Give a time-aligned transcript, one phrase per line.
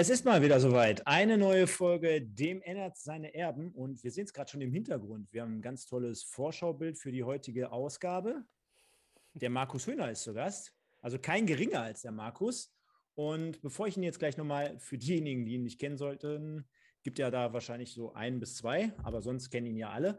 [0.00, 1.06] Es ist mal wieder soweit.
[1.06, 3.70] Eine neue Folge, dem ändert seine Erben.
[3.72, 5.30] Und wir sehen es gerade schon im Hintergrund.
[5.30, 8.42] Wir haben ein ganz tolles Vorschaubild für die heutige Ausgabe.
[9.34, 10.72] Der Markus Höhner ist zu Gast.
[11.02, 12.74] Also kein geringer als der Markus.
[13.14, 16.66] Und bevor ich ihn jetzt gleich nochmal für diejenigen, die ihn nicht kennen sollten,
[17.02, 20.18] gibt ja da wahrscheinlich so ein bis zwei, aber sonst kennen ihn ja alle.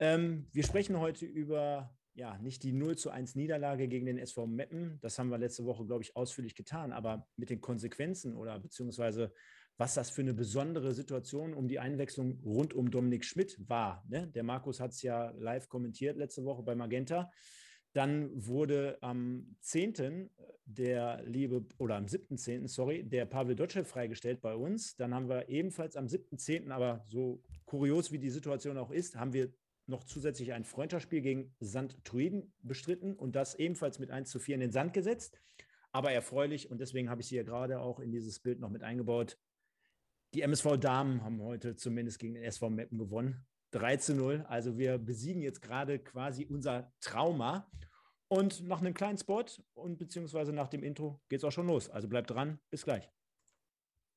[0.00, 4.46] Ähm, wir sprechen heute über ja, nicht die 0 zu 1 Niederlage gegen den SV
[4.46, 4.98] Meppen.
[5.00, 6.92] Das haben wir letzte Woche, glaube ich, ausführlich getan.
[6.92, 9.32] Aber mit den Konsequenzen oder beziehungsweise
[9.76, 14.04] was das für eine besondere Situation um die Einwechslung rund um Dominik Schmidt war.
[14.08, 14.28] Ne?
[14.28, 17.30] Der Markus hat es ja live kommentiert letzte Woche bei Magenta.
[17.92, 20.30] Dann wurde am 10.
[20.64, 24.96] der liebe, oder am 7.10., sorry, der Pavel Dotschew freigestellt bei uns.
[24.96, 29.32] Dann haben wir ebenfalls am 7.10., aber so kurios wie die Situation auch ist, haben
[29.32, 29.52] wir
[29.86, 34.56] noch zusätzlich ein Freundschaftsspiel gegen Sand Truiden bestritten und das ebenfalls mit 1 zu 4
[34.56, 35.40] in den Sand gesetzt.
[35.92, 38.82] Aber erfreulich und deswegen habe ich sie ja gerade auch in dieses Bild noch mit
[38.82, 39.38] eingebaut.
[40.34, 43.46] Die MSV-Damen haben heute zumindest gegen den SV Meppen gewonnen.
[43.70, 44.44] 3 zu 0.
[44.48, 47.70] Also wir besiegen jetzt gerade quasi unser Trauma.
[48.26, 49.44] Und nach einem kleinen Spot
[49.74, 51.88] und beziehungsweise nach dem Intro geht es auch schon los.
[51.90, 52.58] Also bleibt dran.
[52.70, 53.08] Bis gleich.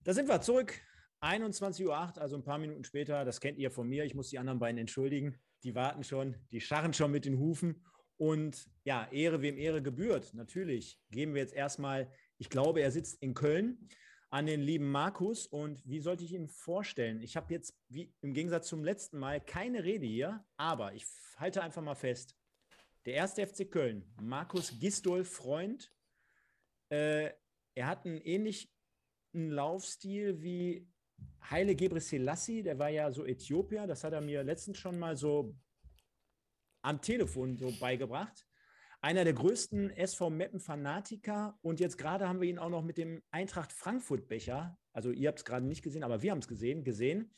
[0.03, 0.79] Da sind wir zurück.
[1.21, 3.25] 21.08 Uhr, also ein paar Minuten später.
[3.25, 4.05] Das kennt ihr von mir.
[4.05, 7.83] Ich muss die anderen beiden entschuldigen die warten schon, die scharren schon mit den Hufen.
[8.17, 10.33] Und ja, Ehre wem Ehre gebührt.
[10.33, 13.89] Natürlich geben wir jetzt erstmal, ich glaube, er sitzt in Köln,
[14.29, 15.45] an den lieben Markus.
[15.45, 17.21] Und wie sollte ich ihn vorstellen?
[17.21, 21.05] Ich habe jetzt, wie im Gegensatz zum letzten Mal, keine Rede hier, aber ich
[21.37, 22.35] halte einfach mal fest.
[23.05, 25.93] Der erste FC Köln, Markus Gistol, Freund,
[26.89, 27.31] äh,
[27.75, 28.69] er hat einen ähnlichen
[29.33, 30.89] Laufstil wie
[31.49, 35.15] Heile Gebre Selassie, der war ja so Äthiopier, das hat er mir letztens schon mal
[35.15, 35.55] so
[36.81, 38.45] am Telefon so beigebracht.
[38.99, 43.21] Einer der größten SV Meppen-Fanatiker und jetzt gerade haben wir ihn auch noch mit dem
[43.31, 47.31] Eintracht Frankfurt-Becher, also ihr habt es gerade nicht gesehen, aber wir haben es gesehen, gesehen.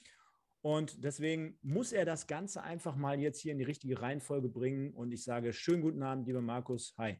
[0.62, 4.94] Und deswegen muss er das Ganze einfach mal jetzt hier in die richtige Reihenfolge bringen.
[4.94, 6.94] Und ich sage schönen guten Abend, lieber Markus.
[6.98, 7.20] Hi.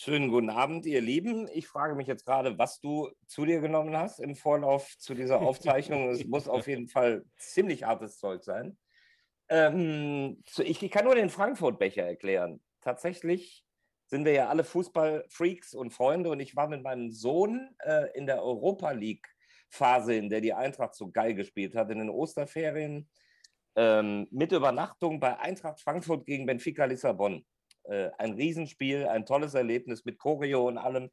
[0.00, 1.48] Schönen guten Abend, ihr Lieben.
[1.52, 5.40] Ich frage mich jetzt gerade, was du zu dir genommen hast im Vorlauf zu dieser
[5.42, 6.10] Aufzeichnung.
[6.10, 8.78] es muss auf jeden Fall ziemlich hartes Zeug sein.
[9.48, 12.62] Ähm, ich kann nur den Frankfurt-Becher erklären.
[12.80, 13.64] Tatsächlich
[14.06, 18.26] sind wir ja alle Fußballfreaks und Freunde und ich war mit meinem Sohn äh, in
[18.26, 23.10] der Europa League-Phase, in der die Eintracht so geil gespielt hat, in den Osterferien,
[23.74, 27.44] ähm, mit Übernachtung bei Eintracht Frankfurt gegen Benfica Lissabon
[27.88, 31.10] äh, ein Riesenspiel, ein tolles Erlebnis mit Choreo und allem.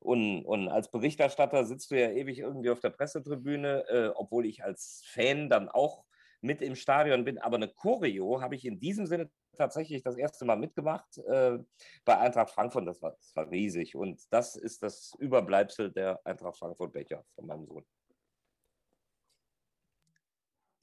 [0.00, 4.62] Und, und, als Berichterstatter sitzt du ja ewig irgendwie auf der Pressetribüne, äh, obwohl ich
[4.62, 6.04] als Fan dann auch
[6.42, 7.38] mit im Stadion bin.
[7.38, 11.58] Aber eine Choreo habe ich in diesem Sinne tatsächlich das erste Mal mitgemacht äh,
[12.04, 12.86] bei Eintracht Frankfurt.
[12.86, 13.96] Das war, das war riesig.
[13.96, 17.84] Und das ist das Überbleibsel der Eintracht Frankfurt Becher von meinem Sohn.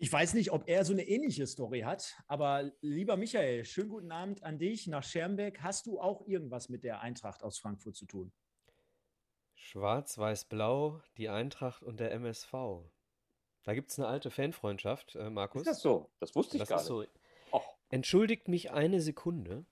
[0.02, 4.12] Ich weiß nicht, ob er so eine ähnliche Story hat, aber lieber Michael, schönen guten
[4.12, 5.62] Abend an dich nach Schermbeck.
[5.62, 8.32] Hast du auch irgendwas mit der Eintracht aus Frankfurt zu tun?
[9.54, 12.52] Schwarz, Weiß, Blau, die Eintracht und der MSV.
[13.62, 15.62] Da gibt es eine alte Fanfreundschaft, äh, Markus.
[15.62, 16.10] Ist das so?
[16.20, 16.88] Das wusste ich das gar nicht.
[16.88, 17.06] So.
[17.52, 17.62] Oh.
[17.92, 19.66] Entschuldigt mich eine Sekunde.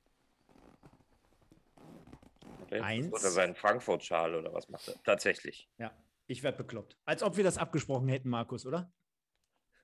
[2.70, 3.12] Eins.
[3.12, 5.04] Oder sein Frankfurt-Schal oder was macht er?
[5.04, 5.68] Tatsächlich.
[5.80, 5.92] Ja,
[6.28, 6.98] ich werde bekloppt.
[7.06, 8.92] Als ob wir das abgesprochen hätten, Markus, oder?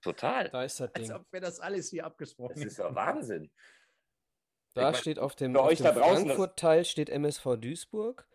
[0.06, 0.50] Total.
[0.50, 1.12] Da ist das Ding.
[1.12, 2.54] Als ob wir das alles hier abgesprochen.
[2.54, 3.50] Das ist ja Wahnsinn.
[4.76, 8.28] Da ich steht auf dem, auf dem Frankfurt-Teil steht MSV Duisburg,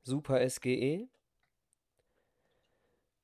[0.00, 1.08] Super SGE.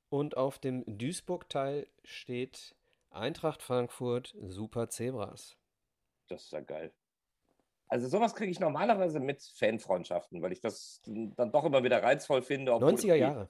[0.09, 2.75] Und auf dem Duisburg-Teil steht
[3.09, 5.57] Eintracht Frankfurt, Super Zebras.
[6.27, 6.93] Das ist ja geil.
[7.87, 12.43] Also sowas kriege ich normalerweise mit Fanfreundschaften, weil ich das dann doch immer wieder reizvoll
[12.43, 12.73] finde.
[12.73, 13.49] 90er Jahre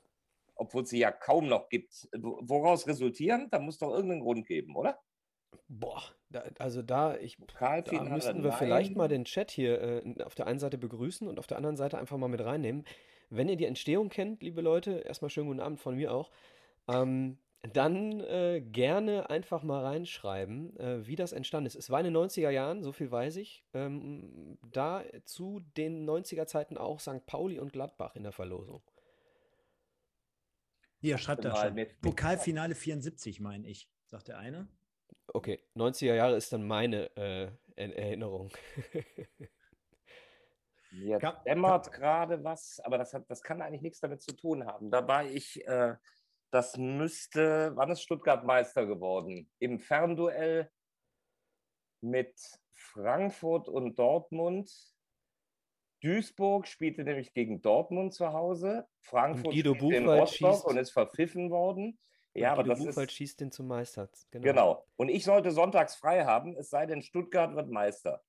[0.57, 2.07] obwohl es sie ja kaum noch gibt.
[2.13, 3.47] Woraus resultieren?
[3.51, 5.00] Da muss doch irgendeinen Grund geben, oder?
[5.69, 8.57] Boah, da, also da, ich, da müssten wir Nein.
[8.57, 11.78] vielleicht mal den Chat hier äh, auf der einen Seite begrüßen und auf der anderen
[11.78, 12.85] Seite einfach mal mit reinnehmen.
[13.29, 16.31] Wenn ihr die Entstehung kennt, liebe Leute, erstmal schönen guten Abend von mir auch.
[16.89, 17.38] Ähm,
[17.74, 21.75] dann äh, gerne einfach mal reinschreiben, äh, wie das entstanden ist.
[21.75, 23.65] Es war in den 90er Jahren, so viel weiß ich.
[23.74, 27.25] Ähm, da zu den 90er Zeiten auch St.
[27.25, 28.81] Pauli und Gladbach in der Verlosung.
[31.07, 31.86] Hier schreibt er schon.
[32.01, 34.68] Pokalfinale 74, meine ich, sagt der eine.
[35.27, 38.51] Okay, 90er Jahre ist dann meine äh, Erinnerung.
[40.92, 44.92] Mir dämmert gerade was, aber das, hat, das kann eigentlich nichts damit zu tun haben.
[44.92, 45.95] Da war ich, äh,
[46.51, 49.50] das müsste, wann ist Stuttgart Meister geworden?
[49.59, 50.69] Im Fernduell
[52.01, 52.38] mit
[52.74, 54.69] Frankfurt und Dortmund
[56.01, 58.88] Duisburg spielte nämlich gegen Dortmund zu Hause.
[59.01, 61.97] Frankfurt Guido in Rostock schießt, und ist verpfiffen worden.
[62.33, 64.09] Ja, aber das Buchwald ist, schießt den zum Meister.
[64.29, 64.44] Genau.
[64.44, 64.85] genau.
[64.95, 68.21] Und ich sollte sonntags frei haben, es sei denn, Stuttgart wird Meister.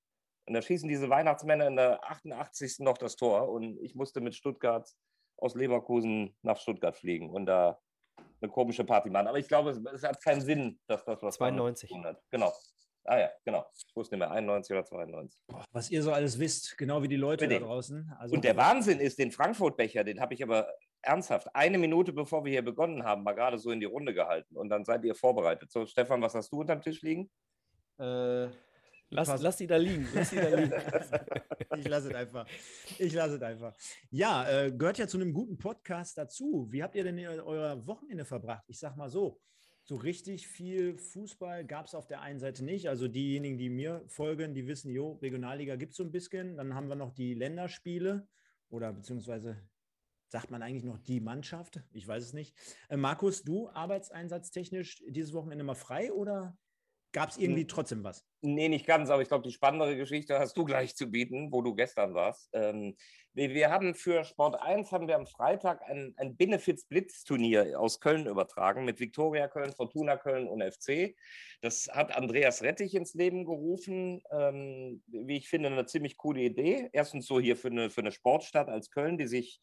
[0.47, 2.79] Und da schießen diese Weihnachtsmänner in der 88.
[2.79, 3.51] noch das Tor.
[3.51, 4.91] Und ich musste mit Stuttgart
[5.37, 7.79] aus Leverkusen nach Stuttgart fliegen und da
[8.41, 9.27] eine komische Party machen.
[9.27, 11.93] Aber ich glaube, es, es hat keinen Sinn, dass das was 92.
[12.03, 12.23] hat.
[12.31, 12.53] Genau.
[13.09, 13.65] Ah ja, genau.
[13.75, 15.41] Ich wusste nicht mehr, 91 oder 92.
[15.73, 17.61] Was ihr so alles wisst, genau wie die Leute Bitte.
[17.61, 18.13] da draußen.
[18.19, 20.69] Also und der Wahnsinn ist, den Frankfurt-Becher, den habe ich aber
[21.01, 24.57] ernsthaft eine Minute bevor wir hier begonnen haben, mal gerade so in die Runde gehalten.
[24.57, 25.73] Und dann seid ihr vorbereitet.
[25.73, 27.31] So, Stefan, was hast du unterm Tisch liegen?
[27.99, 28.49] Äh,
[29.11, 30.07] Lass, lass die da liegen.
[30.15, 30.73] Lass die da liegen.
[31.79, 32.47] ich lasse es einfach.
[32.99, 33.75] Ich lasse es einfach.
[34.11, 36.69] Ja, äh, gehört ja zu einem guten Podcast dazu.
[36.71, 38.65] Wie habt ihr denn euer Wochenende verbracht?
[38.67, 39.41] Ich sag mal so,
[39.89, 42.91] so richtig viel Fußball gab es auf der einen Seite nicht.
[42.91, 46.59] Also diejenigen, die mir folgen, die wissen, jo, Regionalliga gibt es so ein bisschen.
[46.59, 48.29] Dann haben wir noch die Länderspiele
[48.69, 49.57] oder beziehungsweise
[50.27, 51.83] sagt man eigentlich noch die Mannschaft?
[51.91, 52.55] Ich weiß es nicht.
[52.91, 56.59] Äh, Markus, du arbeitseinsatztechnisch dieses Wochenende mal frei oder
[57.19, 58.25] Gab es irgendwie trotzdem was?
[58.43, 61.63] Nee, nicht ganz, aber ich glaube, die spannendere Geschichte hast du gleich zu bieten, wo
[61.63, 62.49] du gestern warst.
[62.53, 62.95] Ähm,
[63.35, 68.27] wir, wir, haben für Sport 1 haben wir am Freitag ein, ein Benefiz-Blitz-Turnier aus Köln
[68.27, 71.17] übertragen mit Viktoria Köln, Fortuna Köln und FC.
[71.61, 74.23] Das hat Andreas Rettich ins Leben gerufen.
[74.31, 76.89] Ähm, wie ich finde, eine ziemlich coole Idee.
[76.93, 79.61] Erstens so hier für eine, für eine Sportstadt als Köln, die sich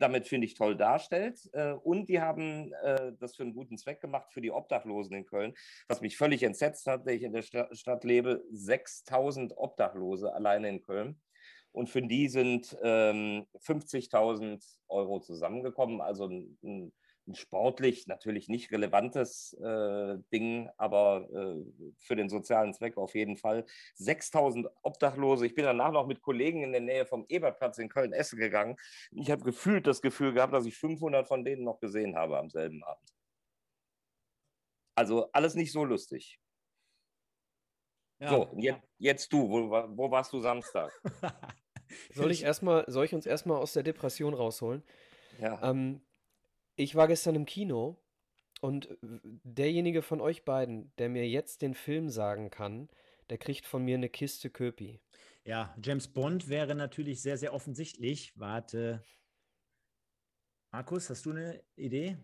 [0.00, 1.40] damit, finde ich, toll darstellt.
[1.52, 5.26] Äh, und die haben äh, das für einen guten Zweck gemacht für die Obdachlosen in
[5.26, 5.54] Köln,
[5.88, 8.42] was mich völlig entsetzt hat, da ich in der Stadt lebe.
[8.50, 11.20] 6000 Obdachlose alleine in Köln.
[11.72, 16.00] Und für die sind ähm, 50.000 Euro zusammengekommen.
[16.00, 16.92] Also ein,
[17.26, 23.36] ein sportlich natürlich nicht relevantes äh, Ding, aber äh, für den sozialen Zweck auf jeden
[23.36, 23.64] Fall.
[23.94, 25.46] 6000 Obdachlose.
[25.46, 28.76] Ich bin danach noch mit Kollegen in der Nähe vom Ebertplatz in Köln essen gegangen.
[29.12, 32.50] Ich habe gefühlt das Gefühl gehabt, dass ich 500 von denen noch gesehen habe am
[32.50, 33.10] selben Abend.
[34.96, 36.40] Also alles nicht so lustig.
[38.20, 38.28] Ja.
[38.28, 40.92] So, jetzt, jetzt du, wo, wo warst du Samstag?
[42.12, 44.82] soll ich erstmal, soll ich uns erstmal aus der Depression rausholen?
[45.38, 45.70] Ja.
[45.70, 46.02] Ähm,
[46.76, 48.02] ich war gestern im Kino
[48.60, 52.88] und derjenige von euch beiden, der mir jetzt den Film sagen kann,
[53.30, 55.00] der kriegt von mir eine Kiste Köpi.
[55.44, 58.38] Ja, James Bond wäre natürlich sehr, sehr offensichtlich.
[58.38, 59.02] Warte.
[60.72, 62.18] Markus, hast du eine Idee?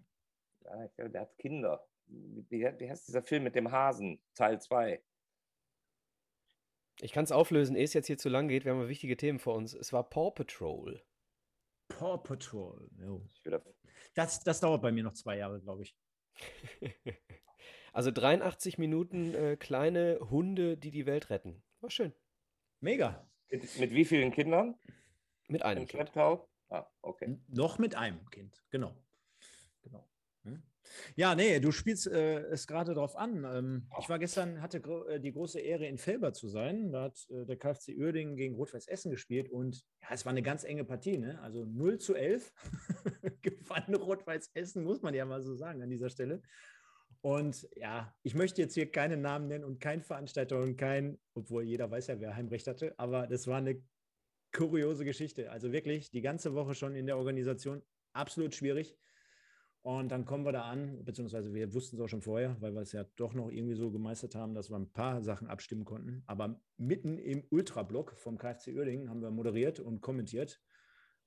[0.64, 1.86] Ja, ich glaube, der hat Kinder.
[2.06, 5.02] Wie, wie heißt dieser Film mit dem Hasen, Teil 2?
[7.00, 8.64] Ich kann es auflösen, ehe es jetzt hier zu lang geht.
[8.64, 9.74] Wir haben wichtige Themen vor uns.
[9.74, 11.02] Es war Paw Patrol.
[11.88, 12.88] Paw Patrol.
[13.06, 13.20] Oh.
[14.16, 15.94] Das, das dauert bei mir noch zwei Jahre, glaube ich.
[17.92, 21.62] also 83 Minuten äh, kleine Hunde, die die Welt retten.
[21.80, 22.14] War schön.
[22.80, 23.30] Mega.
[23.50, 24.74] Mit, mit wie vielen Kindern?
[25.48, 25.82] Mit einem.
[25.82, 26.48] Im Schlepptau?
[26.70, 27.38] Ah, okay.
[27.48, 28.96] Noch mit einem Kind, genau.
[29.82, 30.08] Genau.
[30.44, 30.62] Hm?
[31.14, 33.44] Ja, nee, du spielst äh, es gerade drauf an.
[33.44, 36.92] Ähm, ich war gestern, hatte gro äh, die große Ehre, in Felber zu sein.
[36.92, 40.42] Da hat äh, der KfC Uerdingen gegen Rot-Weiß Essen gespielt und ja, es war eine
[40.42, 41.40] ganz enge Partie, ne?
[41.40, 42.52] Also 0 zu 11
[43.42, 46.42] gewann Rot-Weiß Essen, muss man ja mal so sagen an dieser Stelle.
[47.22, 51.64] Und ja, ich möchte jetzt hier keinen Namen nennen und kein Veranstalter und kein, obwohl
[51.64, 53.82] jeder weiß ja, wer Heimrecht hatte, aber das war eine
[54.52, 55.50] kuriose Geschichte.
[55.50, 58.96] Also wirklich die ganze Woche schon in der Organisation absolut schwierig.
[59.86, 62.80] Und dann kommen wir da an, beziehungsweise wir wussten es auch schon vorher, weil wir
[62.80, 66.24] es ja doch noch irgendwie so gemeistert haben, dass wir ein paar Sachen abstimmen konnten.
[66.26, 70.60] Aber mitten im Ultrablock vom KfC Uerdingen haben wir moderiert und kommentiert.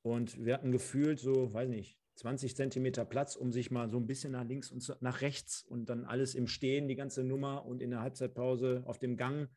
[0.02, 4.08] Und wir hatten gefühlt so, weiß nicht, 20 Zentimeter Platz, um sich mal so ein
[4.08, 7.82] bisschen nach links und nach rechts und dann alles im Stehen, die ganze Nummer und
[7.82, 9.48] in der Halbzeitpause auf dem Gang.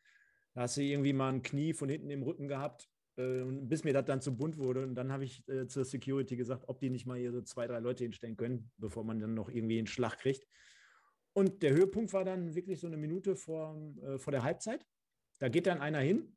[0.53, 4.05] Da hast du irgendwie mal ein Knie von hinten im Rücken gehabt bis mir das
[4.05, 4.83] dann zu bunt wurde.
[4.83, 7.67] Und dann habe ich äh, zur Security gesagt, ob die nicht mal hier so zwei,
[7.67, 10.47] drei Leute hinstellen können, bevor man dann noch irgendwie einen Schlag kriegt.
[11.33, 14.85] Und der Höhepunkt war dann wirklich so eine Minute vor, äh, vor der Halbzeit.
[15.39, 16.35] Da geht dann einer hin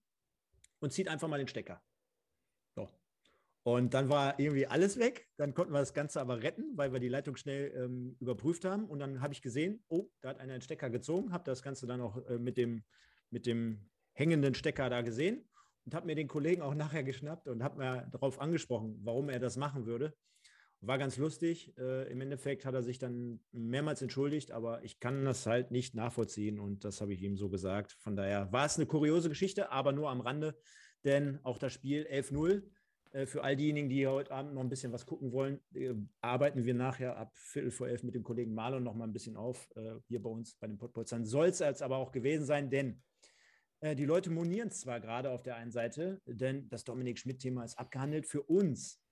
[0.80, 1.82] und zieht einfach mal den Stecker.
[2.74, 2.88] So.
[3.62, 5.28] Und dann war irgendwie alles weg.
[5.36, 8.84] Dann konnten wir das Ganze aber retten, weil wir die Leitung schnell ähm, überprüft haben.
[8.86, 11.86] Und dann habe ich gesehen, oh, da hat einer den Stecker gezogen, habe das Ganze
[11.86, 12.84] dann auch äh, mit, dem,
[13.30, 15.46] mit dem hängenden Stecker da gesehen
[15.86, 19.38] und habe mir den Kollegen auch nachher geschnappt und habe mir darauf angesprochen, warum er
[19.38, 20.14] das machen würde.
[20.80, 21.72] War ganz lustig.
[21.78, 25.94] Äh, Im Endeffekt hat er sich dann mehrmals entschuldigt, aber ich kann das halt nicht
[25.94, 27.92] nachvollziehen und das habe ich ihm so gesagt.
[27.92, 30.58] Von daher war es eine kuriose Geschichte, aber nur am Rande,
[31.04, 32.62] denn auch das Spiel 11-0
[33.12, 36.64] äh, für all diejenigen, die heute Abend noch ein bisschen was gucken wollen, äh, arbeiten
[36.64, 39.68] wir nachher ab Viertel vor elf mit dem Kollegen Marlon noch mal ein bisschen auf,
[39.76, 41.24] äh, hier bei uns bei den Podpolzern.
[41.24, 43.02] Soll es jetzt aber auch gewesen sein, denn
[43.82, 47.78] die Leute monieren es zwar gerade auf der einen Seite, denn das Dominik Schmidt-Thema ist
[47.78, 48.26] abgehandelt.
[48.26, 49.02] Für uns,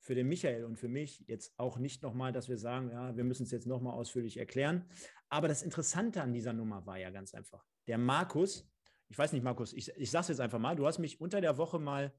[0.00, 3.24] für den Michael und für mich jetzt auch nicht nochmal, dass wir sagen, ja, wir
[3.24, 4.88] müssen es jetzt nochmal ausführlich erklären.
[5.28, 7.64] Aber das Interessante an dieser Nummer war ja ganz einfach.
[7.86, 8.68] Der Markus,
[9.08, 11.40] ich weiß nicht, Markus, ich, ich sage es jetzt einfach mal, du hast mich unter
[11.40, 12.12] der Woche mal,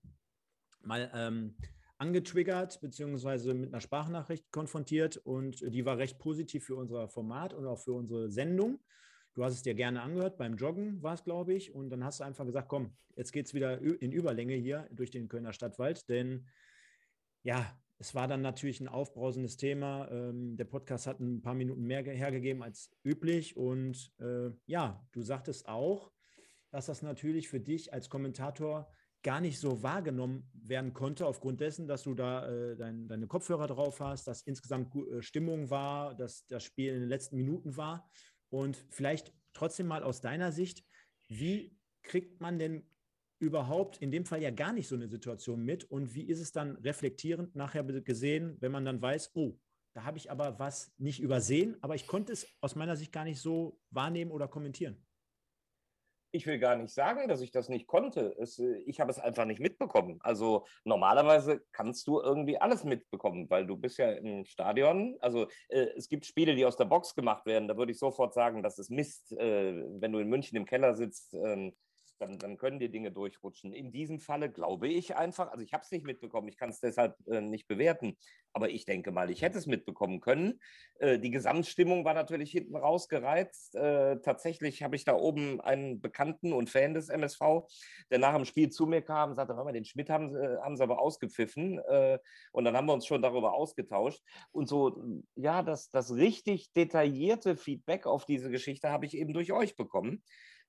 [0.82, 1.56] mal ähm,
[1.98, 7.66] angetriggert, beziehungsweise mit einer Sprachnachricht konfrontiert und die war recht positiv für unser Format und
[7.68, 8.80] auch für unsere Sendung.
[9.40, 12.20] Du hast es dir gerne angehört, beim Joggen war es, glaube ich, und dann hast
[12.20, 16.10] du einfach gesagt, komm, jetzt geht es wieder in Überlänge hier durch den Kölner Stadtwald,
[16.10, 16.46] denn
[17.44, 20.12] ja, es war dann natürlich ein aufbrausendes Thema.
[20.12, 23.56] Ähm, der Podcast hat ein paar Minuten mehr hergegeben als üblich.
[23.56, 26.12] Und äh, ja, du sagtest auch,
[26.70, 28.92] dass das natürlich für dich als Kommentator
[29.24, 33.68] gar nicht so wahrgenommen werden konnte, aufgrund dessen, dass du da äh, dein, deine Kopfhörer
[33.68, 38.10] drauf hast, dass insgesamt äh, Stimmung war, dass das Spiel in den letzten Minuten war.
[38.50, 40.84] Und vielleicht trotzdem mal aus deiner Sicht,
[41.28, 42.84] wie kriegt man denn
[43.40, 45.86] überhaupt in dem Fall ja gar nicht so eine Situation mit?
[45.86, 49.58] Und wie ist es dann reflektierend nachher gesehen, wenn man dann weiß, oh,
[49.94, 53.24] da habe ich aber was nicht übersehen, aber ich konnte es aus meiner Sicht gar
[53.24, 55.04] nicht so wahrnehmen oder kommentieren
[56.32, 58.36] ich will gar nicht sagen, dass ich das nicht konnte.
[58.38, 60.20] Es, äh, ich habe es einfach nicht mitbekommen.
[60.22, 65.18] Also normalerweise kannst du irgendwie alles mitbekommen, weil du bist ja im Stadion.
[65.22, 67.68] Also äh, es gibt Spiele, die aus der Box gemacht werden.
[67.68, 70.96] Da würde ich sofort sagen, das ist Mist, äh, wenn du in München im Keller
[70.96, 71.34] sitzt.
[71.34, 71.74] Ähm,
[72.20, 73.74] dann, dann können dir Dinge durchrutschen.
[73.74, 76.80] In diesem Falle glaube ich einfach, also ich habe es nicht mitbekommen, ich kann es
[76.80, 78.18] deshalb äh, nicht bewerten,
[78.54, 80.60] aber ich denke mal, ich hätte es mitbekommen können.
[81.00, 83.76] Äh, die Gesamtstimmung war natürlich hinten rausgereizt.
[83.76, 87.40] Äh, tatsächlich habe ich da oben einen Bekannten und Fan des MSV,
[88.12, 90.76] der nach dem Spiel zu mir kam und sagte, hör mal, den Schmidt haben, haben
[90.76, 91.80] sie aber ausgepfiffen.
[91.80, 92.20] Äh,
[92.52, 94.22] und dann haben wir uns schon darüber ausgetauscht.
[94.52, 99.52] Und so, ja, das, das richtig detaillierte Feedback auf diese Geschichte habe ich eben durch
[99.52, 100.24] euch bekommen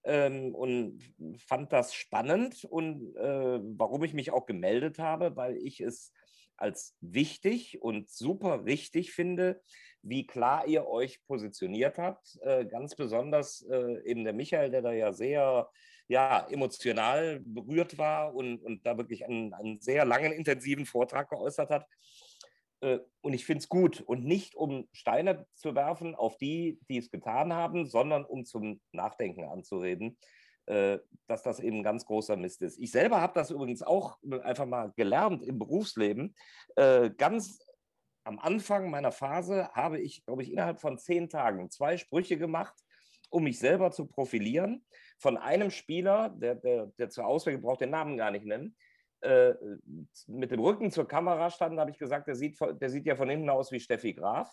[0.05, 1.01] ähm, und
[1.39, 6.13] fand das spannend und äh, warum ich mich auch gemeldet habe, weil ich es
[6.57, 9.63] als wichtig und super richtig finde,
[10.03, 12.39] wie klar ihr euch positioniert habt.
[12.43, 15.69] Äh, ganz besonders äh, eben der Michael, der da ja sehr
[16.11, 21.71] ja, emotional berührt war und, und da wirklich einen, einen sehr langen, intensiven Vortrag geäußert
[21.71, 21.87] hat.
[22.81, 24.01] Äh, und ich finde es gut.
[24.01, 28.81] Und nicht, um Steine zu werfen auf die, die es getan haben, sondern um zum
[28.93, 30.19] Nachdenken anzureden,
[30.67, 32.79] äh, dass das eben ein ganz großer Mist ist.
[32.79, 36.35] Ich selber habe das übrigens auch einfach mal gelernt im Berufsleben.
[36.77, 37.59] Äh, ganz
[38.25, 42.75] am Anfang meiner Phase habe ich, glaube ich, innerhalb von zehn Tagen zwei Sprüche gemacht,
[43.31, 44.85] um mich selber zu profilieren.
[45.19, 48.77] Von einem Spieler, der, der, der zur Auswahl gebraucht den Namen gar nicht nennen,
[49.21, 49.55] äh,
[50.27, 53.29] mit dem Rücken zur Kamera standen, habe ich gesagt, der sieht, der sieht ja von
[53.29, 54.53] hinten aus wie Steffi Graf.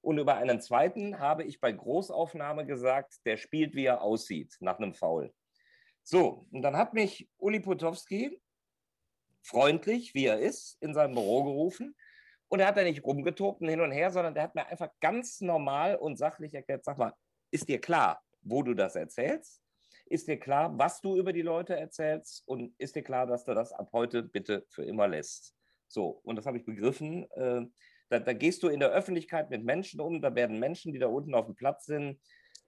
[0.00, 4.78] Und über einen zweiten habe ich bei Großaufnahme gesagt, der spielt, wie er aussieht, nach
[4.78, 5.32] einem Foul.
[6.02, 8.42] So, und dann hat mich Uli Potowski,
[9.42, 11.94] freundlich wie er ist, in sein Büro gerufen.
[12.48, 14.90] Und er hat da nicht rumgetobt und hin und her, sondern der hat mir einfach
[15.00, 17.14] ganz normal und sachlich erklärt, sag mal,
[17.50, 19.61] ist dir klar, wo du das erzählst?
[20.12, 22.46] Ist dir klar, was du über die Leute erzählst?
[22.46, 25.56] Und ist dir klar, dass du das ab heute bitte für immer lässt?
[25.88, 27.24] So, und das habe ich begriffen.
[27.30, 27.62] Äh,
[28.10, 31.06] da, da, gehst du in der Öffentlichkeit mit Menschen um, da werden Menschen, die da
[31.06, 32.20] unten auf dem Platz sind,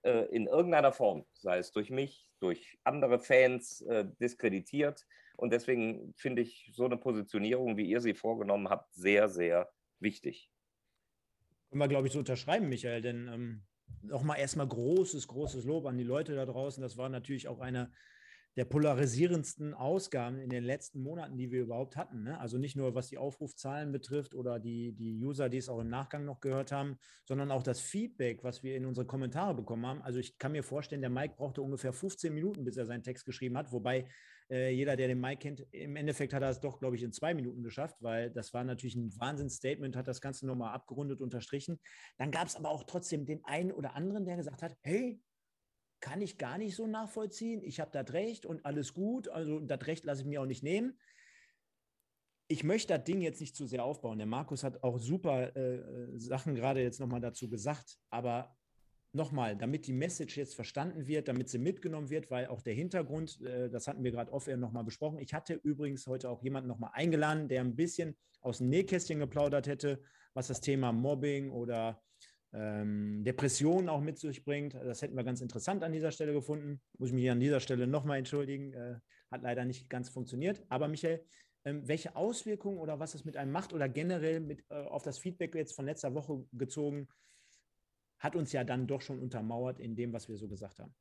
[0.05, 5.05] äh, in irgendeiner Form, sei es durch mich, durch andere Fans, äh, diskreditiert.
[5.37, 9.71] Und deswegen finde ich so eine Positionierung, wie ihr sie vorgenommen habt, sehr, sehr
[10.01, 10.51] wichtig.
[11.69, 13.63] Können wir, glaube ich, so unterschreiben, Michael, denn ähm,
[14.03, 16.83] nochmal erstmal großes, großes Lob an die Leute da draußen.
[16.83, 17.91] Das war natürlich auch eine
[18.57, 22.23] der polarisierendsten Ausgaben in den letzten Monaten, die wir überhaupt hatten.
[22.23, 22.39] Ne?
[22.39, 25.89] Also nicht nur was die Aufrufzahlen betrifft oder die, die User, die es auch im
[25.89, 30.03] Nachgang noch gehört haben, sondern auch das Feedback, was wir in unsere Kommentare bekommen haben.
[30.03, 33.25] Also ich kann mir vorstellen, der Mike brauchte ungefähr 15 Minuten, bis er seinen Text
[33.25, 34.07] geschrieben hat, wobei
[34.51, 37.13] äh, jeder, der den Mike kennt, im Endeffekt hat er es doch, glaube ich, in
[37.13, 41.81] zwei Minuten geschafft, weil das war natürlich ein Wahnsinnsstatement, hat das Ganze nochmal abgerundet, unterstrichen.
[42.19, 45.21] Dann gab es aber auch trotzdem den einen oder anderen, der gesagt hat, hey,
[46.01, 47.63] kann ich gar nicht so nachvollziehen.
[47.65, 49.29] Ich habe das Recht und alles gut.
[49.29, 50.99] Also das Recht lasse ich mir auch nicht nehmen.
[52.47, 54.19] Ich möchte das Ding jetzt nicht zu sehr aufbauen.
[54.19, 57.97] Der Markus hat auch super äh, Sachen gerade jetzt nochmal dazu gesagt.
[58.11, 58.55] Aber
[59.15, 63.41] nochmal, damit die Message jetzt verstanden wird, damit sie mitgenommen wird, weil auch der Hintergrund,
[63.43, 65.19] äh, das hatten wir gerade off-air nochmal besprochen.
[65.19, 69.67] Ich hatte übrigens heute auch jemanden nochmal eingeladen, der ein bisschen aus dem Nähkästchen geplaudert
[69.67, 70.03] hätte,
[70.35, 72.03] was das Thema Mobbing oder
[72.53, 74.75] ähm, Depressionen auch mit sich bringt.
[74.75, 76.81] Das hätten wir ganz interessant an dieser Stelle gefunden.
[76.99, 78.73] Muss ich mich an dieser Stelle nochmal entschuldigen.
[78.73, 78.97] Äh,
[79.31, 80.63] hat leider nicht ganz funktioniert.
[80.69, 81.25] Aber Michael,
[81.65, 85.19] ähm, welche Auswirkungen oder was es mit einem macht oder generell mit, äh, auf das
[85.19, 87.09] Feedback jetzt von letzter Woche gezogen,
[88.19, 90.95] hat uns ja dann doch schon untermauert in dem, was wir so gesagt haben.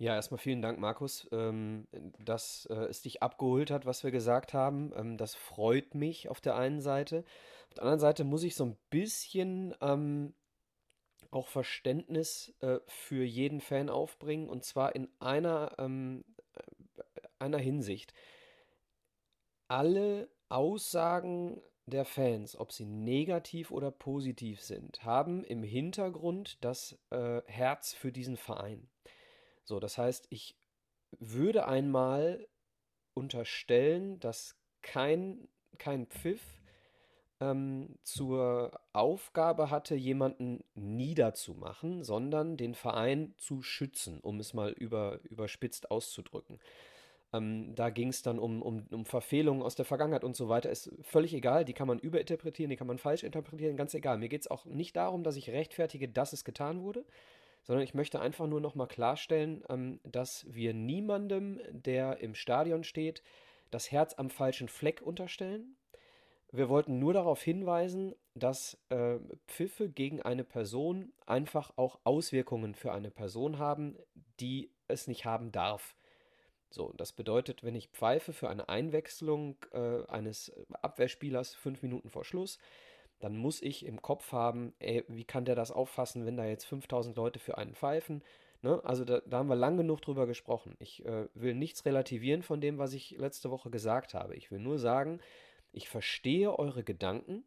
[0.00, 1.88] Ja, erstmal vielen Dank, Markus, ähm,
[2.20, 4.92] dass äh, es dich abgeholt hat, was wir gesagt haben.
[4.94, 7.24] Ähm, das freut mich auf der einen Seite.
[7.66, 10.34] Auf der anderen Seite muss ich so ein bisschen ähm,
[11.32, 16.22] auch Verständnis äh, für jeden Fan aufbringen und zwar in einer, äh,
[17.40, 18.14] einer Hinsicht.
[19.66, 27.42] Alle Aussagen der Fans, ob sie negativ oder positiv sind, haben im Hintergrund das äh,
[27.46, 28.88] Herz für diesen Verein.
[29.64, 30.56] So, das heißt, ich
[31.18, 32.46] würde einmal
[33.14, 36.42] unterstellen, dass kein, kein Pfiff
[37.40, 45.20] ähm, zur Aufgabe hatte, jemanden niederzumachen, sondern den Verein zu schützen, um es mal über,
[45.24, 46.58] überspitzt auszudrücken.
[47.32, 50.70] Ähm, da ging es dann um, um, um Verfehlungen aus der Vergangenheit und so weiter.
[50.70, 54.18] Ist völlig egal, die kann man überinterpretieren, die kann man falsch interpretieren, ganz egal.
[54.18, 57.04] Mir geht es auch nicht darum, dass ich rechtfertige, dass es getan wurde,
[57.62, 63.22] sondern ich möchte einfach nur nochmal klarstellen, ähm, dass wir niemandem, der im Stadion steht,
[63.70, 65.76] das Herz am falschen Fleck unterstellen.
[66.50, 72.92] Wir wollten nur darauf hinweisen, dass äh, Pfiffe gegen eine Person einfach auch Auswirkungen für
[72.92, 73.98] eine Person haben,
[74.40, 75.94] die es nicht haben darf.
[76.70, 82.24] So, das bedeutet, wenn ich pfeife für eine Einwechslung äh, eines Abwehrspielers fünf Minuten vor
[82.24, 82.58] Schluss,
[83.20, 86.64] dann muss ich im Kopf haben, ey, wie kann der das auffassen, wenn da jetzt
[86.66, 88.22] 5000 Leute für einen pfeifen?
[88.62, 88.80] Ne?
[88.84, 90.76] Also da, da, haben wir lang genug drüber gesprochen.
[90.78, 94.34] Ich äh, will nichts relativieren von dem, was ich letzte Woche gesagt habe.
[94.36, 95.20] Ich will nur sagen,
[95.72, 97.44] ich verstehe eure Gedanken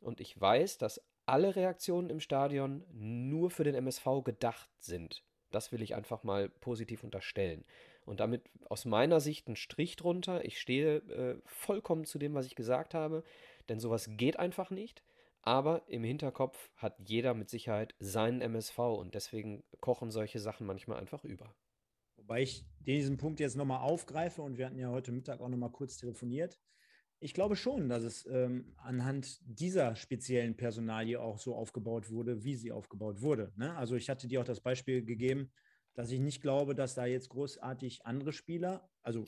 [0.00, 5.24] und ich weiß, dass alle Reaktionen im Stadion nur für den MSV gedacht sind.
[5.50, 7.64] Das will ich einfach mal positiv unterstellen.
[8.06, 10.44] Und damit aus meiner Sicht ein Strich drunter.
[10.44, 13.22] Ich stehe äh, vollkommen zu dem, was ich gesagt habe
[13.68, 15.02] denn sowas geht einfach nicht.
[15.42, 20.98] Aber im Hinterkopf hat jeder mit Sicherheit seinen MSV und deswegen kochen solche Sachen manchmal
[20.98, 21.54] einfach über.
[22.16, 25.70] Wobei ich diesen Punkt jetzt nochmal aufgreife und wir hatten ja heute Mittag auch nochmal
[25.70, 26.58] kurz telefoniert.
[27.20, 32.56] Ich glaube schon, dass es ähm, anhand dieser speziellen Personalie auch so aufgebaut wurde, wie
[32.56, 33.52] sie aufgebaut wurde.
[33.56, 33.74] Ne?
[33.76, 35.52] Also ich hatte dir auch das Beispiel gegeben,
[35.96, 39.24] dass ich nicht glaube, dass da jetzt großartig andere Spieler, also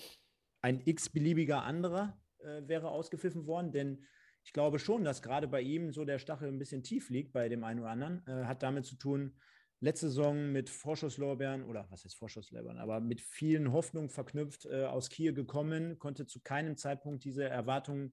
[0.60, 4.04] ein x-beliebiger anderer äh, wäre ausgepfiffen worden, denn
[4.44, 7.48] ich glaube schon, dass gerade bei ihm so der Stachel ein bisschen tief liegt bei
[7.48, 8.26] dem einen oder anderen.
[8.26, 9.36] Äh, hat damit zu tun,
[9.80, 15.08] letzte Saison mit Vorschusslorbeeren oder was heißt Vorschusslorbeeren, aber mit vielen Hoffnungen verknüpft äh, aus
[15.08, 18.12] Kiel gekommen, konnte zu keinem Zeitpunkt diese Erwartungen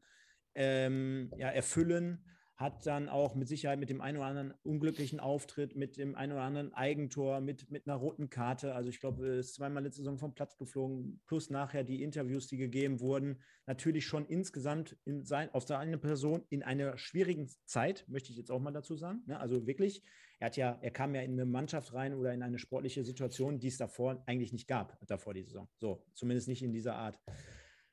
[0.53, 2.23] ähm, ja, erfüllen
[2.57, 6.31] hat dann auch mit Sicherheit mit dem einen oder anderen unglücklichen Auftritt, mit dem einen
[6.31, 8.73] oder anderen Eigentor, mit, mit einer roten Karte.
[8.73, 12.55] Also ich glaube, ist zweimal letzte Saison vom Platz geflogen, plus nachher die Interviews, die
[12.55, 13.41] gegeben wurden.
[13.65, 18.51] Natürlich schon insgesamt in sein, auf seine Person in einer schwierigen Zeit, möchte ich jetzt
[18.51, 19.23] auch mal dazu sagen.
[19.25, 19.37] Ne?
[19.37, 20.01] Also wirklich,
[20.39, 23.59] er hat ja, er kam ja in eine Mannschaft rein oder in eine sportliche Situation,
[23.59, 25.67] die es davor eigentlich nicht gab, davor die Saison.
[25.77, 27.19] So, zumindest nicht in dieser Art.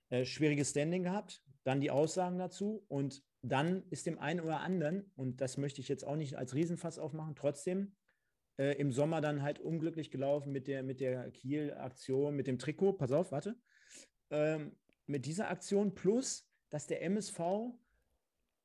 [0.09, 5.11] Äh, schwieriges Standing gehabt, dann die Aussagen dazu und dann ist dem einen oder anderen,
[5.17, 7.95] und das möchte ich jetzt auch nicht als Riesenfass aufmachen, trotzdem
[8.59, 12.95] äh, im Sommer dann halt unglücklich gelaufen mit der, mit der Kiel-Aktion, mit dem Trikot.
[12.95, 13.57] Pass auf, warte.
[14.31, 14.77] Ähm,
[15.07, 17.41] mit dieser Aktion plus, dass der MSV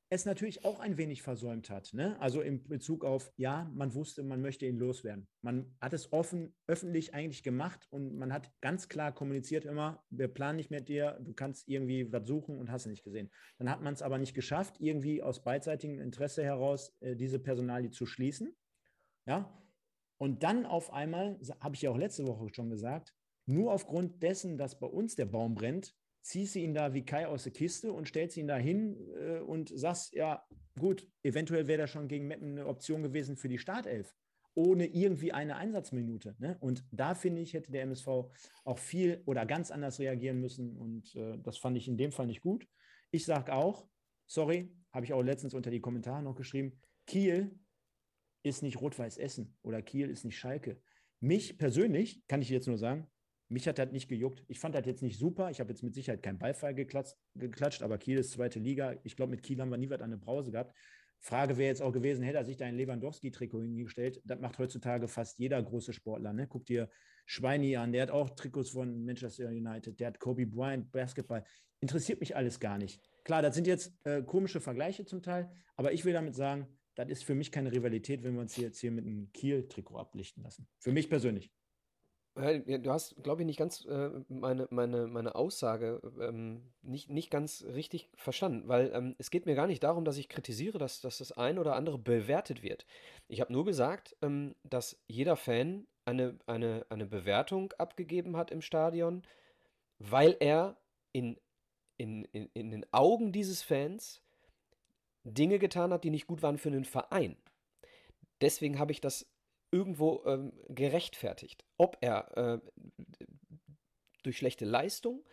[0.10, 1.93] es natürlich auch ein wenig versäumt hat.
[1.93, 2.20] Ne?
[2.22, 5.28] Also in Bezug auf, ja, man wusste, man möchte ihn loswerden.
[5.41, 10.30] Man hat es offen, öffentlich eigentlich gemacht und man hat ganz klar kommuniziert immer, wir
[10.30, 13.30] planen nicht mit dir, du kannst irgendwie was suchen und hast es nicht gesehen.
[13.58, 17.91] Dann hat man es aber nicht geschafft, irgendwie aus beidseitigem Interesse heraus äh, diese Personalie
[17.91, 18.56] zu schließen.
[19.26, 19.62] Ja,
[20.17, 23.13] und dann auf einmal, habe ich ja auch letzte Woche schon gesagt,
[23.46, 25.96] nur aufgrund dessen, dass bei uns der Baum brennt,
[26.28, 29.40] ziehst du ihn da wie Kai aus der Kiste und stellst ihn da hin äh,
[29.40, 30.46] und sagst, ja,
[30.78, 34.13] gut, eventuell wäre da schon gegen Meppen eine Option gewesen für die Startelf,
[34.54, 36.36] ohne irgendwie eine Einsatzminute.
[36.40, 36.58] Ne?
[36.60, 38.08] Und da finde ich, hätte der MSV
[38.66, 42.28] auch viel oder ganz anders reagieren müssen und äh, das fand ich in dem Fall
[42.28, 42.68] nicht gut.
[43.10, 43.88] Ich sage auch,
[44.26, 47.58] sorry, habe ich auch letztens unter die Kommentare noch geschrieben, Kiel
[48.44, 50.82] ist nicht Rot-Weiß Essen oder Kiel ist nicht Schalke.
[51.22, 53.08] Mich persönlich, kann ich jetzt nur sagen,
[53.50, 54.44] mich hat das nicht gejuckt.
[54.48, 55.50] Ich fand das jetzt nicht super.
[55.50, 58.96] Ich habe jetzt mit Sicherheit keinen Beifall geklatscht, geklatscht aber Kiel ist zweite Liga.
[59.04, 60.76] Ich glaube, mit Kiel haben wir nie was an der Brause gehabt.
[61.20, 64.22] Frage wäre jetzt auch gewesen, hätte er sich da ein Lewandowski-Trikot hingestellt?
[64.24, 66.34] Das macht heutzutage fast jeder große Sportler.
[66.34, 66.48] Ne?
[66.48, 66.90] Guck dir
[67.26, 71.44] Schweini an, der hat auch Trikots von Manchester United, der hat Kobe Bryant, Basketball.
[71.80, 73.02] Interessiert mich alles gar nicht.
[73.24, 77.10] Klar, das sind jetzt äh, komische Vergleiche zum Teil, aber ich will damit sagen, das
[77.10, 80.68] ist für mich keine Rivalität, wenn wir uns jetzt hier mit einem Kiel-Trikot ablichten lassen.
[80.80, 81.52] Für mich persönlich.
[82.38, 87.63] Du hast, glaube ich, nicht ganz äh, meine, meine, meine Aussage ähm, nicht, nicht ganz
[87.63, 91.17] richtig verstanden, weil ähm, es geht mir gar nicht darum, dass ich kritisiere, dass, dass
[91.17, 92.86] das ein oder andere bewertet wird.
[93.28, 98.62] Ich habe nur gesagt, ähm, dass jeder Fan eine, eine, eine Bewertung abgegeben hat im
[98.62, 99.23] Stadion,
[99.97, 100.78] weil er
[101.13, 101.39] in,
[101.97, 104.21] in, in, in den Augen dieses Fans
[105.23, 107.36] Dinge getan hat, die nicht gut waren für einen Verein.
[108.41, 109.28] Deswegen habe ich das
[109.71, 111.65] irgendwo ähm, gerechtfertigt.
[111.77, 112.60] Ob er äh,
[114.23, 115.23] durch schlechte Leistung,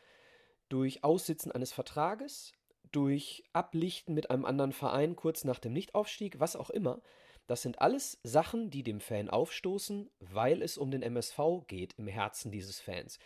[0.69, 2.53] durch Aussitzen eines Vertrages,
[2.93, 7.03] durch Ablichten mit einem anderen Verein kurz nach dem Nichtaufstieg, was auch immer,
[7.47, 12.07] das sind alles Sachen, die dem Fan aufstoßen, weil es um den MSV geht im
[12.07, 13.19] Herzen dieses Fans.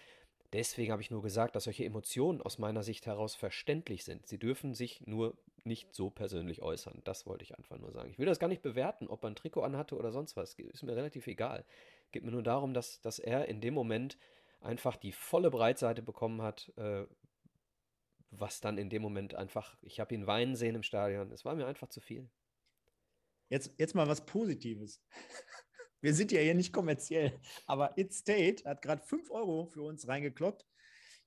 [0.52, 4.26] Deswegen habe ich nur gesagt, dass solche Emotionen aus meiner Sicht heraus verständlich sind.
[4.26, 5.36] Sie dürfen sich nur
[5.68, 7.00] nicht so persönlich äußern.
[7.04, 8.11] Das wollte ich einfach nur sagen.
[8.11, 10.54] Ich will das gar nicht bewerten, ob er ein Trikot anhatte oder sonst was.
[10.54, 11.64] Ist mir relativ egal.
[12.11, 14.18] Geht mir nur darum, dass, dass er in dem Moment
[14.61, 17.07] einfach die volle Breitseite bekommen hat, äh,
[18.31, 21.31] was dann in dem Moment einfach, ich habe ihn weinen sehen im Stadion.
[21.31, 22.28] Es war mir einfach zu viel.
[23.48, 25.00] Jetzt, jetzt mal was Positives.
[26.00, 30.07] Wir sind ja hier nicht kommerziell, aber It State hat gerade 5 Euro für uns
[30.07, 30.64] reingekloppt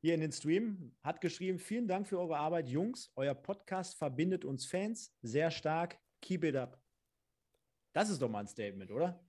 [0.02, 0.96] hier in den Stream.
[1.04, 3.12] Hat geschrieben: Vielen Dank für eure Arbeit, Jungs.
[3.16, 6.00] Euer Podcast verbindet uns Fans sehr stark.
[6.22, 6.82] Keep it up.
[7.94, 9.20] Das ist doch mal ein Statement, oder?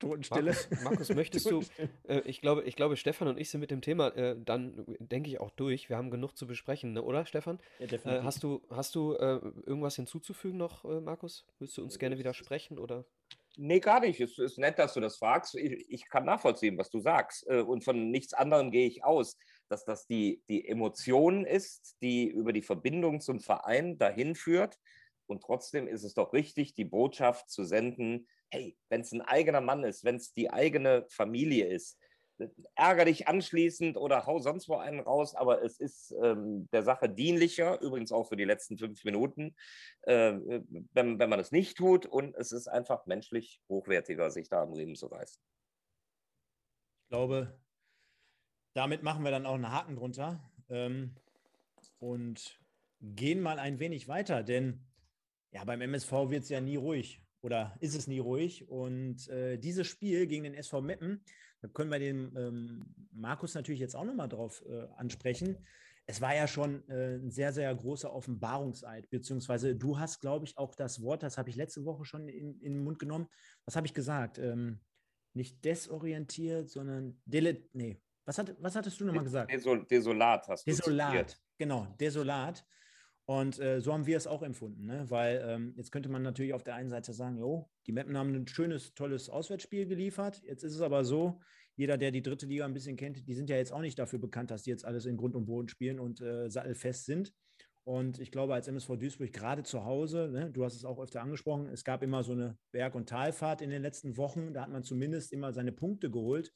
[0.00, 0.52] Totenstille.
[0.52, 1.62] Markus, Markus möchtest du,
[2.08, 5.30] äh, ich, glaube, ich glaube, Stefan und ich sind mit dem Thema äh, dann, denke
[5.30, 5.88] ich, auch durch.
[5.88, 7.02] Wir haben genug zu besprechen, ne?
[7.02, 7.60] oder Stefan?
[7.78, 8.22] Ja, definitiv.
[8.22, 11.46] Äh, hast du, hast du äh, irgendwas hinzuzufügen noch, äh, Markus?
[11.58, 12.78] Willst du uns gerne widersprechen?
[12.78, 13.04] Oder?
[13.62, 14.18] Nee, gar nicht.
[14.20, 15.54] Es ist nett, dass du das fragst.
[15.54, 17.46] Ich, ich kann nachvollziehen, was du sagst.
[17.46, 19.36] Äh, und von nichts anderem gehe ich aus,
[19.68, 24.78] dass das die, die Emotion ist, die über die Verbindung zum Verein dahin führt.
[25.26, 29.60] Und trotzdem ist es doch richtig, die Botschaft zu senden, hey, wenn es ein eigener
[29.60, 31.98] Mann ist, wenn es die eigene Familie ist,
[32.74, 37.08] ärger dich anschließend oder hau sonst wo einen raus, aber es ist ähm, der Sache
[37.08, 39.54] dienlicher, übrigens auch für die letzten fünf Minuten,
[40.02, 40.32] äh,
[40.92, 44.72] wenn, wenn man es nicht tut und es ist einfach menschlich hochwertiger, sich da am
[44.72, 45.42] Riemen zu reißen.
[47.02, 47.58] Ich glaube,
[48.74, 51.16] damit machen wir dann auch einen Haken drunter ähm,
[51.98, 52.60] und
[53.00, 54.86] gehen mal ein wenig weiter, denn
[55.52, 58.68] ja, beim MSV wird es ja nie ruhig oder ist es nie ruhig.
[58.68, 61.24] Und äh, dieses Spiel gegen den SV Meppen,
[61.60, 65.58] da können wir den ähm, Markus natürlich jetzt auch nochmal drauf äh, ansprechen.
[66.06, 70.58] Es war ja schon äh, ein sehr, sehr großer Offenbarungseid, beziehungsweise du hast, glaube ich,
[70.58, 73.28] auch das Wort, das habe ich letzte Woche schon in, in, den Mund genommen.
[73.64, 74.38] Was habe ich gesagt?
[74.38, 74.80] Ähm,
[75.34, 78.00] nicht desorientiert, sondern dele nee.
[78.24, 79.52] Was, hat, was hattest du nochmal gesagt?
[79.52, 81.42] Desol desolat hast du Desolat, zitiert.
[81.58, 82.64] genau, desolat.
[83.30, 85.08] Und äh, so haben wir es auch empfunden, ne?
[85.08, 88.34] weil ähm, jetzt könnte man natürlich auf der einen Seite sagen, jo, die Mappen haben
[88.34, 90.42] ein schönes, tolles Auswärtsspiel geliefert.
[90.42, 91.38] Jetzt ist es aber so,
[91.76, 94.18] jeder, der die dritte Liga ein bisschen kennt, die sind ja jetzt auch nicht dafür
[94.18, 97.32] bekannt, dass die jetzt alles in Grund und Boden spielen und äh, sattelfest sind.
[97.84, 101.22] Und ich glaube, als MSV Duisburg gerade zu Hause, ne, du hast es auch öfter
[101.22, 104.54] angesprochen, es gab immer so eine Berg- und Talfahrt in den letzten Wochen.
[104.54, 106.52] Da hat man zumindest immer seine Punkte geholt.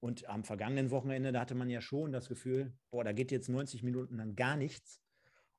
[0.00, 3.50] Und am vergangenen Wochenende, da hatte man ja schon das Gefühl, boah, da geht jetzt
[3.50, 5.03] 90 Minuten lang gar nichts.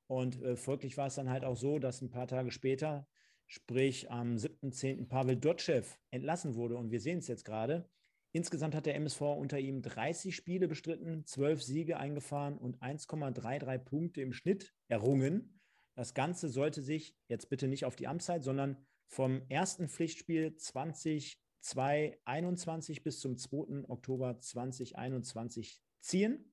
[0.06, 3.06] Und äh, folglich war es dann halt auch so, dass ein paar Tage später,
[3.46, 5.08] sprich am 7.10.
[5.08, 6.76] Pavel Dotschew entlassen wurde.
[6.76, 7.88] Und wir sehen es jetzt gerade.
[8.32, 14.20] Insgesamt hat der MSV unter ihm 30 Spiele bestritten, 12 Siege eingefahren und 1,33 Punkte
[14.20, 15.60] im Schnitt errungen.
[15.94, 23.02] Das Ganze sollte sich jetzt bitte nicht auf die Amtszeit, sondern vom ersten Pflichtspiel 2021
[23.02, 23.88] bis zum 2.
[23.88, 26.52] Oktober 2021 ziehen.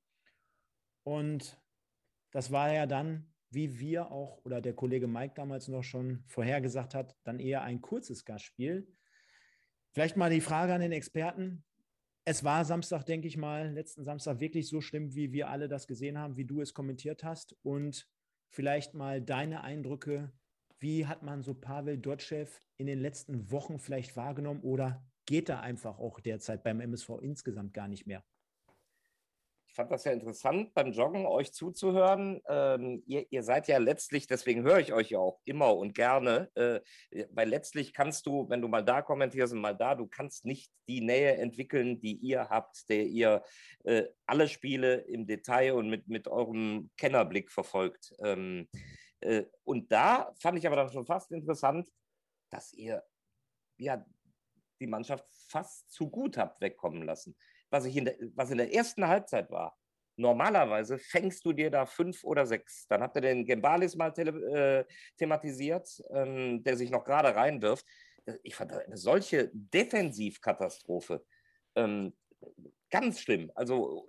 [1.04, 1.62] Und
[2.32, 6.96] das war ja dann wie wir auch oder der Kollege Mike damals noch schon vorhergesagt
[6.96, 8.88] hat, dann eher ein kurzes Gastspiel.
[9.92, 11.64] Vielleicht mal die Frage an den Experten.
[12.26, 15.88] Es war Samstag, denke ich mal, letzten Samstag wirklich so schlimm, wie wir alle das
[15.88, 17.56] gesehen haben, wie du es kommentiert hast.
[17.64, 18.08] Und
[18.50, 20.32] vielleicht mal deine Eindrücke.
[20.80, 25.60] Wie hat man so Pavel Dotschew in den letzten Wochen vielleicht wahrgenommen oder geht da
[25.60, 28.24] einfach auch derzeit beim MSV insgesamt gar nicht mehr?
[29.74, 32.40] Ich fand das ja interessant beim Joggen, euch zuzuhören.
[32.48, 36.52] Ähm, ihr, ihr, seid ja letztlich, deswegen höre ich euch ja auch immer und gerne,
[36.54, 36.80] äh,
[37.32, 40.72] weil letztlich kannst du, wenn du mal da kommentierst und mal da, du kannst nicht
[40.88, 43.42] die Nähe entwickeln, die ihr habt, der ihr
[43.84, 48.14] äh, alle Spiele im Detail und mit, mit eurem Kennerblick verfolgt.
[48.24, 48.70] Ähm,
[49.22, 51.90] äh, und da fand ich aber dann schon fast interessant,
[52.52, 53.04] dass ihr
[53.80, 54.06] ja
[54.80, 57.36] die Mannschaft fast zu gut habt wegkommen lassen
[57.74, 59.76] was, ich in der, was in der ersten Halbzeit war.
[60.16, 62.86] Normalerweise fängst du dir da fünf oder sechs.
[62.88, 67.84] Dann habt ihr den Gembalis mal tele, äh, thematisiert, ähm, der sich noch gerade reinwirft.
[68.44, 71.26] Ich fand eine solche Defensivkatastrophe.
[71.76, 72.14] Ähm,
[72.92, 73.52] ganz schlimm.
[73.56, 74.06] Also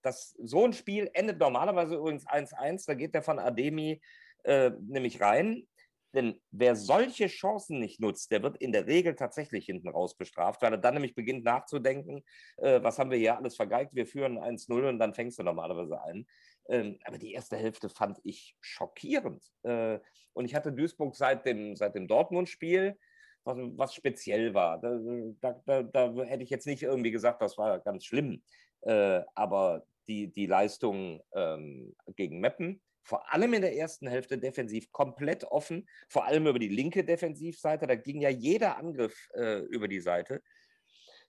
[0.00, 2.86] das, so ein Spiel endet normalerweise übrigens 1-1.
[2.86, 4.00] Da geht der von Ademi
[4.44, 5.68] äh, nämlich rein.
[6.14, 10.62] Denn wer solche Chancen nicht nutzt, der wird in der Regel tatsächlich hinten raus bestraft,
[10.62, 12.24] weil er dann nämlich beginnt nachzudenken,
[12.56, 16.02] äh, was haben wir hier alles vergeigt, wir führen 1-0 und dann fängst du normalerweise
[16.02, 16.26] ein.
[16.68, 19.44] Ähm, aber die erste Hälfte fand ich schockierend.
[19.62, 19.98] Äh,
[20.32, 22.98] und ich hatte Duisburg seit dem, seit dem Dortmund-Spiel,
[23.44, 24.80] was, was, speziell war.
[24.80, 24.98] Da,
[25.40, 28.42] da, da, da, hätte ich jetzt nicht irgendwie gesagt, das war ganz schlimm.
[28.82, 34.92] Äh, aber die, die Leistung ähm, gegen Meppen, vor allem in der ersten Hälfte defensiv
[34.92, 37.86] komplett offen, vor allem über die linke Defensivseite.
[37.86, 40.42] Da ging ja jeder Angriff äh, über die Seite.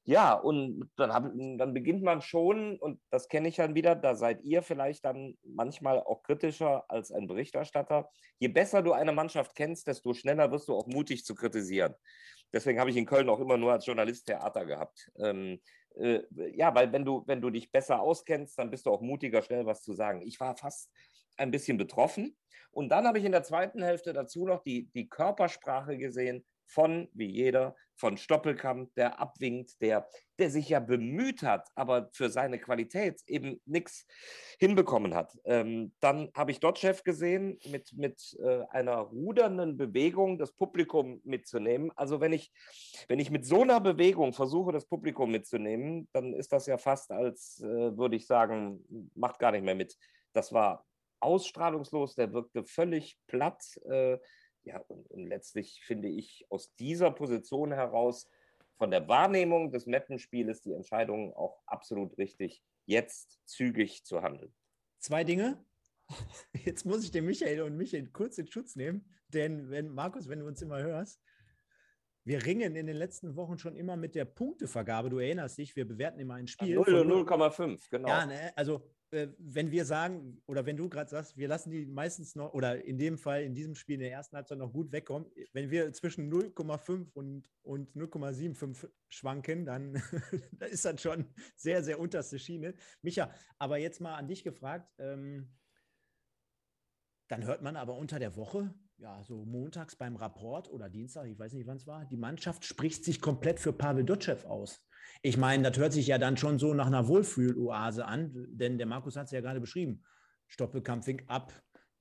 [0.04, 4.16] Ja, und dann, hab, dann beginnt man schon, und das kenne ich dann wieder, da
[4.16, 8.10] seid ihr vielleicht dann manchmal auch kritischer als ein Berichterstatter.
[8.40, 11.94] Je besser du eine Mannschaft kennst, desto schneller wirst du auch mutig zu kritisieren.
[12.52, 15.12] Deswegen habe ich in Köln auch immer nur als Journalist Theater gehabt.
[15.20, 15.60] Ähm,
[15.96, 16.22] äh,
[16.56, 19.66] ja, weil wenn du, wenn du dich besser auskennst, dann bist du auch mutiger, schnell
[19.66, 20.22] was zu sagen.
[20.24, 20.92] Ich war fast
[21.40, 22.38] ein bisschen betroffen.
[22.72, 27.10] Und dann habe ich in der zweiten Hälfte dazu noch die, die Körpersprache gesehen von,
[27.14, 32.60] wie jeder, von Stoppelkamp, der abwinkt, der, der sich ja bemüht hat, aber für seine
[32.60, 34.06] Qualität eben nichts
[34.60, 35.38] hinbekommen hat.
[35.44, 41.92] Ähm, dann habe ich Dotchev gesehen mit, mit äh, einer rudernden Bewegung das Publikum mitzunehmen.
[41.96, 42.54] Also wenn ich,
[43.10, 47.12] wenn ich mit so einer Bewegung versuche, das Publikum mitzunehmen, dann ist das ja fast
[47.12, 49.98] als, äh, würde ich sagen, macht gar nicht mehr mit.
[50.34, 50.86] Das war
[51.20, 53.78] ausstrahlungslos, der wirkte völlig platt.
[53.90, 54.18] Äh,
[54.64, 58.30] ja, und, und, letztlich finde ich aus dieser Position heraus
[58.78, 64.54] von der Wahrnehmung des Mappenspieles die Entscheidung auch absolut richtig, jetzt zügig zu handeln.
[65.00, 65.64] Zwei Dinge.
[66.66, 70.40] Jetzt muss ich den Michael und Michael kurz in Schutz nehmen, denn wenn Markus, wenn
[70.40, 71.22] du uns immer hörst,
[72.26, 75.10] wir ringen in den letzten Wochen schon immer mit der Punktevergabe.
[75.10, 76.78] Du erinnerst dich, wir bewerten immer ein Spiel.
[76.80, 78.08] 0,5, genau.
[78.08, 78.52] Ja, ne?
[78.56, 82.54] also äh, wenn wir sagen, oder wenn du gerade sagst, wir lassen die meistens noch,
[82.54, 85.72] oder in dem Fall, in diesem Spiel in der ersten Halbzeit noch gut wegkommen, wenn
[85.72, 89.96] wir zwischen 0,5 und, und 0,75 schwanken, dann
[90.70, 92.76] ist das schon sehr, sehr unterste Schiene.
[93.02, 95.50] Micha, aber jetzt mal an dich gefragt, ähm,
[97.30, 101.40] dann hört man aber unter der Woche, ja, so montags beim Rapport oder Dienstag, ich
[101.40, 104.86] weiß nicht, wann es war, die Mannschaft spricht sich komplett für Pavel Dotschew aus.
[105.22, 108.88] Ich meine, das hört sich ja dann schon so nach einer Wohlfühloase an, denn der
[108.88, 110.04] Markus hat es ja gerade beschrieben.
[110.48, 111.54] Stoppelkamp winkt ab,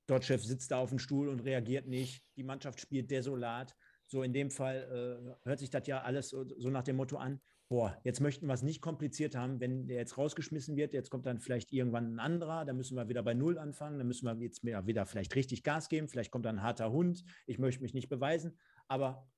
[0.07, 3.75] Dotschew sitzt da auf dem Stuhl und reagiert nicht, die Mannschaft spielt desolat.
[4.07, 7.39] So in dem Fall äh, hört sich das ja alles so nach dem Motto an,
[7.69, 11.27] boah, jetzt möchten wir es nicht kompliziert haben, wenn der jetzt rausgeschmissen wird, jetzt kommt
[11.27, 14.35] dann vielleicht irgendwann ein anderer, dann müssen wir wieder bei Null anfangen, dann müssen wir
[14.43, 17.83] jetzt mehr, wieder vielleicht richtig Gas geben, vielleicht kommt dann ein harter Hund, ich möchte
[17.83, 19.29] mich nicht beweisen, aber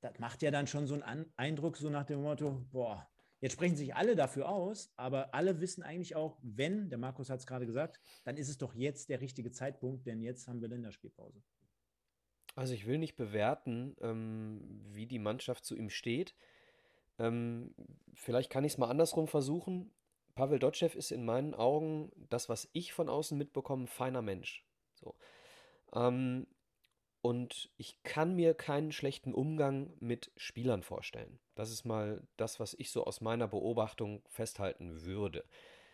[0.00, 3.06] das macht ja dann schon so einen Eindruck, so nach dem Motto, boah,
[3.40, 7.40] jetzt sprechen sich alle dafür aus, aber alle wissen eigentlich auch, wenn, der Markus hat
[7.40, 10.68] es gerade gesagt, dann ist es doch jetzt der richtige Zeitpunkt, denn jetzt haben wir
[10.68, 11.42] Länderspielpause.
[12.56, 16.34] Also ich will nicht bewerten, ähm, wie die Mannschaft zu ihm steht.
[17.18, 17.74] Ähm,
[18.14, 19.92] vielleicht kann ich es mal andersrum versuchen.
[20.34, 24.66] Pavel Dotschew ist in meinen Augen das, was ich von außen mitbekomme, feiner Mensch.
[24.94, 25.14] So.
[25.94, 26.46] Ähm,
[27.22, 31.38] und ich kann mir keinen schlechten Umgang mit Spielern vorstellen.
[31.54, 35.44] Das ist mal das, was ich so aus meiner Beobachtung festhalten würde.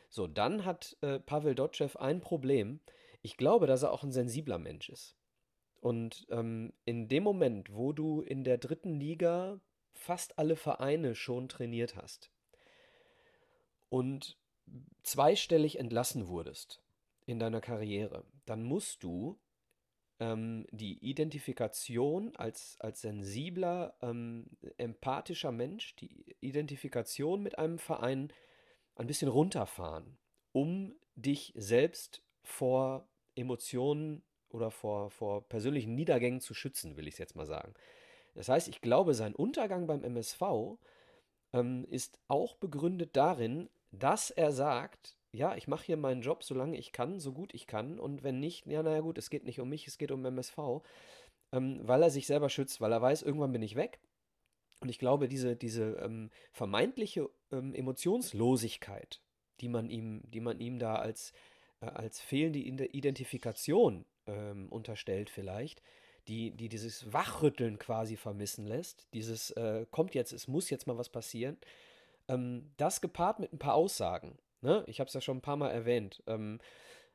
[0.08, 2.80] So, dann hat äh, Pavel Dotschew ein Problem.
[3.22, 5.16] Ich glaube, dass er auch ein sensibler Mensch ist.
[5.80, 9.60] Und ähm, in dem Moment, wo du in der dritten Liga
[9.92, 12.30] fast alle Vereine schon trainiert hast
[13.88, 14.38] und
[15.02, 16.82] zweistellig entlassen wurdest
[17.26, 19.38] in deiner Karriere, dann musst du
[20.20, 28.32] ähm, die Identifikation als, als sensibler, ähm, empathischer Mensch, die Identifikation mit einem Verein
[28.94, 30.18] ein bisschen runterfahren,
[30.52, 37.18] um dich selbst vor Emotionen oder vor, vor persönlichen Niedergängen zu schützen, will ich es
[37.18, 37.74] jetzt mal sagen.
[38.34, 40.42] Das heißt, ich glaube, sein Untergang beim MSV
[41.52, 46.76] ähm, ist auch begründet darin, dass er sagt, ja, ich mache hier meinen Job, solange
[46.76, 47.98] ich kann, so gut ich kann.
[47.98, 50.82] Und wenn nicht, ja, naja gut, es geht nicht um mich, es geht um MSV.
[51.52, 54.00] Ähm, weil er sich selber schützt, weil er weiß, irgendwann bin ich weg.
[54.80, 59.20] Und ich glaube, diese, diese ähm, vermeintliche ähm, Emotionslosigkeit,
[59.60, 61.32] die man ihm, die man ihm da als,
[61.80, 65.82] äh, als fehlende Identifikation ähm, unterstellt vielleicht,
[66.28, 70.98] die, die dieses Wachrütteln quasi vermissen lässt, dieses äh, kommt jetzt, es muss jetzt mal
[70.98, 71.58] was passieren,
[72.28, 74.84] ähm, das gepaart mit ein paar Aussagen, ne?
[74.86, 76.60] ich habe es ja schon ein paar Mal erwähnt, ähm,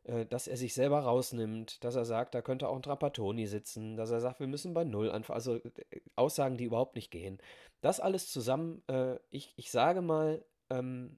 [0.05, 3.97] äh, dass er sich selber rausnimmt, dass er sagt, da könnte auch ein Trapattoni sitzen,
[3.97, 7.39] dass er sagt, wir müssen bei Null anfangen, also äh, Aussagen, die überhaupt nicht gehen.
[7.81, 11.17] Das alles zusammen, äh, ich, ich sage mal, ähm,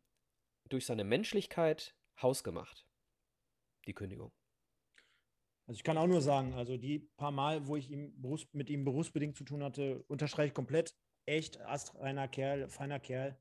[0.69, 2.85] durch seine Menschlichkeit hausgemacht,
[3.87, 4.31] die Kündigung.
[5.67, 8.13] Also ich kann auch nur sagen, also die paar Mal, wo ich ihm
[8.53, 10.95] mit ihm berufsbedingt zu tun hatte, unterstreiche ich komplett.
[11.25, 13.37] Echt astreiner Kerl, feiner Kerl.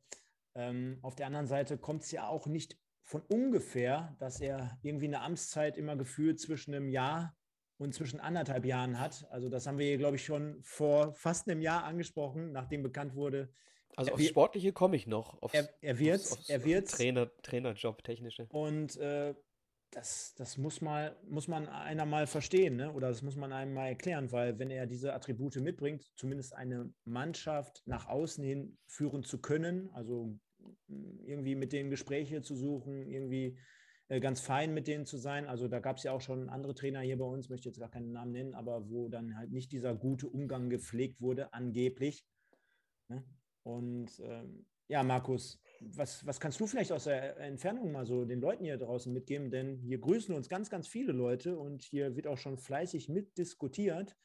[0.57, 5.07] Ähm, auf der anderen Seite kommt es ja auch nicht von ungefähr, dass er irgendwie
[5.07, 7.37] eine Amtszeit immer gefühlt zwischen einem Jahr
[7.79, 9.25] und zwischen anderthalb Jahren hat.
[9.31, 13.15] Also das haben wir hier, glaube ich, schon vor fast einem Jahr angesprochen, nachdem bekannt
[13.15, 13.53] wurde.
[13.95, 15.41] Also aufs Sportliche komme ich noch.
[15.43, 18.47] Aufs, er, er wird, aufs, aufs, er wird Trainer, Trainerjob, technische.
[18.51, 19.35] Und äh,
[19.91, 22.93] das, das muss, mal, muss man einer mal verstehen, ne?
[22.93, 26.93] oder das muss man einem mal erklären, weil wenn er diese Attribute mitbringt, zumindest eine
[27.05, 30.39] Mannschaft nach außen hin führen zu können, also
[30.89, 33.59] mm, irgendwie mit denen Gespräche zu suchen, irgendwie
[34.09, 35.47] äh, ganz fein mit denen zu sein.
[35.47, 37.91] Also da gab es ja auch schon andere Trainer hier bei uns, möchte jetzt gar
[37.91, 42.25] keinen Namen nennen, aber wo dann halt nicht dieser gute Umgang gepflegt wurde, angeblich.
[43.09, 43.25] Ne?
[43.63, 48.41] Und ähm, ja, Markus, was, was kannst du vielleicht aus der Entfernung mal so den
[48.41, 49.51] Leuten hier draußen mitgeben?
[49.51, 54.17] Denn hier grüßen uns ganz, ganz viele Leute und hier wird auch schon fleißig mitdiskutiert.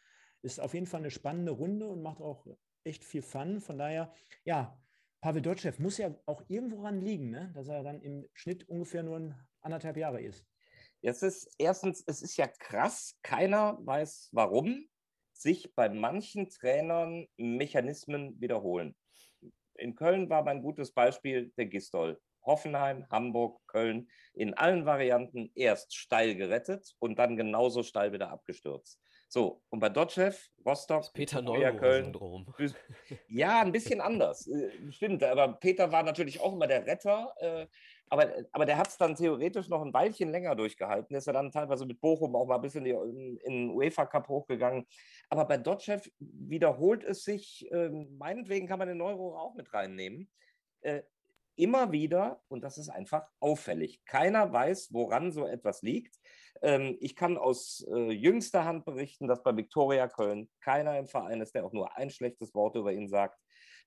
[0.42, 2.48] Ist auf jeden Fall eine spannende Runde und macht auch
[2.84, 3.60] echt viel Fun.
[3.60, 4.80] Von daher, ja,
[5.22, 7.52] Pavel Dotschew muss ja auch irgendwo ran liegen, ne?
[7.54, 10.46] dass er dann im Schnitt ungefähr nur anderthalb Jahre ist.
[11.02, 14.88] Jetzt ist erstens, es ist ja krass, keiner weiß warum
[15.34, 18.96] sich bei manchen Trainern Mechanismen wiederholen
[19.82, 22.20] in Köln war mein gutes Beispiel der Gistol.
[22.44, 29.00] Hoffenheim, Hamburg, Köln in allen Varianten erst steil gerettet und dann genauso steil wieder abgestürzt.
[29.28, 32.14] So, und bei Dotchev, Rostock, Peter Neuer Köln.
[33.28, 34.48] Ja, ein bisschen anders.
[34.48, 37.34] Äh, stimmt, aber Peter war natürlich auch immer der Retter.
[38.12, 41.16] Äh, aber, aber der hat es dann theoretisch noch ein Weilchen länger durchgehalten.
[41.16, 44.86] Ist ja dann teilweise mit Bochum auch mal ein bisschen in, den UEFA Cup hochgegangen.
[45.30, 50.30] Aber bei Dotchev wiederholt es sich, äh, meinetwegen kann man den Euro auch mit reinnehmen,
[50.82, 51.02] äh,
[51.56, 54.04] immer wieder, und das ist einfach auffällig.
[54.06, 56.16] Keiner weiß, woran so etwas liegt.
[56.62, 61.42] Ähm, ich kann aus äh, jüngster Hand berichten, dass bei Viktoria Köln keiner im Verein
[61.42, 63.38] ist, der auch nur ein schlechtes Wort über ihn sagt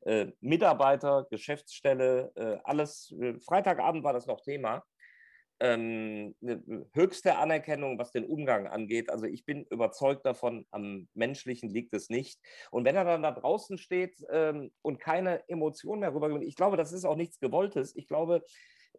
[0.03, 3.15] äh, Mitarbeiter, Geschäftsstelle, äh, alles.
[3.21, 4.85] Äh, Freitagabend war das noch Thema.
[5.61, 6.35] Ähm,
[6.93, 9.09] höchste Anerkennung, was den Umgang angeht.
[9.09, 12.41] Also ich bin überzeugt davon, am Menschlichen liegt es nicht.
[12.73, 16.77] Und wenn er dann da draußen steht ähm, und keine Emotionen mehr rüberkommt, ich glaube,
[16.77, 17.95] das ist auch nichts Gewolltes.
[17.95, 18.43] Ich glaube,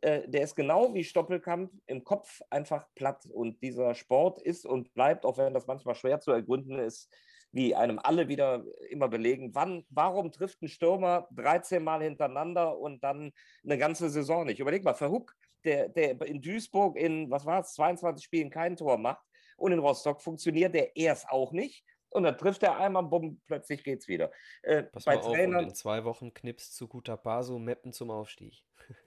[0.02, 3.26] äh, der ist genau wie Stoppelkamp im Kopf einfach platt.
[3.32, 7.14] Und dieser Sport ist und bleibt, auch wenn das manchmal schwer zu ergründen ist,
[7.56, 13.02] wie einem alle wieder immer belegen, wann, warum trifft ein Stürmer 13 Mal hintereinander und
[13.02, 13.32] dann
[13.64, 14.60] eine ganze Saison nicht?
[14.60, 18.98] Überleg mal, Verhook, der, der in Duisburg in, was war es, 22 Spielen kein Tor
[18.98, 21.86] macht und in Rostock funktioniert der erst auch nicht.
[22.10, 24.32] Und dann trifft er einmal, bumm, plötzlich geht's wieder.
[24.62, 27.94] Äh, Pass bei mal Trainern, auf, und in zwei Wochen knippst zu guter Paso Meppen
[27.94, 28.54] zum Aufstieg.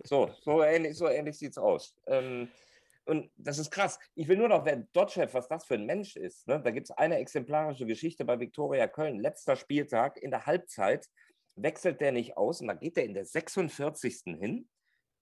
[0.05, 1.95] So, so ähnlich, so ähnlich sieht's aus.
[2.07, 2.49] Ähm,
[3.09, 3.99] und das ist krass.
[4.15, 6.47] Ich will nur noch, wer Dotchev, was das für ein Mensch ist.
[6.47, 6.61] Ne?
[6.61, 9.19] Da gibt es eine exemplarische Geschichte bei Viktoria Köln.
[9.19, 11.09] Letzter Spieltag in der Halbzeit
[11.57, 14.23] wechselt der nicht aus und dann geht der in der 46.
[14.39, 14.69] hin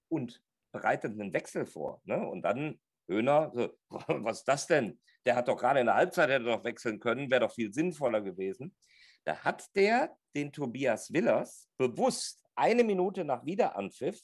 [0.09, 2.01] und bereitet einen Wechsel vor.
[2.03, 2.27] Ne?
[2.27, 4.99] Und dann Höhner, so, was ist das denn?
[5.25, 8.21] Der hat doch gerade in der Halbzeit hätte doch wechseln können, wäre doch viel sinnvoller
[8.21, 8.75] gewesen.
[9.23, 14.19] Da hat der den Tobias Willers bewusst eine Minute nach Wiederanpfiff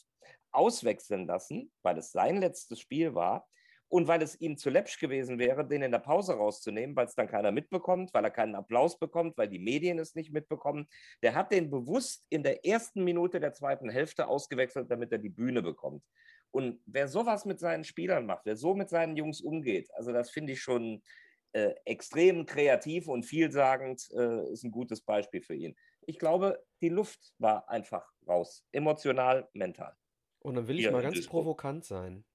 [0.54, 3.48] auswechseln lassen, weil es sein letztes Spiel war
[3.94, 7.14] und weil es ihm zu läppsch gewesen wäre, den in der Pause rauszunehmen, weil es
[7.14, 10.88] dann keiner mitbekommt, weil er keinen Applaus bekommt, weil die Medien es nicht mitbekommen.
[11.22, 15.30] Der hat den bewusst in der ersten Minute der zweiten Hälfte ausgewechselt, damit er die
[15.30, 16.04] Bühne bekommt.
[16.50, 20.32] Und wer sowas mit seinen Spielern macht, wer so mit seinen Jungs umgeht, also das
[20.32, 21.04] finde ich schon
[21.52, 25.76] äh, extrem kreativ und vielsagend, äh, ist ein gutes Beispiel für ihn.
[26.08, 29.96] Ich glaube, die Luft war einfach raus, emotional, mental.
[30.44, 32.26] Und dann will ich mal ganz provokant sein.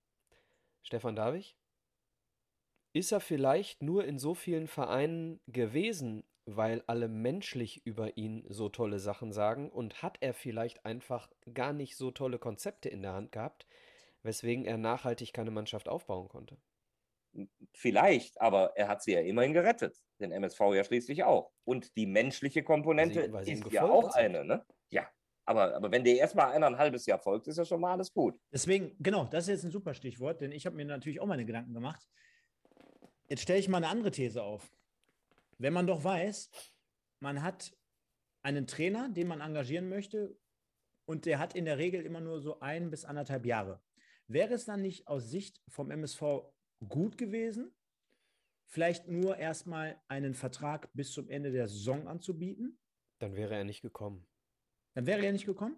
[0.83, 1.57] Stefan Davich?
[2.95, 8.71] Ist er vielleicht nur in so vielen Vereinen gewesen, weil alle menschlich über ihn so
[8.71, 13.13] tolle Sachen sagen und hat er vielleicht einfach gar nicht so tolle Konzepte in der
[13.13, 13.67] Hand gehabt,
[14.23, 16.57] weswegen er nachhaltig keine Mannschaft aufbauen konnte?
[17.75, 20.03] Vielleicht, aber er hat sie ja immerhin gerettet.
[20.19, 21.53] Den MSV ja schließlich auch.
[21.65, 24.65] Und die menschliche Komponente sie, ist ja auch eine, ne?
[25.49, 28.13] Aber, aber wenn dir erstmal einer ein halbes Jahr folgt, ist ja schon mal alles
[28.13, 28.39] gut.
[28.53, 31.47] Deswegen, genau, das ist jetzt ein super Stichwort, denn ich habe mir natürlich auch meine
[31.47, 32.07] Gedanken gemacht.
[33.31, 34.71] Jetzt stelle ich mal eine andere These auf.
[35.57, 36.51] Wenn man doch weiß,
[37.21, 37.75] man hat
[38.43, 40.37] einen Trainer, den man engagieren möchte,
[41.07, 43.81] und der hat in der Regel immer nur so ein bis anderthalb Jahre.
[44.27, 46.23] Wäre es dann nicht aus Sicht vom MSV
[46.87, 47.75] gut gewesen,
[48.67, 52.79] vielleicht nur erstmal einen Vertrag bis zum Ende der Saison anzubieten?
[53.19, 54.29] Dann wäre er nicht gekommen.
[54.99, 55.77] Dann wäre er nicht gekommen?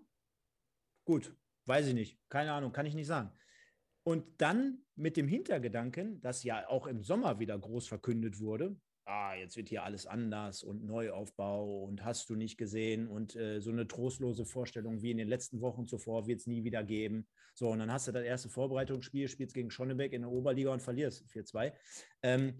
[1.04, 2.18] Gut, weiß ich nicht.
[2.30, 3.30] Keine Ahnung, kann ich nicht sagen.
[4.02, 9.34] Und dann mit dem Hintergedanken, das ja auch im Sommer wieder groß verkündet wurde, ah,
[9.34, 13.68] jetzt wird hier alles anders und Neuaufbau und hast du nicht gesehen und äh, so
[13.68, 17.28] eine trostlose Vorstellung wie in den letzten Wochen zuvor wird es nie wieder geben.
[17.52, 20.80] So, und dann hast du das erste Vorbereitungsspiel, spielst gegen Schonnebeck in der Oberliga und
[20.80, 21.74] verlierst 4-2.
[22.22, 22.58] Ähm,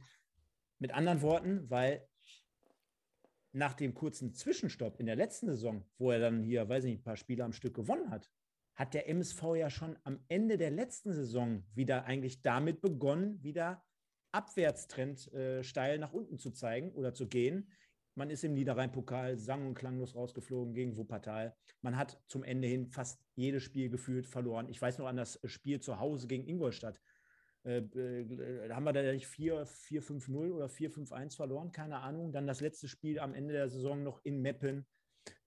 [0.78, 2.06] mit anderen Worten, weil
[3.53, 7.01] nach dem kurzen Zwischenstopp in der letzten Saison, wo er dann hier, weiß ich nicht,
[7.01, 8.30] ein paar Spiele am Stück gewonnen hat,
[8.74, 13.84] hat der MSV ja schon am Ende der letzten Saison wieder eigentlich damit begonnen, wieder
[14.32, 17.68] Abwärtstrend äh, steil nach unten zu zeigen oder zu gehen.
[18.14, 21.57] Man ist im Niederrhein-Pokal sang- und klanglos rausgeflogen gegen Wuppertal.
[21.80, 24.68] Man hat zum Ende hin fast jedes Spiel gefühlt verloren.
[24.68, 27.01] Ich weiß noch an das Spiel zu Hause gegen Ingolstadt.
[27.64, 31.72] Äh, äh, haben wir da nicht 4-5-0 oder 4-5-1 verloren?
[31.72, 32.32] Keine Ahnung.
[32.32, 34.86] Dann das letzte Spiel am Ende der Saison noch in Meppen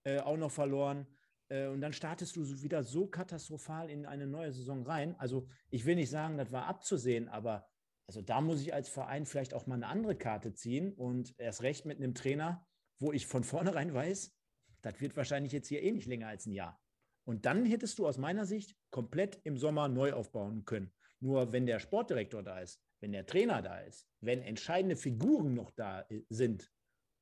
[0.04, 1.06] äh, auch noch verloren.
[1.48, 5.14] Äh, und dann startest du wieder so katastrophal in eine neue Saison rein.
[5.18, 7.68] Also ich will nicht sagen, das war abzusehen, aber
[8.06, 11.62] also da muss ich als Verein vielleicht auch mal eine andere Karte ziehen und erst
[11.62, 12.66] recht mit einem Trainer,
[12.98, 14.36] wo ich von vornherein weiß,
[14.82, 16.80] das wird wahrscheinlich jetzt hier eh nicht länger als ein Jahr.
[17.26, 20.92] Und dann hättest du aus meiner Sicht komplett im Sommer neu aufbauen können.
[21.24, 25.70] Nur wenn der Sportdirektor da ist, wenn der Trainer da ist, wenn entscheidende Figuren noch
[25.70, 26.70] da äh, sind,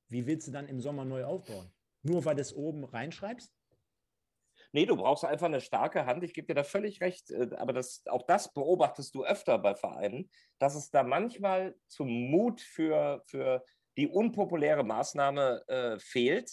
[0.09, 1.73] wie willst du dann im Sommer neu aufbauen?
[2.03, 3.55] Nur weil du es oben reinschreibst?
[4.73, 6.25] Nee, du brauchst einfach eine starke Hand.
[6.25, 7.31] Ich gebe dir da völlig recht.
[7.31, 10.29] Äh, aber das, auch das beobachtest du öfter bei Vereinen,
[10.59, 13.65] dass es da manchmal zum Mut für, für
[13.97, 16.51] die unpopuläre Maßnahme äh, fehlt,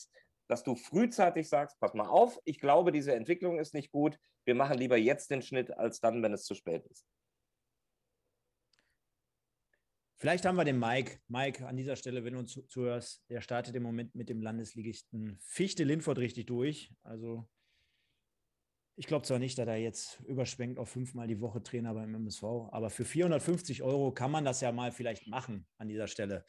[0.47, 4.20] dass du frühzeitig sagst, pass mal auf, ich glaube, diese Entwicklung ist nicht gut.
[4.45, 7.08] Wir machen lieber jetzt den Schnitt, als dann, wenn es zu spät ist.
[10.20, 11.20] Vielleicht haben wir den Mike.
[11.30, 15.39] Mike, an dieser Stelle, wenn du uns zuhörst, der startet im Moment mit dem Landesligisten
[15.39, 16.93] Fichte Lindfort richtig durch.
[17.03, 17.47] Also
[18.97, 22.43] ich glaube zwar nicht, dass er jetzt überschwenkt auf fünfmal die Woche Trainer beim MSV,
[22.43, 26.43] aber für 450 Euro kann man das ja mal vielleicht machen an dieser Stelle.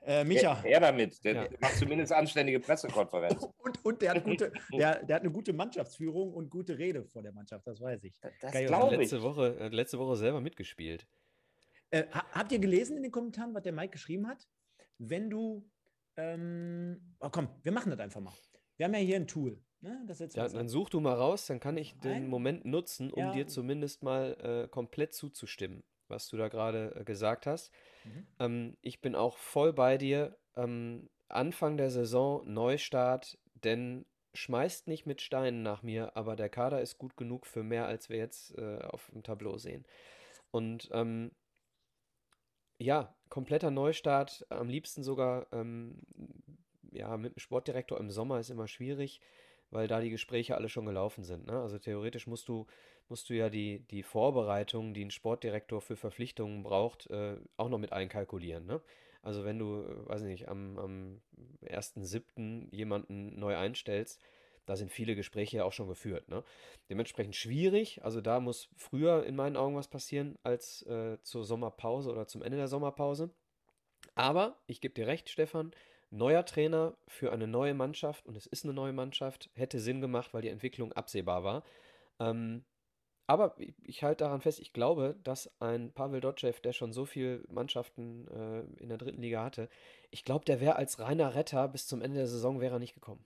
[0.00, 0.62] Äh, Micha.
[0.64, 1.48] Er, damit, der ja.
[1.60, 3.42] macht zumindest anständige Pressekonferenz.
[3.58, 7.20] Und, und der, hat gute, der, der, hat eine gute Mannschaftsführung und gute Rede vor
[7.20, 8.16] der Mannschaft, das weiß ich.
[8.40, 9.00] Das glaube ich.
[9.00, 11.04] Letzte Woche, letzte Woche selber mitgespielt.
[11.90, 14.46] Äh, habt ihr gelesen in den Kommentaren, was der Mike geschrieben hat?
[14.98, 15.68] Wenn du,
[16.16, 18.34] ähm, oh komm, wir machen das einfach mal.
[18.76, 19.62] Wir haben ja hier ein Tool.
[19.80, 20.06] Ne?
[20.32, 22.28] ja, dann such du mal raus, dann kann ich den Nein.
[22.28, 23.32] Moment nutzen, um ja.
[23.32, 27.70] dir zumindest mal äh, komplett zuzustimmen, was du da gerade äh, gesagt hast.
[28.04, 28.26] Mhm.
[28.38, 30.36] Ähm, ich bin auch voll bei dir.
[30.56, 36.80] Ähm, Anfang der Saison, Neustart, denn schmeißt nicht mit Steinen nach mir, aber der Kader
[36.80, 39.86] ist gut genug für mehr, als wir jetzt äh, auf dem Tableau sehen.
[40.50, 41.32] Und ähm,
[42.78, 45.98] ja, kompletter Neustart, am liebsten sogar ähm,
[46.92, 49.20] ja, mit dem Sportdirektor im Sommer ist immer schwierig
[49.70, 51.46] weil da die Gespräche alle schon gelaufen sind.
[51.46, 51.60] Ne?
[51.60, 52.66] Also theoretisch musst du,
[53.08, 57.78] musst du ja die, die Vorbereitung, die ein Sportdirektor für Verpflichtungen braucht, äh, auch noch
[57.78, 58.66] mit einkalkulieren.
[58.66, 58.80] Ne?
[59.22, 61.20] Also wenn du, äh, weiß nicht, am, am
[61.64, 62.74] 1.7.
[62.74, 64.20] jemanden neu einstellst,
[64.66, 66.28] da sind viele Gespräche ja auch schon geführt.
[66.28, 66.44] Ne?
[66.90, 68.04] Dementsprechend schwierig.
[68.04, 72.42] Also da muss früher in meinen Augen was passieren als äh, zur Sommerpause oder zum
[72.42, 73.30] Ende der Sommerpause.
[74.14, 75.72] Aber ich gebe dir recht, Stefan,
[76.10, 80.34] neuer Trainer für eine neue Mannschaft, und es ist eine neue Mannschaft, hätte Sinn gemacht,
[80.34, 81.64] weil die Entwicklung absehbar war.
[82.20, 82.64] Ähm,
[83.26, 87.04] aber ich, ich halte daran fest, ich glaube, dass ein Pavel Dotschew, der schon so
[87.04, 89.68] viele Mannschaften äh, in der dritten Liga hatte,
[90.10, 93.24] ich glaube, der wäre als reiner Retter bis zum Ende der Saison wäre nicht gekommen.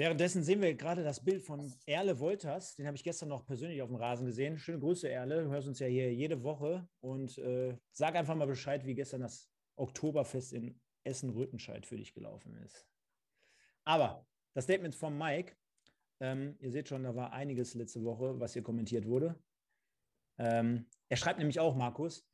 [0.00, 2.74] Währenddessen sehen wir gerade das Bild von Erle Wolters.
[2.74, 4.56] Den habe ich gestern noch persönlich auf dem Rasen gesehen.
[4.56, 5.44] Schöne Grüße, Erle.
[5.44, 6.88] Du hörst uns ja hier jede Woche.
[7.00, 12.56] Und äh, sag einfach mal Bescheid, wie gestern das Oktoberfest in Essen-Rüttenscheid für dich gelaufen
[12.64, 12.88] ist.
[13.84, 15.54] Aber das Statement von Mike,
[16.20, 19.38] ähm, ihr seht schon, da war einiges letzte Woche, was hier kommentiert wurde.
[20.38, 22.26] Ähm, er schreibt nämlich auch, Markus,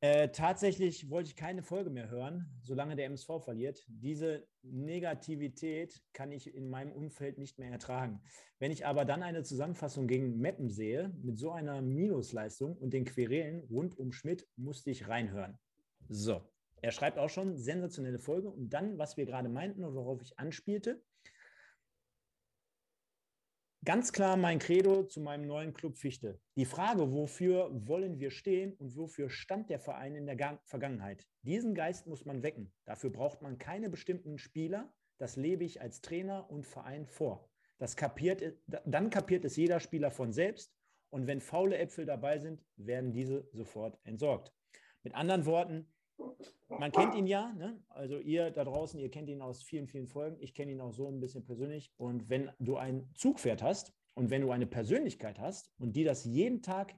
[0.00, 3.82] äh, tatsächlich wollte ich keine Folge mehr hören, solange der MSV verliert.
[3.88, 8.20] Diese Negativität kann ich in meinem Umfeld nicht mehr ertragen.
[8.58, 13.06] Wenn ich aber dann eine Zusammenfassung gegen Meppen sehe, mit so einer Minusleistung und den
[13.06, 15.58] Querelen rund um Schmidt, musste ich reinhören.
[16.08, 16.42] So,
[16.82, 18.50] er schreibt auch schon, sensationelle Folge.
[18.50, 21.02] Und dann, was wir gerade meinten und worauf ich anspielte,
[23.86, 26.40] ganz klar mein Credo zu meinem neuen Club Fichte.
[26.56, 31.24] Die Frage, wofür wollen wir stehen und wofür stand der Verein in der Vergangenheit?
[31.42, 32.72] Diesen Geist muss man wecken.
[32.84, 34.92] Dafür braucht man keine bestimmten Spieler.
[35.18, 37.48] Das lebe ich als Trainer und Verein vor.
[37.78, 40.74] Das kapiert, dann kapiert es jeder Spieler von selbst.
[41.10, 44.52] Und wenn faule Äpfel dabei sind, werden diese sofort entsorgt.
[45.04, 45.86] Mit anderen Worten,
[46.68, 47.80] man kennt ihn ja, ne?
[47.88, 50.36] also ihr da draußen, ihr kennt ihn aus vielen, vielen Folgen.
[50.40, 51.92] Ich kenne ihn auch so ein bisschen persönlich.
[51.96, 56.24] Und wenn du ein Zugpferd hast Und wenn du eine Persönlichkeit hast und die das
[56.24, 56.94] jeden Tag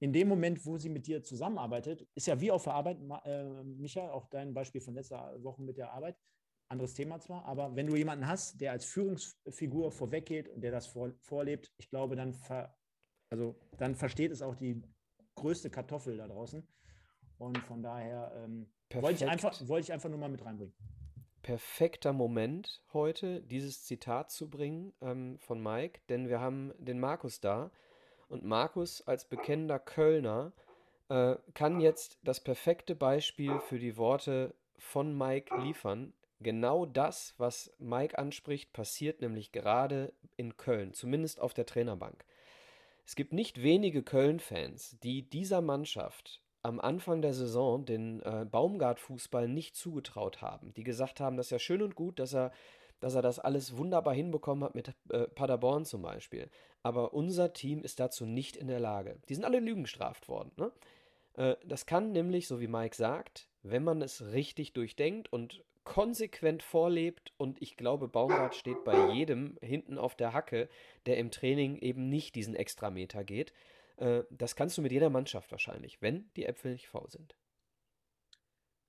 [0.00, 3.62] in dem Moment, wo sie mit dir zusammenarbeitet, ist ja wie auf der Arbeit, äh,
[3.62, 6.16] Micha, auch dein Beispiel von letzter Woche mit der Arbeit,
[6.70, 10.86] anderes Thema zwar, aber wenn du jemanden hast, der als Führungsfigur vorweggeht und der das
[10.86, 12.74] vor, vorlebt, ich glaube, dann, ver,
[13.28, 14.80] also, dann versteht es auch die
[15.34, 16.66] größte Kartoffel da draußen.
[17.40, 20.74] Und von daher ähm, wollte, ich einfach, wollte ich einfach nur mal mit reinbringen.
[21.40, 27.40] Perfekter Moment heute, dieses Zitat zu bringen ähm, von Mike, denn wir haben den Markus
[27.40, 27.70] da.
[28.28, 30.52] Und Markus als bekennender Kölner
[31.08, 36.12] äh, kann jetzt das perfekte Beispiel für die Worte von Mike liefern.
[36.40, 42.22] Genau das, was Mike anspricht, passiert nämlich gerade in Köln, zumindest auf der Trainerbank.
[43.06, 49.48] Es gibt nicht wenige Köln-Fans, die dieser Mannschaft am Anfang der Saison den äh, Baumgart-Fußball
[49.48, 52.52] nicht zugetraut haben, die gesagt haben, das ist ja schön und gut, dass er,
[53.00, 56.50] dass er das alles wunderbar hinbekommen hat mit äh, Paderborn zum Beispiel.
[56.82, 59.18] Aber unser Team ist dazu nicht in der Lage.
[59.28, 60.52] Die sind alle Lügen gestraft worden.
[60.56, 60.72] Ne?
[61.34, 66.62] Äh, das kann nämlich, so wie Mike sagt, wenn man es richtig durchdenkt und konsequent
[66.62, 70.68] vorlebt und ich glaube, Baumgart steht bei jedem hinten auf der Hacke,
[71.06, 73.52] der im Training eben nicht diesen Extrameter geht,
[74.00, 77.36] äh, das kannst du mit jeder Mannschaft wahrscheinlich, wenn die Äpfel nicht faul sind.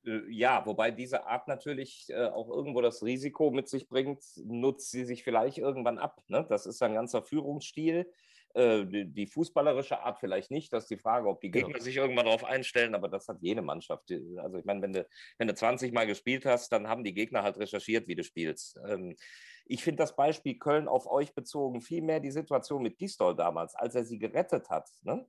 [0.06, 4.92] Äh, ja, wobei diese Art natürlich äh, auch irgendwo das Risiko mit sich bringt, nutzt
[4.92, 6.24] sie sich vielleicht irgendwann ab.
[6.28, 6.46] Ne?
[6.50, 8.12] Das ist ein ganzer Führungsstil.
[8.56, 10.74] Äh, die, fußballerische Art vielleicht nicht.
[10.74, 11.52] Das ist die Frage, ob die.
[11.52, 14.12] Gegner sich irgendwann darauf einstellen, aber das hat jede Mannschaft.
[14.38, 17.44] Also ich meine, wenn du, wenn du 20 Mal gespielt hast, dann haben die Gegner
[17.44, 18.80] halt recherchiert, wie du spielst.
[18.88, 19.16] Ähm,
[19.66, 23.76] ich finde das Beispiel Köln auf euch bezogen viel mehr die Situation mit Gistol damals,
[23.76, 24.90] als er sie gerettet hat.
[25.04, 25.26] Ne?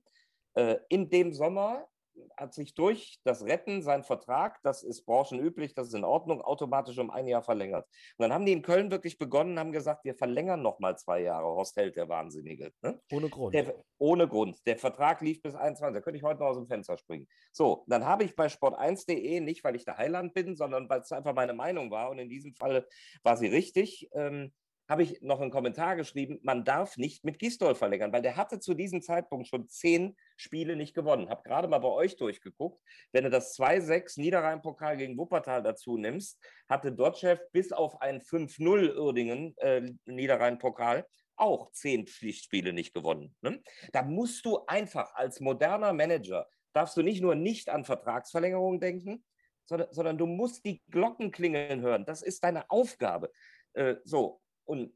[0.55, 1.87] Äh, in dem Sommer
[2.37, 6.97] hat sich durch das Retten sein Vertrag, das ist branchenüblich, das ist in Ordnung, automatisch
[6.97, 7.87] um ein Jahr verlängert.
[8.17, 11.21] Und dann haben die in Köln wirklich begonnen, haben gesagt, wir verlängern noch mal zwei
[11.21, 11.45] Jahre.
[11.45, 12.71] Horst Held, der Wahnsinnige.
[12.81, 12.99] Ne?
[13.11, 13.53] Ohne Grund.
[13.53, 14.57] Der, ohne Grund.
[14.65, 15.93] Der Vertrag lief bis 21.
[15.93, 17.27] Da könnte ich heute noch aus dem Fenster springen.
[17.51, 21.11] So, dann habe ich bei sport1.de, nicht weil ich der Heiland bin, sondern weil es
[21.11, 22.87] einfach meine Meinung war und in diesem Fall
[23.23, 24.51] war sie richtig, ähm,
[24.89, 28.59] habe ich noch einen Kommentar geschrieben, man darf nicht mit Gistol verlängern, weil der hatte
[28.59, 31.29] zu diesem Zeitpunkt schon zehn Spiele nicht gewonnen.
[31.29, 32.81] Habe gerade mal bei euch durchgeguckt.
[33.11, 38.97] Wenn du das 2-6 Niederrhein-Pokal gegen Wuppertal dazu nimmst, hatte Dotschew bis auf ein 5-0
[38.97, 41.05] Uerdingen äh, Niederrhein-Pokal
[41.35, 43.35] auch zehn Pflichtspiele nicht gewonnen.
[43.41, 43.61] Ne?
[43.91, 49.23] Da musst du einfach als moderner Manager, darfst du nicht nur nicht an Vertragsverlängerungen denken,
[49.65, 52.05] sondern, sondern du musst die Glocken klingeln hören.
[52.05, 53.31] Das ist deine Aufgabe.
[53.73, 54.93] Äh, so, und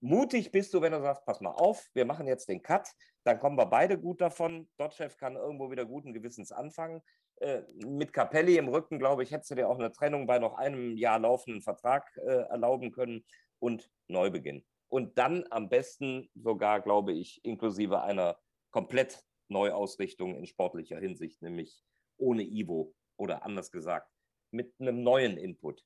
[0.00, 2.88] mutig bist du, wenn du sagst, pass mal auf, wir machen jetzt den Cut,
[3.24, 4.68] dann kommen wir beide gut davon.
[4.76, 7.02] Dotchev kann irgendwo wieder guten Gewissens anfangen.
[7.36, 10.54] Äh, mit Capelli im Rücken, glaube ich, hättest du dir auch eine Trennung bei noch
[10.54, 13.24] einem Jahr laufenden Vertrag äh, erlauben können
[13.60, 14.64] und Neubeginn.
[14.88, 18.38] Und dann am besten sogar, glaube ich, inklusive einer
[18.70, 21.84] komplett Neuausrichtung in sportlicher Hinsicht, nämlich
[22.16, 24.10] ohne Ivo oder anders gesagt,
[24.50, 25.84] mit einem neuen Input.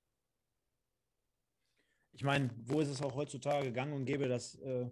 [2.13, 4.87] Ich meine, wo ist es auch heutzutage gang und gäbe, dass äh,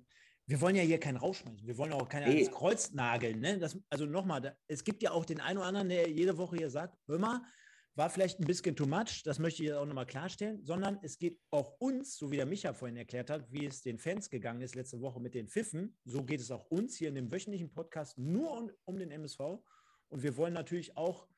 [0.47, 1.67] wir wollen ja hier keinen rausschmeißen.
[1.67, 2.43] Wir wollen auch keinen nee.
[2.43, 3.41] ans Kreuz nageln.
[3.41, 3.59] Ne?
[3.59, 6.71] Das, also nochmal, es gibt ja auch den einen oder anderen, der jede Woche hier
[6.71, 7.43] sagt, hör mal,
[7.95, 11.39] war vielleicht ein bisschen too much, das möchte ich auch nochmal klarstellen, sondern es geht
[11.51, 14.75] auch uns, so wie der Micha vorhin erklärt hat, wie es den Fans gegangen ist
[14.75, 18.17] letzte Woche mit den Pfiffen, so geht es auch uns hier in dem wöchentlichen Podcast
[18.19, 19.41] nur um, um den MSV.
[20.09, 21.29] Und wir wollen natürlich auch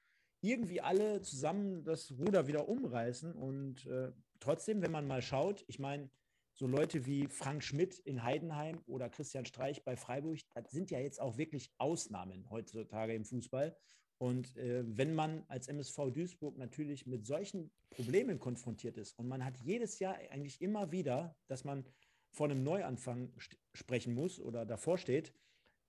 [0.41, 3.33] irgendwie alle zusammen das Ruder wieder umreißen.
[3.35, 4.13] Und äh,
[4.43, 6.11] trotzdem, wenn man mal schaut, ich meine,
[6.55, 10.99] so Leute wie Frank Schmidt in Heidenheim oder Christian Streich bei Freiburg, das sind ja
[10.99, 13.77] jetzt auch wirklich Ausnahmen heutzutage im Fußball.
[14.19, 19.45] Und äh, wenn man als MSV Duisburg natürlich mit solchen Problemen konfrontiert ist und man
[19.45, 21.85] hat jedes Jahr eigentlich immer wieder, dass man
[22.31, 23.33] vor einem Neuanfang
[23.75, 25.33] sprechen muss oder davor steht,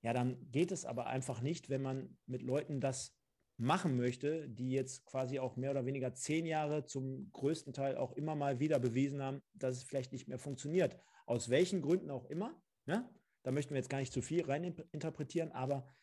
[0.02, 3.16] ja, dann geht es aber einfach nicht, wenn man mit Leuten das
[3.64, 8.12] machen möchte, die jetzt quasi auch mehr oder weniger zehn Jahre zum größten Teil auch
[8.14, 10.98] immer mal wieder bewiesen haben, dass es vielleicht nicht mehr funktioniert.
[11.26, 12.62] Aus welchen Gründen auch immer.
[12.86, 13.10] Ne?
[13.44, 15.96] Da möchten wir jetzt gar nicht zu viel reininterpretieren, aber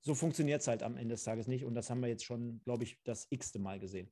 [0.00, 1.64] so funktioniert es halt am Ende des Tages nicht.
[1.64, 4.10] Und das haben wir jetzt schon, glaube ich, das x-te Mal gesehen.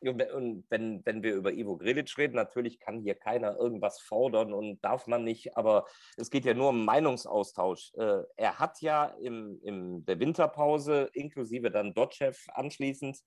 [0.00, 4.84] Und wenn, wenn wir über Ivo Grilic reden, natürlich kann hier keiner irgendwas fordern und
[4.84, 5.86] darf man nicht, aber
[6.16, 7.92] es geht ja nur um Meinungsaustausch.
[7.94, 13.22] Äh, er hat ja im, in der Winterpause, inklusive dann Dotchev anschließend,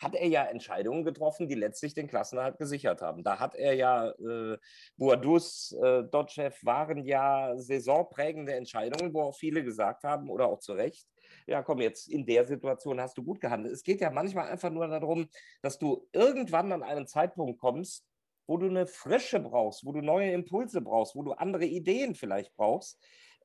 [0.00, 3.22] hat er ja Entscheidungen getroffen, die letztlich den Klassenerhalt gesichert haben.
[3.22, 4.56] Da hat er ja, äh,
[4.96, 10.72] Boadus, äh, Dotchev waren ja saisonprägende Entscheidungen, wo auch viele gesagt haben, oder auch zu
[10.72, 11.06] Recht,
[11.46, 13.74] ja komm, jetzt in der Situation hast du gut gehandelt.
[13.74, 15.28] Es geht ja manchmal einfach nur darum,
[15.62, 18.06] dass du irgendwann an einen Zeitpunkt kommst,
[18.46, 22.54] wo du eine Frische brauchst, wo du neue Impulse brauchst, wo du andere Ideen vielleicht
[22.56, 22.98] brauchst.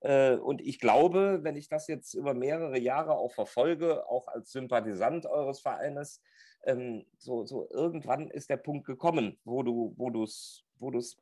[0.06, 4.52] Äh, und ich glaube, wenn ich das jetzt über mehrere Jahre auch verfolge, auch als
[4.52, 6.22] Sympathisant eures Vereines,
[6.64, 11.18] ähm, so, so irgendwann ist der Punkt gekommen, wo du wo du's, wo du's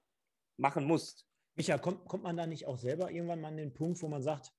[0.58, 1.26] machen musst.
[1.56, 4.22] Micha, kommt, kommt man da nicht auch selber irgendwann mal an den Punkt, wo man
[4.22, 4.52] sagt,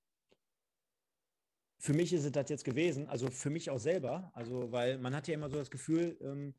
[1.79, 5.14] für mich ist es das jetzt gewesen, also für mich auch selber, also weil man
[5.14, 6.55] hat ja immer so das Gefühl, ähm,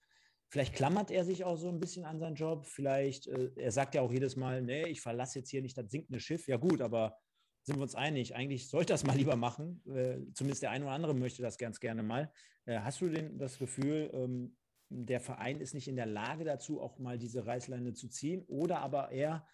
[0.49, 3.95] vielleicht klammert er sich auch so ein bisschen an seinen Job, vielleicht, äh, er sagt
[3.95, 6.79] ja auch jedes Mal, nee, ich verlasse jetzt hier nicht das sinkende Schiff, ja gut,
[6.81, 7.17] aber
[7.65, 10.93] sind wir uns einig, eigentlich sollte das mal lieber machen, äh, zumindest der eine oder
[10.93, 12.31] andere möchte das ganz gerne mal.
[12.65, 14.55] Äh, hast du denn das Gefühl, ähm,
[14.89, 18.79] der Verein ist nicht in der Lage dazu, auch mal diese Reißleine zu ziehen oder
[18.79, 19.45] aber eher,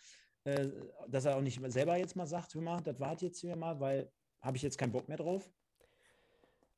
[0.43, 0.69] äh,
[1.07, 3.79] dass er auch nicht selber jetzt mal sagt, hör mal, das war jetzt hier mal,
[3.79, 5.49] weil habe ich jetzt keinen Bock mehr drauf?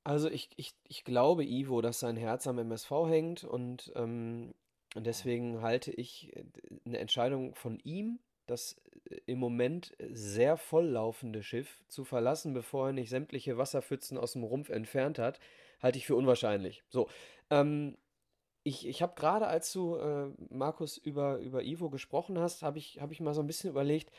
[0.03, 4.53] Also ich, ich, ich glaube, Ivo, dass sein Herz am MSV hängt und, ähm,
[4.95, 6.43] und deswegen halte ich äh,
[6.85, 8.75] eine Entscheidung von ihm, das
[9.09, 14.43] äh, im Moment sehr volllaufende Schiff zu verlassen, bevor er nicht sämtliche Wasserpfützen aus dem
[14.43, 15.39] Rumpf entfernt hat,
[15.81, 16.83] halte ich für unwahrscheinlich.
[16.89, 17.07] So,
[17.49, 17.97] ähm,
[18.63, 22.99] ich, ich habe gerade, als du, äh, Markus, über, über Ivo gesprochen hast, habe ich,
[23.01, 24.11] hab ich mal so ein bisschen überlegt,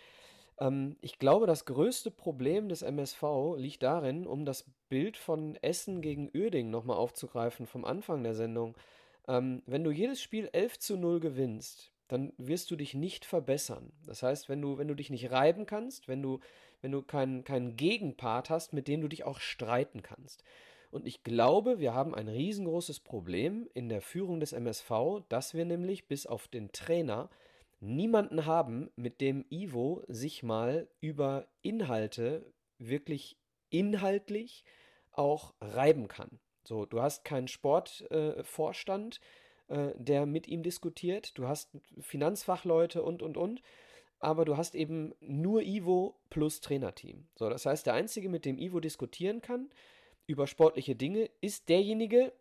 [0.60, 3.22] ähm, ich glaube, das größte Problem des MSV
[3.56, 8.76] liegt darin, um das Bild von Essen gegen Uerding nochmal aufzugreifen vom Anfang der Sendung.
[9.26, 13.92] Ähm, wenn du jedes Spiel 11 zu 0 gewinnst, dann wirst du dich nicht verbessern.
[14.07, 16.40] Das heißt, wenn du, wenn du dich nicht reiben kannst, wenn du,
[16.82, 20.44] wenn du keinen, keinen Gegenpart hast, mit dem du dich auch streiten kannst.
[20.90, 25.64] Und ich glaube, wir haben ein riesengroßes Problem in der Führung des MSV, dass wir
[25.64, 27.30] nämlich bis auf den Trainer
[27.80, 33.38] niemanden haben, mit dem Ivo sich mal über Inhalte wirklich
[33.70, 34.64] inhaltlich
[35.11, 36.38] auch reiben kann.
[36.62, 39.20] So, du hast keinen Sportvorstand, äh,
[39.68, 43.62] äh, der mit ihm diskutiert, du hast Finanzfachleute und und und,
[44.18, 47.28] aber du hast eben nur Ivo plus Trainerteam.
[47.34, 49.70] So, das heißt, der einzige, mit dem Ivo diskutieren kann
[50.26, 52.32] über sportliche Dinge, ist derjenige,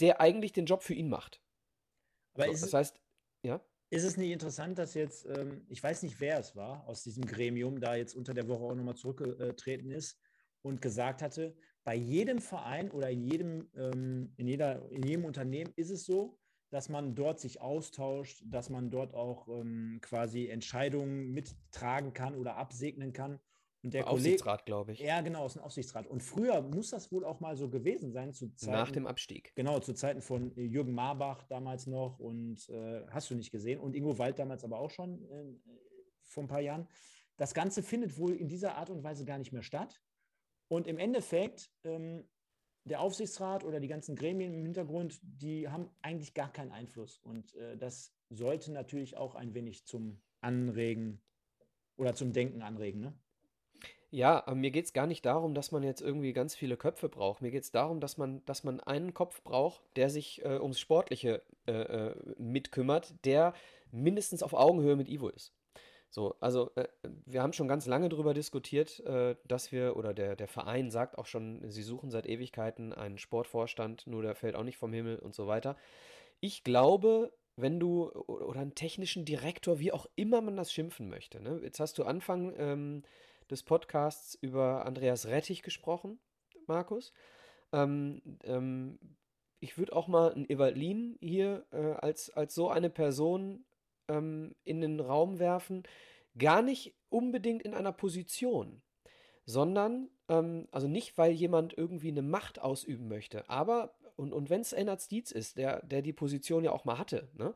[0.00, 1.40] der eigentlich den Job für ihn macht.
[2.34, 3.00] Aber so, das heißt,
[3.42, 3.60] ja.
[3.90, 7.24] Ist es nicht interessant, dass jetzt, ähm, ich weiß nicht, wer es war, aus diesem
[7.26, 10.18] Gremium da jetzt unter der Woche auch nochmal zurückgetreten ist
[10.62, 11.54] und gesagt hatte,
[11.84, 16.38] bei jedem Verein oder in jedem, ähm, in, jeder, in jedem Unternehmen ist es so,
[16.72, 22.56] dass man dort sich austauscht, dass man dort auch ähm, quasi Entscheidungen mittragen kann oder
[22.56, 23.38] absegnen kann.
[23.82, 25.00] Und der Aufsichtsrat, glaube ich.
[25.00, 26.06] Ja, genau, aus dem Aufsichtsrat.
[26.06, 28.32] Und früher muss das wohl auch mal so gewesen sein.
[28.32, 29.52] Zu Zeiten, Nach dem Abstieg.
[29.54, 33.78] Genau, zu Zeiten von äh, Jürgen Marbach damals noch und äh, hast du nicht gesehen.
[33.78, 35.44] Und Ingo Wald damals aber auch schon äh,
[36.22, 36.88] vor ein paar Jahren.
[37.36, 40.00] Das Ganze findet wohl in dieser Art und Weise gar nicht mehr statt.
[40.68, 42.26] Und im Endeffekt, ähm,
[42.84, 47.18] der Aufsichtsrat oder die ganzen Gremien im Hintergrund, die haben eigentlich gar keinen Einfluss.
[47.18, 51.20] Und äh, das sollte natürlich auch ein wenig zum Anregen
[51.96, 53.00] oder zum Denken anregen.
[53.00, 53.12] Ne?
[54.10, 57.08] Ja, aber mir geht es gar nicht darum, dass man jetzt irgendwie ganz viele Köpfe
[57.08, 57.40] braucht.
[57.40, 60.80] Mir geht es darum, dass man, dass man einen Kopf braucht, der sich äh, ums
[60.80, 63.54] Sportliche äh, äh, mitkümmert, der
[63.90, 65.54] mindestens auf Augenhöhe mit Ivo ist.
[66.12, 66.88] So, also äh,
[67.24, 71.16] wir haben schon ganz lange darüber diskutiert, äh, dass wir, oder der, der Verein sagt
[71.16, 75.18] auch schon, sie suchen seit Ewigkeiten einen Sportvorstand, nur der fällt auch nicht vom Himmel
[75.18, 75.74] und so weiter.
[76.40, 81.40] Ich glaube, wenn du, oder einen technischen Direktor, wie auch immer man das schimpfen möchte.
[81.40, 81.60] Ne?
[81.62, 83.02] Jetzt hast du Anfang ähm,
[83.50, 86.18] des Podcasts über Andreas Rettich gesprochen,
[86.66, 87.14] Markus.
[87.72, 88.98] Ähm, ähm,
[89.60, 93.64] ich würde auch mal einen Evalin hier äh, als, als so eine Person
[94.12, 95.82] ähm, in den Raum werfen.
[96.38, 98.82] Gar nicht unbedingt in einer Position,
[99.44, 104.60] sondern, ähm, also nicht, weil jemand irgendwie eine Macht ausüben möchte, aber, und, und wenn
[104.60, 107.54] es Ennard Dietz ist, der, der die Position ja auch mal hatte, ne?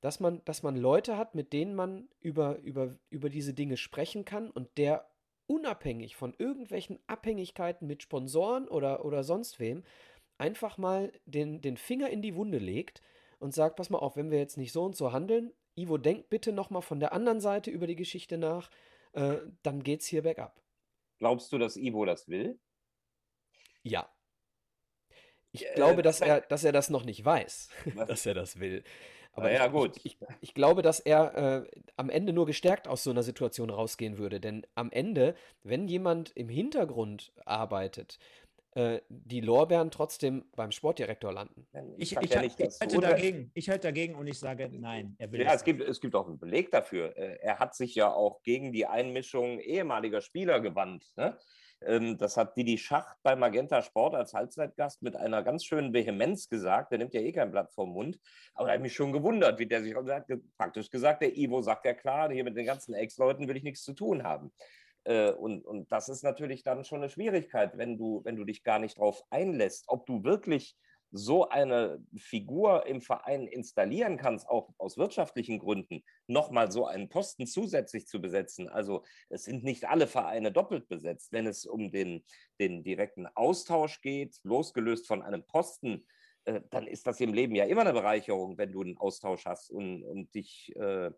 [0.00, 4.24] dass man, dass man Leute hat, mit denen man über, über, über diese Dinge sprechen
[4.24, 5.10] kann und der
[5.46, 9.82] unabhängig von irgendwelchen Abhängigkeiten mit Sponsoren oder, oder sonst wem,
[10.36, 13.02] einfach mal den, den Finger in die Wunde legt
[13.38, 16.28] und sagt, pass mal auf, wenn wir jetzt nicht so und so handeln, Ivo, denk
[16.28, 18.70] bitte nochmal von der anderen Seite über die Geschichte nach,
[19.12, 20.60] äh, dann geht's hier bergab.
[21.18, 22.58] Glaubst du, dass Ivo das will?
[23.82, 24.08] Ja.
[25.52, 27.70] Ich äh, glaube, dass er, dass er das noch nicht weiß,
[28.06, 28.84] dass er das will.
[29.32, 29.96] Aber ja, ich, gut.
[29.98, 33.70] Ich, ich, ich, glaube, dass er äh, am Ende nur gestärkt aus so einer Situation
[33.70, 34.40] rausgehen würde.
[34.40, 38.18] Denn am Ende, wenn jemand im Hintergrund arbeitet,
[38.78, 41.66] äh, die Lorbeeren trotzdem beim Sportdirektor landen.
[41.96, 43.50] Ich, ich, ja nicht, ich halte dagegen.
[43.54, 46.28] Ich halte dagegen und ich sage, nein, er will Ja, es gibt, es gibt auch
[46.28, 47.16] einen Beleg dafür.
[47.16, 51.04] Äh, er hat sich ja auch gegen die Einmischung ehemaliger Spieler gewandt.
[51.16, 51.36] Ne?
[51.80, 56.48] Ähm, das hat Didi Schacht bei Magenta Sport als Halbzeitgast mit einer ganz schönen Vehemenz
[56.48, 56.92] gesagt.
[56.92, 58.20] Der nimmt ja eh kein Blatt vom Mund.
[58.54, 60.26] Aber da hat mich schon gewundert, wie der sich hat
[60.56, 63.82] praktisch gesagt, der Ivo sagt ja klar, hier mit den ganzen Ex-Leuten will ich nichts
[63.82, 64.52] zu tun haben.
[65.08, 68.62] Äh, und, und das ist natürlich dann schon eine Schwierigkeit, wenn du, wenn du dich
[68.62, 70.76] gar nicht darauf einlässt, ob du wirklich
[71.10, 77.46] so eine Figur im Verein installieren kannst, auch aus wirtschaftlichen Gründen, nochmal so einen Posten
[77.46, 78.68] zusätzlich zu besetzen.
[78.68, 81.32] Also es sind nicht alle Vereine doppelt besetzt.
[81.32, 82.22] Wenn es um den,
[82.60, 86.06] den direkten Austausch geht, losgelöst von einem Posten,
[86.44, 89.70] äh, dann ist das im Leben ja immer eine Bereicherung, wenn du einen Austausch hast
[89.70, 91.10] und, und dich äh,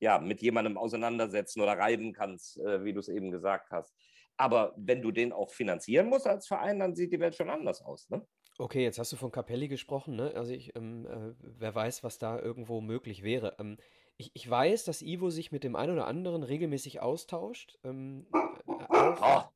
[0.00, 3.94] ja, mit jemandem auseinandersetzen oder reiben kannst, äh, wie du es eben gesagt hast.
[4.36, 7.80] Aber wenn du den auch finanzieren musst als Verein, dann sieht die Welt schon anders
[7.82, 8.10] aus.
[8.10, 8.26] Ne?
[8.58, 10.32] Okay, jetzt hast du von Capelli gesprochen, ne?
[10.34, 13.56] Also ich, ähm, äh, wer weiß, was da irgendwo möglich wäre.
[13.58, 13.76] Ähm,
[14.16, 17.78] ich, ich weiß, dass Ivo sich mit dem einen oder anderen regelmäßig austauscht.
[17.84, 19.52] Ähm, äh, auch,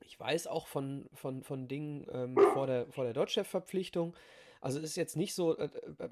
[0.00, 4.16] ich weiß auch von, von, von Dingen ähm, vor der, vor der Dodge-Verpflichtung.
[4.60, 6.08] Also es ist jetzt nicht so äh, äh,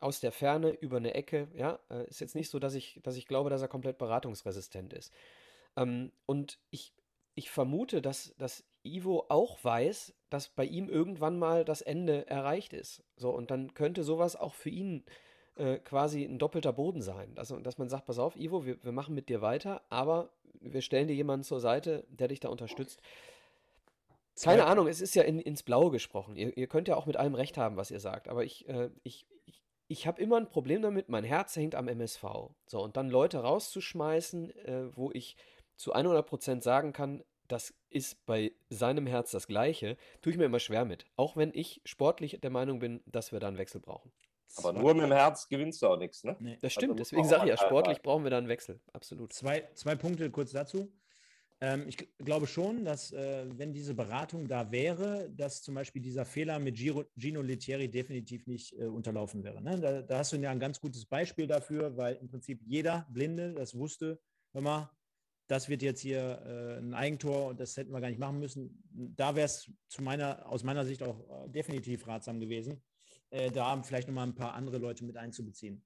[0.00, 3.16] aus der Ferne über eine Ecke, ja, äh, ist jetzt nicht so, dass ich, dass
[3.16, 5.12] ich glaube, dass er komplett beratungsresistent ist.
[5.76, 6.92] Ähm, und ich,
[7.34, 12.72] ich vermute, dass, dass Ivo auch weiß, dass bei ihm irgendwann mal das Ende erreicht
[12.72, 13.02] ist.
[13.16, 15.04] So, und dann könnte sowas auch für ihn
[15.56, 17.32] äh, quasi ein doppelter Boden sein.
[17.36, 20.30] Also, dass man sagt, pass auf, Ivo, wir, wir machen mit dir weiter, aber
[20.60, 23.00] wir stellen dir jemanden zur Seite, der dich da unterstützt.
[24.42, 24.66] Keine.
[24.66, 26.36] Ahnung, es ist ja in, ins Blaue gesprochen.
[26.36, 28.90] Ihr, ihr, könnt ja auch mit allem recht haben, was ihr sagt, aber ich, äh,
[29.02, 29.26] ich,
[29.88, 32.24] ich, habe immer ein Problem damit, mein Herz hängt am MSV.
[32.66, 35.36] So, und dann Leute rauszuschmeißen, äh, wo ich
[35.76, 40.58] zu 100% sagen kann, das ist bei seinem Herz das Gleiche, tue ich mir immer
[40.58, 41.04] schwer mit.
[41.16, 44.12] Auch wenn ich sportlich der Meinung bin, dass wir da einen Wechsel brauchen.
[44.56, 46.36] Aber nur mit dem Herz gewinnst du auch nichts, ne?
[46.38, 46.58] Nee.
[46.60, 48.80] Das stimmt, also deswegen sage ich ja, sportlich brauchen wir da einen Wechsel.
[48.92, 49.32] Absolut.
[49.32, 50.90] Zwei, zwei Punkte kurz dazu.
[51.60, 56.26] Ähm, ich glaube schon, dass, äh, wenn diese Beratung da wäre, dass zum Beispiel dieser
[56.26, 59.62] Fehler mit Giro, Gino Lettieri definitiv nicht äh, unterlaufen wäre.
[59.62, 59.80] Ne?
[59.80, 63.54] Da, da, hast du ja ein ganz gutes Beispiel dafür, weil im Prinzip jeder Blinde
[63.54, 64.20] das wusste,
[64.52, 64.90] hör mal,
[65.46, 68.82] das wird jetzt hier äh, ein Eigentor und das hätten wir gar nicht machen müssen.
[68.90, 69.70] Da wäre es
[70.44, 72.82] aus meiner Sicht auch äh, definitiv ratsam gewesen,
[73.30, 75.82] äh, da vielleicht nochmal ein paar andere Leute mit einzubeziehen.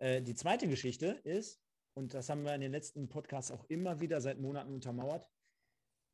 [0.00, 1.63] Äh, die zweite Geschichte ist,
[1.94, 5.26] und das haben wir in den letzten Podcasts auch immer wieder seit Monaten untermauert,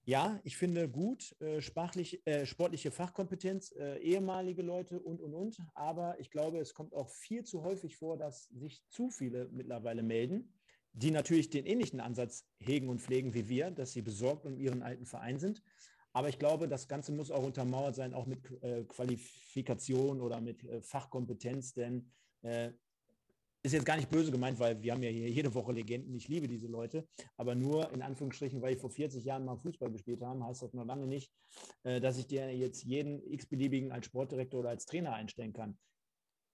[0.04, 5.58] ja, ich finde gut, äh, sprachlich, äh, sportliche Fachkompetenz, ehemalige Leute und, und, und.
[5.74, 10.02] Aber ich glaube, es kommt auch viel zu häufig vor, dass sich zu viele mittlerweile
[10.02, 10.54] melden
[10.92, 14.82] die natürlich den ähnlichen Ansatz hegen und pflegen wie wir, dass sie besorgt um ihren
[14.82, 15.62] alten Verein sind.
[16.12, 20.64] Aber ich glaube, das Ganze muss auch untermauert sein, auch mit äh, Qualifikation oder mit
[20.64, 22.10] äh, Fachkompetenz, denn
[22.42, 22.72] äh,
[23.62, 26.14] ist jetzt gar nicht böse gemeint, weil wir haben ja hier jede Woche Legenden.
[26.14, 27.06] Ich liebe diese Leute,
[27.36, 30.72] aber nur in Anführungsstrichen, weil ich vor 40 Jahren mal Fußball gespielt habe, heißt das
[30.72, 31.30] noch lange nicht,
[31.82, 35.78] äh, dass ich dir jetzt jeden x-beliebigen als Sportdirektor oder als Trainer einstellen kann.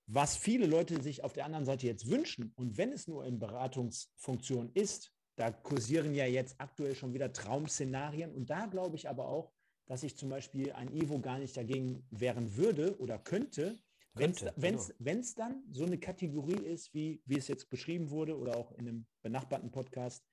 [0.09, 3.39] Was viele Leute sich auf der anderen Seite jetzt wünschen, und wenn es nur in
[3.39, 8.33] Beratungsfunktion ist, da kursieren ja jetzt aktuell schon wieder Traum-Szenarien.
[8.33, 9.53] Und da glaube ich aber auch,
[9.87, 13.79] dass sich zum Beispiel ein Ivo gar nicht dagegen wehren würde oder könnte,
[14.17, 15.49] wenn es genau.
[15.49, 19.07] dann so eine Kategorie ist, wie, wie es jetzt beschrieben wurde oder auch in einem
[19.23, 20.25] benachbarten Podcast.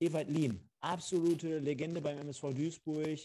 [0.00, 3.20] Ewald Lien, absolute Legende beim MSV Duisburg,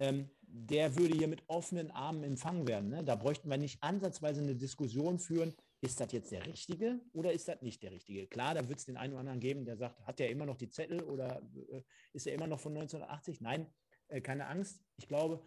[0.00, 2.90] ähm, der würde hier mit offenen Armen empfangen werden.
[2.90, 3.04] Ne?
[3.04, 7.48] Da bräuchten wir nicht ansatzweise eine Diskussion führen, ist das jetzt der Richtige oder ist
[7.48, 8.26] das nicht der Richtige?
[8.26, 10.56] Klar, da wird es den einen oder anderen geben, der sagt, hat der immer noch
[10.56, 11.82] die Zettel oder äh,
[12.12, 13.40] ist er immer noch von 1980?
[13.40, 13.66] Nein,
[14.08, 14.82] äh, keine Angst.
[14.96, 15.42] Ich glaube,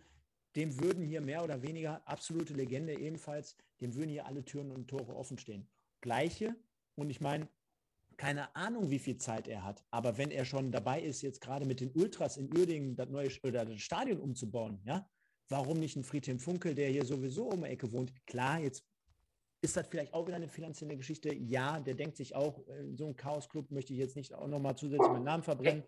[0.55, 4.87] dem würden hier mehr oder weniger, absolute Legende ebenfalls, dem würden hier alle Türen und
[4.87, 5.69] Tore offen stehen.
[6.01, 6.55] Gleiche,
[6.95, 7.47] und ich meine,
[8.17, 9.83] keine Ahnung, wie viel Zeit er hat.
[9.89, 13.29] Aber wenn er schon dabei ist, jetzt gerade mit den Ultras in Uerdingen das neue
[13.43, 15.09] oder das Stadion umzubauen, ja,
[15.49, 18.13] warum nicht ein Friedhelm Funkel, der hier sowieso um die Ecke wohnt?
[18.25, 18.85] Klar, jetzt
[19.61, 21.33] ist das vielleicht auch wieder eine finanzielle Geschichte.
[21.33, 24.75] Ja, der denkt sich auch, in so einem Chaos-Club möchte ich jetzt nicht auch nochmal
[24.75, 25.83] zusätzlich meinen Namen verbrennen.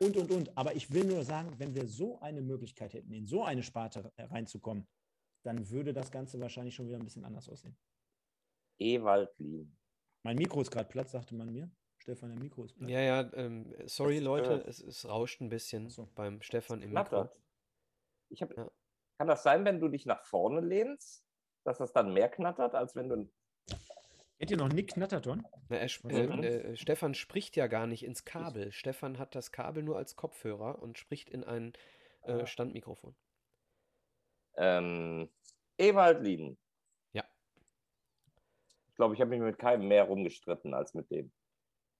[0.00, 0.58] Und, und, und.
[0.58, 4.12] Aber ich will nur sagen, wenn wir so eine Möglichkeit hätten, in so eine Sparte
[4.18, 4.86] reinzukommen,
[5.44, 7.76] dann würde das Ganze wahrscheinlich schon wieder ein bisschen anders aussehen.
[8.78, 9.76] Ewald Lien.
[10.22, 11.70] Mein Mikro ist gerade platt, sagte man mir.
[11.98, 12.90] Stefan, der Mikro ist platt.
[12.90, 16.08] Ja, ja, ähm, sorry Leute, es, es, rauscht ein bisschen so.
[16.14, 17.28] beim Stefan im Mikro.
[18.28, 18.70] Ich hab, ja.
[19.18, 21.24] Kann das sein, wenn du dich nach vorne lehnst,
[21.64, 23.32] dass das dann mehr knattert, als wenn du.
[24.38, 25.46] Hätt ihr noch Nick Knatterton?
[25.68, 28.68] Na, er, äh, äh, Stefan spricht ja gar nicht ins Kabel.
[28.68, 28.76] Ich.
[28.76, 31.72] Stefan hat das Kabel nur als Kopfhörer und spricht in ein
[32.22, 32.46] äh, ah.
[32.46, 33.16] Standmikrofon.
[34.56, 35.30] Ähm,
[35.78, 36.58] Ewald Lieden,
[38.96, 41.30] ich glaube, ich habe mich mit keinem mehr rumgestritten als mit dem.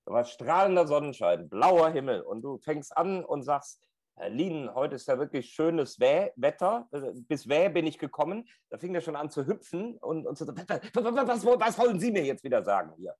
[0.07, 3.87] Da war strahlender Sonnenschein, blauer Himmel und du fängst an und sagst,
[4.19, 6.89] Herr Lien, heute ist ja wirklich schönes Wäh Wetter.
[6.91, 8.49] Äh, bis Wäh bin ich gekommen.
[8.71, 10.64] Da fing er schon an zu hüpfen und, und so, was,
[10.95, 13.14] was, was, wollen Sie mir jetzt wieder sagen hier?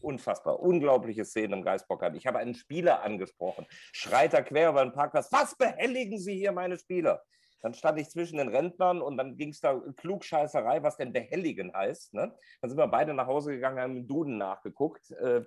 [0.00, 2.14] Unfassbar, unglaubliche Szene im Geistbockheim.
[2.14, 6.52] Ich habe einen Spieler angesprochen, schreit er quer über den Parkplatz, was behelligen Sie hier
[6.52, 7.22] meine Spieler?
[7.60, 11.74] Dann stand ich zwischen den Rentnern und dann ging es da Klugscheißerei, was denn behelligen
[11.74, 12.14] heißt.
[12.14, 12.34] Ne?
[12.62, 15.10] Dann sind wir beide nach Hause gegangen, haben im Duden nachgeguckt.
[15.10, 15.42] Äh,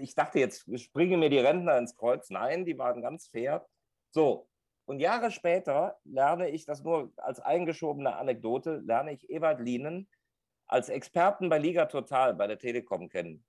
[0.00, 2.30] ich dachte, jetzt springen mir die Rentner ins Kreuz.
[2.30, 3.66] Nein, die waren ganz fair.
[4.10, 4.48] So,
[4.86, 10.08] und Jahre später lerne ich, das nur als eingeschobene Anekdote, lerne ich Ewald Lienen
[10.66, 13.44] als Experten bei Liga Total bei der Telekom kennen.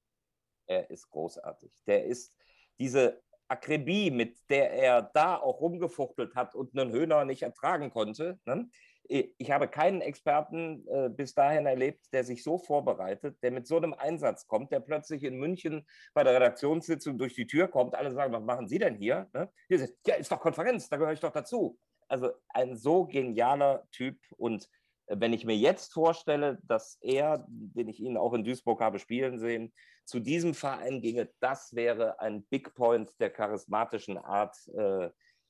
[0.68, 1.84] Er ist großartig.
[1.86, 2.36] Der ist
[2.80, 8.40] diese Akribie, mit der er da auch rumgefuchtelt hat und einen Höhner nicht ertragen konnte.
[8.46, 8.70] Ne?
[9.08, 13.78] Ich habe keinen Experten äh, bis dahin erlebt, der sich so vorbereitet, der mit so
[13.78, 17.96] einem Einsatz kommt, der plötzlich in München bei der Redaktionssitzung durch die Tür kommt.
[17.96, 19.30] Alle sagen, was machen Sie denn hier?
[19.34, 19.52] Ne?
[19.70, 21.78] Ja, ist doch Konferenz, da gehöre ich doch dazu.
[22.08, 24.70] Also ein so genialer Typ und
[25.08, 29.40] wenn ich mir jetzt vorstelle, dass er, den ich ihn auch in Duisburg habe spielen
[29.40, 29.74] sehen,
[30.06, 34.56] zu diesem Verein ginge, das wäre ein Big Point der charismatischen Art.
[34.76, 35.10] Äh,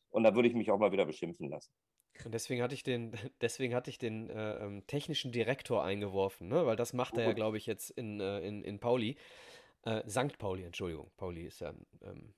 [0.10, 1.72] und da würde ich mich auch mal wieder beschimpfen lassen.
[2.26, 6.66] Und deswegen hatte ich den, deswegen hatte ich den äh, ähm, technischen Direktor eingeworfen, ne?
[6.66, 9.16] weil das macht er ja, glaube ich, jetzt in, äh, in, in Pauli.
[9.84, 10.38] Äh, St.
[10.38, 11.10] Pauli, Entschuldigung.
[11.18, 12.34] Pauli ist ja ähm,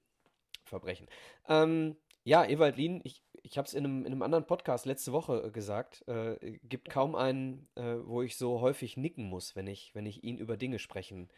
[0.63, 1.07] Verbrechen.
[1.47, 5.11] Ähm, ja, Ewald Lien, ich, ich habe es in einem, in einem anderen Podcast letzte
[5.11, 9.67] Woche äh, gesagt, äh, gibt kaum einen, äh, wo ich so häufig nicken muss, wenn
[9.67, 11.29] ich, wenn ich ihn über Dinge sprechen,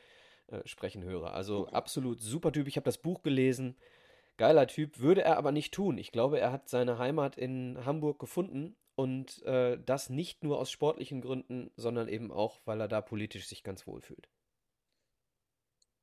[0.47, 1.33] äh, sprechen höre.
[1.33, 2.67] Also absolut super Typ.
[2.67, 3.75] Ich habe das Buch gelesen.
[4.37, 5.97] Geiler Typ, würde er aber nicht tun.
[5.97, 10.71] Ich glaube, er hat seine Heimat in Hamburg gefunden und äh, das nicht nur aus
[10.71, 14.29] sportlichen Gründen, sondern eben auch, weil er da politisch sich ganz wohl fühlt.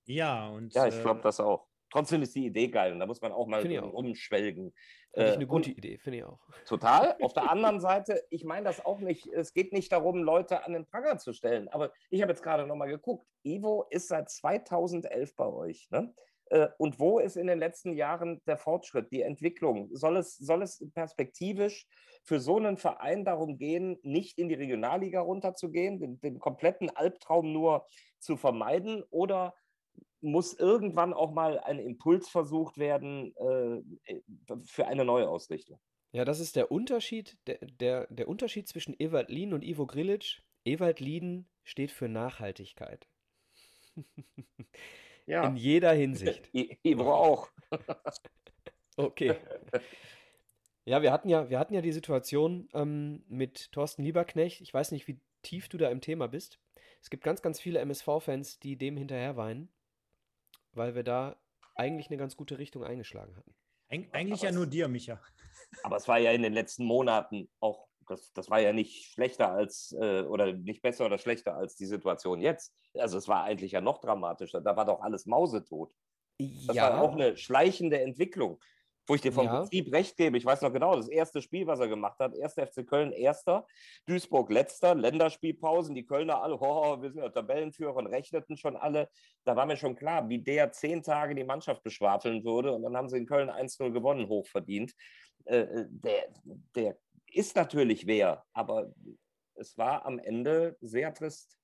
[0.04, 0.74] Ja, und.
[0.74, 3.32] Ja, ich glaube äh, das auch trotzdem ist die Idee geil und da muss man
[3.32, 3.92] auch mal auch.
[3.92, 4.72] umschwelgen.
[5.12, 6.40] Finde ich eine äh, gute und Idee, finde ich auch.
[6.66, 7.16] Total.
[7.20, 10.72] Auf der anderen Seite, ich meine das auch nicht, es geht nicht darum, Leute an
[10.72, 15.36] den Pranger zu stellen, aber ich habe jetzt gerade nochmal geguckt, Ivo ist seit 2011
[15.36, 15.88] bei euch.
[15.90, 16.14] Ne?
[16.52, 19.88] Äh, und wo ist in den letzten Jahren der Fortschritt, die Entwicklung?
[19.92, 21.86] Soll es, soll es perspektivisch
[22.24, 27.52] für so einen Verein darum gehen, nicht in die Regionalliga runterzugehen, den, den kompletten Albtraum
[27.52, 27.86] nur
[28.18, 29.02] zu vermeiden?
[29.08, 29.54] Oder
[30.20, 34.20] muss irgendwann auch mal ein Impuls versucht werden äh,
[34.64, 35.80] für eine neue Ausrichtung.
[36.12, 40.42] Ja, das ist der Unterschied, der, der, der Unterschied zwischen Ewald Lien und Ivo Grilic.
[40.66, 43.08] Ewald Lien steht für Nachhaltigkeit.
[45.26, 45.46] ja.
[45.46, 46.50] In jeder Hinsicht.
[46.82, 47.48] Ivo auch.
[48.96, 49.36] okay.
[50.84, 54.60] Ja, wir hatten ja, wir hatten ja die Situation ähm, mit Thorsten Lieberknecht.
[54.60, 56.58] Ich weiß nicht, wie tief du da im Thema bist.
[57.00, 59.68] Es gibt ganz, ganz viele MSV-Fans, die dem hinterher weinen
[60.72, 61.36] weil wir da
[61.74, 63.54] eigentlich eine ganz gute Richtung eingeschlagen hatten.
[63.88, 65.20] Eig eigentlich aber ja nur dir, Micha.
[65.82, 69.50] Aber es war ja in den letzten Monaten auch, das, das war ja nicht schlechter
[69.50, 72.74] als äh, oder nicht besser oder schlechter als die Situation jetzt.
[72.98, 74.60] Also es war eigentlich ja noch dramatischer.
[74.60, 75.92] Da war doch alles mausetot.
[76.66, 76.90] Das ja.
[76.90, 78.58] war auch eine schleichende Entwicklung.
[79.08, 79.58] Wo ich dir vom ja.
[79.58, 82.54] Prinzip recht gebe, ich weiß noch genau, das erste Spiel, was er gemacht hat, 1.
[82.54, 83.66] FC Köln erster,
[84.06, 89.08] Duisburg letzter, Länderspielpausen, die Kölner alle, oh, wir sind ja Tabellenführer und rechneten schon alle.
[89.44, 92.96] Da war mir schon klar, wie der zehn Tage die Mannschaft beschwafeln würde und dann
[92.96, 94.92] haben sie in Köln 1-0 gewonnen, hochverdient.
[95.44, 96.28] Äh, äh, der,
[96.76, 96.96] der
[97.34, 98.94] ist natürlich wer, aber
[99.54, 101.58] es war am Ende sehr trist.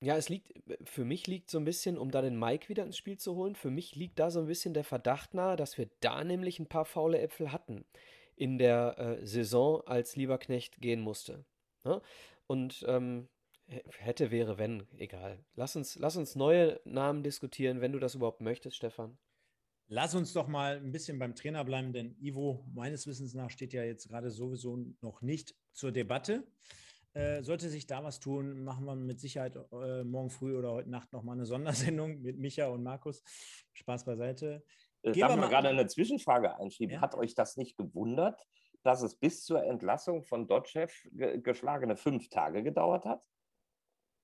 [0.00, 0.52] Ja, es liegt,
[0.88, 3.56] für mich liegt so ein bisschen, um da den Mike wieder ins Spiel zu holen,
[3.56, 6.68] für mich liegt da so ein bisschen der Verdacht nahe, dass wir da nämlich ein
[6.68, 7.84] paar faule Äpfel hatten
[8.36, 11.44] in der äh, Saison, als Lieberknecht gehen musste.
[11.82, 12.00] Ne?
[12.46, 13.28] Und ähm,
[13.66, 15.44] hätte, wäre, wenn, egal.
[15.54, 19.18] Lass uns, lass uns neue Namen diskutieren, wenn du das überhaupt möchtest, Stefan.
[19.90, 23.72] Lass uns doch mal ein bisschen beim Trainer bleiben, denn Ivo, meines Wissens nach, steht
[23.72, 26.46] ja jetzt gerade sowieso noch nicht zur Debatte.
[27.14, 30.90] Äh, sollte sich da was tun, machen wir mit Sicherheit äh, morgen früh oder heute
[30.90, 33.22] Nacht nochmal eine Sondersendung mit Micha und Markus.
[33.72, 34.62] Spaß beiseite.
[35.02, 36.96] Äh, darf man gerade eine Zwischenfrage einschieben?
[36.96, 37.00] Ja?
[37.00, 38.46] Hat euch das nicht gewundert,
[38.82, 43.22] dass es bis zur Entlassung von Dotchev ge geschlagene fünf Tage gedauert hat?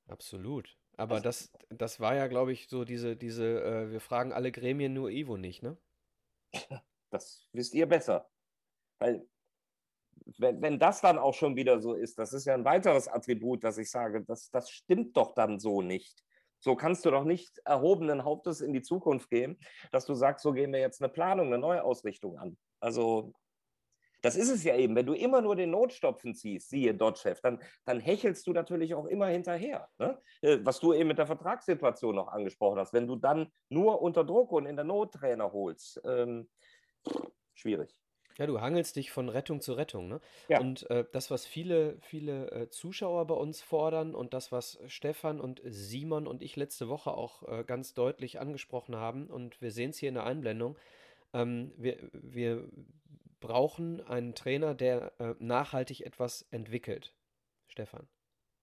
[0.08, 0.76] Absolut.
[0.96, 4.92] Aber das, das war ja, glaube ich, so diese, diese, äh, wir fragen alle Gremien
[4.92, 5.76] nur Ivo nicht, ne?
[7.10, 8.28] Das wisst ihr besser.
[8.98, 9.24] Weil
[10.38, 13.62] wenn, wenn das dann auch schon wieder so ist, das ist ja ein weiteres Attribut,
[13.62, 16.24] dass ich sage, das, das stimmt doch dann so nicht.
[16.60, 19.58] So kannst du doch nicht erhobenen Hauptes in die Zukunft gehen,
[19.92, 22.56] dass du sagst, so gehen wir jetzt eine Planung, eine Neuausrichtung an.
[22.80, 23.34] Also
[24.24, 24.96] das ist es ja eben.
[24.96, 29.04] Wenn du immer nur den Notstopfen ziehst, siehe Dodge-Chef, dann, dann hechelst du natürlich auch
[29.04, 29.88] immer hinterher.
[29.98, 30.18] Ne?
[30.40, 32.94] Äh, was du eben mit der Vertragssituation noch angesprochen hast.
[32.94, 36.48] Wenn du dann nur unter Druck und in der Not Trainer holst, ähm,
[37.54, 38.00] schwierig.
[38.38, 40.20] Ja, du hangelst dich von Rettung zu Rettung, ne?
[40.48, 40.58] Ja.
[40.58, 45.40] Und äh, das, was viele, viele äh, Zuschauer bei uns fordern und das, was Stefan
[45.40, 49.90] und Simon und ich letzte Woche auch äh, ganz deutlich angesprochen haben, und wir sehen
[49.90, 50.76] es hier in der Einblendung,
[51.32, 52.68] ähm, wir, wir
[53.44, 57.14] brauchen einen Trainer, der äh, nachhaltig etwas entwickelt.
[57.66, 58.08] Stefan.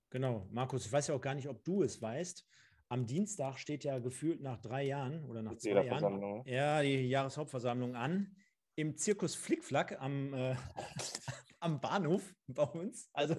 [0.10, 2.48] Genau, Markus, ich weiß ja auch gar nicht, ob du es weißt.
[2.90, 7.96] Am Dienstag steht ja gefühlt nach drei Jahren oder nach zwei Jahren ja, die Jahreshauptversammlung
[7.96, 8.36] an
[8.76, 10.56] im Zirkus Flickflack am, äh,
[11.60, 13.08] am Bahnhof bei uns.
[13.14, 13.36] Also,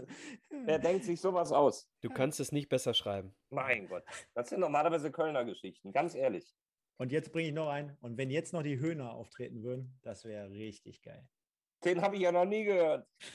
[0.49, 1.91] Wer denkt sich sowas aus?
[2.03, 3.35] Du kannst es nicht besser schreiben.
[3.51, 6.55] Mein Gott, das sind normalerweise Kölner Geschichten, ganz ehrlich.
[7.03, 7.97] Und jetzt bringe ich noch einen.
[8.01, 11.29] Und wenn jetzt noch die Höhner auftreten würden, das wäre richtig geil.
[11.85, 13.09] Den habe ich ja noch nie gehört.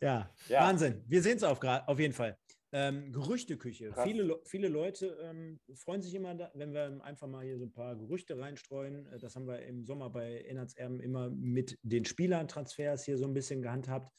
[0.00, 1.04] ja, ja, Wahnsinn.
[1.06, 2.38] Wir sehen es auf, auf jeden Fall.
[2.72, 3.92] Ähm, Gerüchteküche.
[4.04, 7.72] Viele, viele Leute ähm, freuen sich immer, da, wenn wir einfach mal hier so ein
[7.72, 9.04] paar Gerüchte reinstreuen.
[9.08, 13.34] Äh, das haben wir im Sommer bei Inhaltserben immer mit den Spielern-Transfers hier so ein
[13.34, 14.10] bisschen gehandhabt.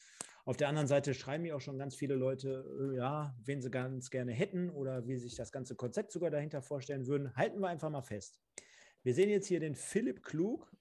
[0.47, 3.69] Auf der anderen Seite schreiben mir auch schon ganz viele Leute, äh, ja, wen sie
[3.69, 7.35] ganz gerne hätten oder wie sich das ganze Konzept sogar dahinter vorstellen würden.
[7.35, 8.39] Halten wir einfach mal fest.
[9.03, 10.71] Wir sehen jetzt hier den Philipp Klug,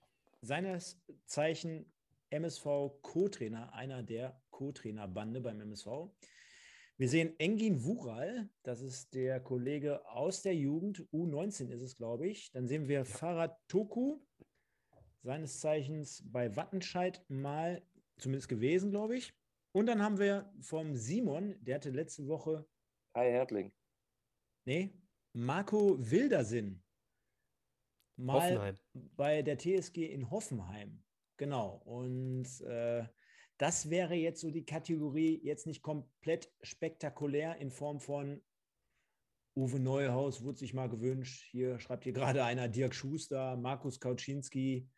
[0.40, 1.92] seines Zeichen
[2.30, 2.64] MSV
[3.02, 6.14] Co-Trainer, einer der Co-Trainer-Bande beim MSV.
[6.96, 12.28] Wir sehen Engin Wural, das ist der Kollege aus der Jugend, U19 ist es, glaube
[12.28, 12.52] ich.
[12.52, 14.20] Dann sehen wir Farad Toku,
[15.24, 17.82] seines Zeichens bei Wattenscheid mal
[18.16, 19.34] zumindest gewesen, glaube ich.
[19.76, 22.66] Und dann haben wir vom Simon, der hatte letzte Woche.
[23.14, 23.74] Hi Hertling.
[24.64, 24.98] Nee,
[25.34, 26.82] Marco Wildersinn.
[28.16, 28.78] Mal Hoffenheim.
[28.94, 31.04] bei der TSG in Hoffenheim.
[31.36, 31.82] Genau.
[31.84, 33.06] Und äh,
[33.58, 38.42] das wäre jetzt so die Kategorie, jetzt nicht komplett spektakulär in Form von
[39.58, 41.48] Uwe Neuhaus, wurde sich mal gewünscht.
[41.50, 44.88] Hier schreibt hier gerade einer Dirk Schuster, Markus Kauczynski.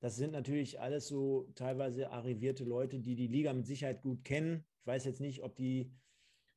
[0.00, 4.64] Das sind natürlich alles so teilweise arrivierte Leute, die die Liga mit Sicherheit gut kennen.
[4.80, 5.92] Ich weiß jetzt nicht, ob die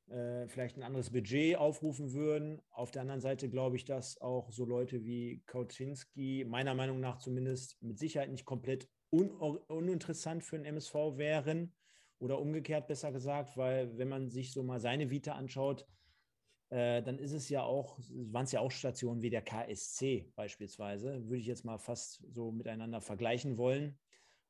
[0.09, 2.61] äh, vielleicht ein anderes Budget aufrufen würden.
[2.71, 7.17] Auf der anderen Seite glaube ich, dass auch so Leute wie Kauczynski, meiner Meinung nach
[7.17, 11.73] zumindest, mit Sicherheit nicht komplett un uninteressant für den MSV wären
[12.19, 15.85] oder umgekehrt besser gesagt, weil wenn man sich so mal seine Vita anschaut,
[16.69, 17.99] äh, dann ist es ja auch,
[18.31, 22.51] waren es ja auch Stationen wie der KSC beispielsweise, würde ich jetzt mal fast so
[22.51, 23.97] miteinander vergleichen wollen.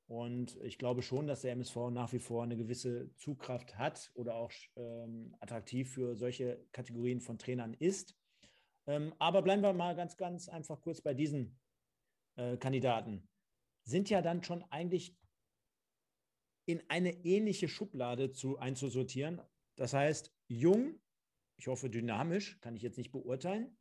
[0.07, 4.35] Und ich glaube schon, dass der MSV nach wie vor eine gewisse Zugkraft hat oder
[4.35, 8.15] auch ähm, attraktiv für solche Kategorien von Trainern ist.
[8.87, 11.59] Ähm, aber bleiben wir mal ganz, ganz einfach kurz bei diesen
[12.37, 13.27] äh, Kandidaten
[13.87, 15.15] sind ja dann schon eigentlich
[16.65, 19.41] in eine ähnliche Schublade zu, einzusortieren.
[19.75, 20.99] Das heißt, jung,
[21.57, 23.77] ich hoffe dynamisch, kann ich jetzt nicht beurteilen.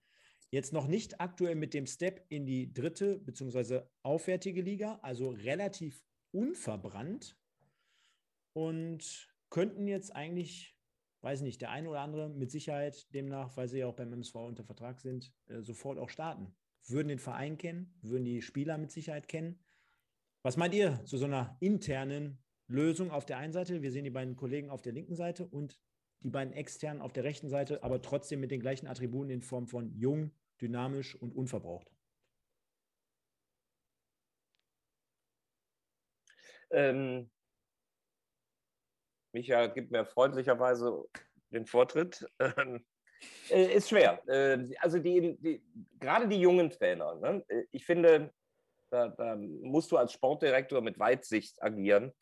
[0.50, 3.82] Jetzt noch nicht aktuell mit dem Step in die dritte bzw.
[4.02, 7.36] aufwärtige Liga, also relativ unverbrannt
[8.52, 10.76] und könnten jetzt eigentlich,
[11.22, 14.34] weiß nicht, der eine oder andere mit Sicherheit demnach, weil sie ja auch beim MSV
[14.36, 16.54] unter Vertrag sind, äh, sofort auch starten.
[16.86, 19.58] Würden den Verein kennen, würden die Spieler mit Sicherheit kennen
[20.46, 23.82] was meint ihr zu so einer internen Lösung auf der einen Seite?
[23.82, 25.76] Wir sehen die beiden Kollegen auf der linken Seite und
[26.20, 29.66] die beiden externen auf der rechten Seite, aber trotzdem mit den gleichen Attributen in Form
[29.66, 31.90] von jung, dynamisch und unverbraucht.
[36.70, 37.30] Ähm,
[39.32, 41.04] Micha gibt mir freundlicherweise
[41.50, 42.26] den Vortritt.
[42.40, 42.84] Ähm,
[43.50, 44.22] äh, ist schwer.
[44.28, 45.62] Äh, also die, die,
[45.98, 47.14] gerade die jungen Trainer.
[47.16, 47.44] Ne?
[47.70, 48.32] Ich finde,
[48.90, 52.12] da, da, musst du als Sportdirektor mit Weitsicht agieren.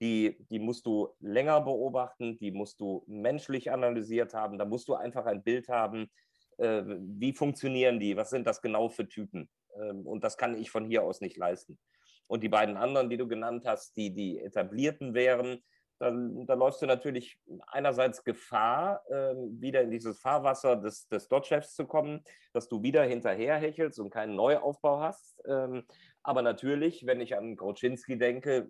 [0.00, 4.58] Die, die musst du länger beobachten, die musst du menschlich analysiert haben.
[4.58, 6.10] Da musst du einfach ein Bild haben,
[6.58, 9.48] äh, wie funktionieren die, was sind das genau für Typen.
[9.76, 11.78] Ähm, und das kann ich von hier aus nicht leisten.
[12.26, 15.62] Und die beiden anderen, die du genannt hast, die die etablierten wären,
[15.98, 21.74] dann, dann läufst du natürlich einerseits Gefahr, äh, wieder in dieses Fahrwasser des, des Dodge-Chefs
[21.74, 22.22] zu kommen,
[22.52, 25.40] dass du wieder hinterherhechelst und keinen Neuaufbau hast.
[25.46, 25.84] Ähm,
[26.22, 28.68] aber natürlich, wenn ich an Groczynski denke,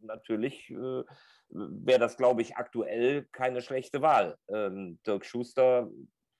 [0.00, 1.04] natürlich äh,
[1.50, 4.36] wäre das, glaube ich, aktuell keine schlechte Wahl.
[4.48, 5.90] Ähm, Dirk Schuster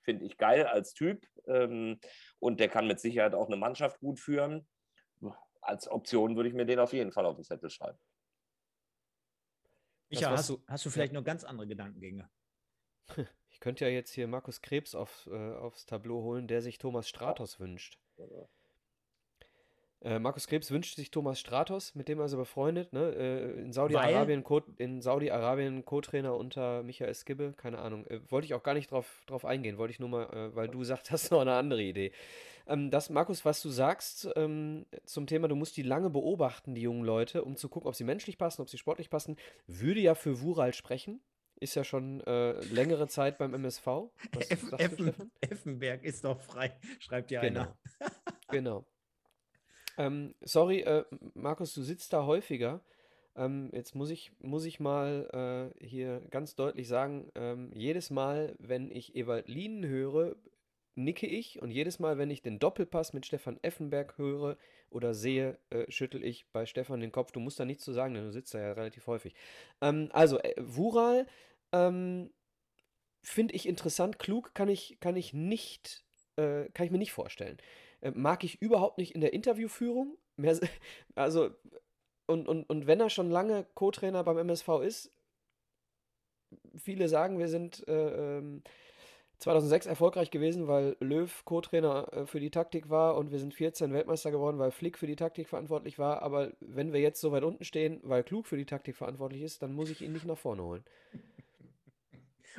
[0.03, 1.99] finde ich geil als Typ ähm,
[2.39, 4.67] und der kann mit Sicherheit auch eine Mannschaft gut führen.
[5.61, 7.97] Als Option würde ich mir den auf jeden Fall auf den Zettel schreiben.
[10.19, 11.19] Micha, hast du, hast du vielleicht ja.
[11.19, 12.29] noch ganz andere Gedankengänge?
[13.53, 17.07] Ich könnte ja jetzt hier Markus Krebs auf, äh, aufs Tableau holen, der sich Thomas
[17.07, 17.99] Stratos wünscht.
[20.03, 23.13] Äh, Markus Krebs wünscht sich Thomas Stratos, mit dem er so befreundet, ne?
[23.13, 24.43] Äh, in Saudi-Arabien
[25.01, 25.29] Saudi
[25.83, 28.05] Co-Trainer unter Michael Skibbe, keine Ahnung.
[28.07, 30.67] Äh, wollte ich auch gar nicht drauf, drauf eingehen, wollte ich nur mal, äh, weil
[30.67, 32.11] du sagst, hast noch eine andere Idee.
[32.67, 36.81] Ähm, das, Markus, was du sagst ähm, zum Thema, du musst die lange beobachten, die
[36.81, 39.37] jungen Leute, um zu gucken, ob sie menschlich passen, ob sie sportlich passen,
[39.67, 41.21] würde ja für Wural sprechen.
[41.59, 43.85] Ist ja schon äh, längere Zeit beim MSV.
[43.85, 45.31] Was Eff sagst Effen, du, Stefan?
[45.41, 47.61] Effenberg ist doch frei, schreibt ja genau.
[47.61, 47.77] einer.
[48.49, 48.85] genau.
[49.97, 51.05] Ähm, sorry, äh,
[51.35, 52.81] Markus, du sitzt da häufiger.
[53.35, 58.55] Ähm, jetzt muss ich, muss ich mal äh, hier ganz deutlich sagen, ähm, jedes Mal,
[58.59, 60.35] wenn ich Ewald Lienen höre,
[60.95, 64.57] nicke ich und jedes Mal, wenn ich den Doppelpass mit Stefan Effenberg höre
[64.89, 67.31] oder sehe, äh, schüttel ich bei Stefan den Kopf.
[67.31, 69.33] Du musst da nichts zu sagen, denn du sitzt da ja relativ häufig.
[69.81, 71.27] Ähm, also, äh, Wural
[71.71, 72.29] ähm,
[73.23, 76.03] finde ich interessant, klug kann ich, kann ich nicht,
[76.35, 77.57] äh, kann ich mir nicht vorstellen.
[78.01, 80.17] Äh, mag ich überhaupt nicht in der Interviewführung.
[80.35, 80.59] Mehr,
[81.15, 81.51] also,
[82.27, 85.11] und, und, und wenn er schon lange Co-Trainer beim MSV ist,
[86.75, 88.41] viele sagen, wir sind äh,
[89.43, 93.53] 2006 ähm, erfolgreich gewesen, weil Löw Co-Trainer äh, für die Taktik war und wir sind
[93.53, 96.21] 14 Weltmeister geworden, weil Flick für die Taktik verantwortlich war.
[96.21, 99.61] Aber wenn wir jetzt so weit unten stehen, weil Klug für die Taktik verantwortlich ist,
[99.61, 100.83] dann muss ich ihn nicht nach vorne holen.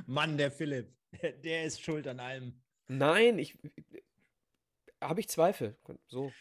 [0.06, 0.92] Mann, der Philipp,
[1.44, 2.60] der ist schuld an allem.
[2.86, 3.56] Nein, ich,
[5.00, 5.76] habe ich Zweifel.
[6.06, 6.32] So.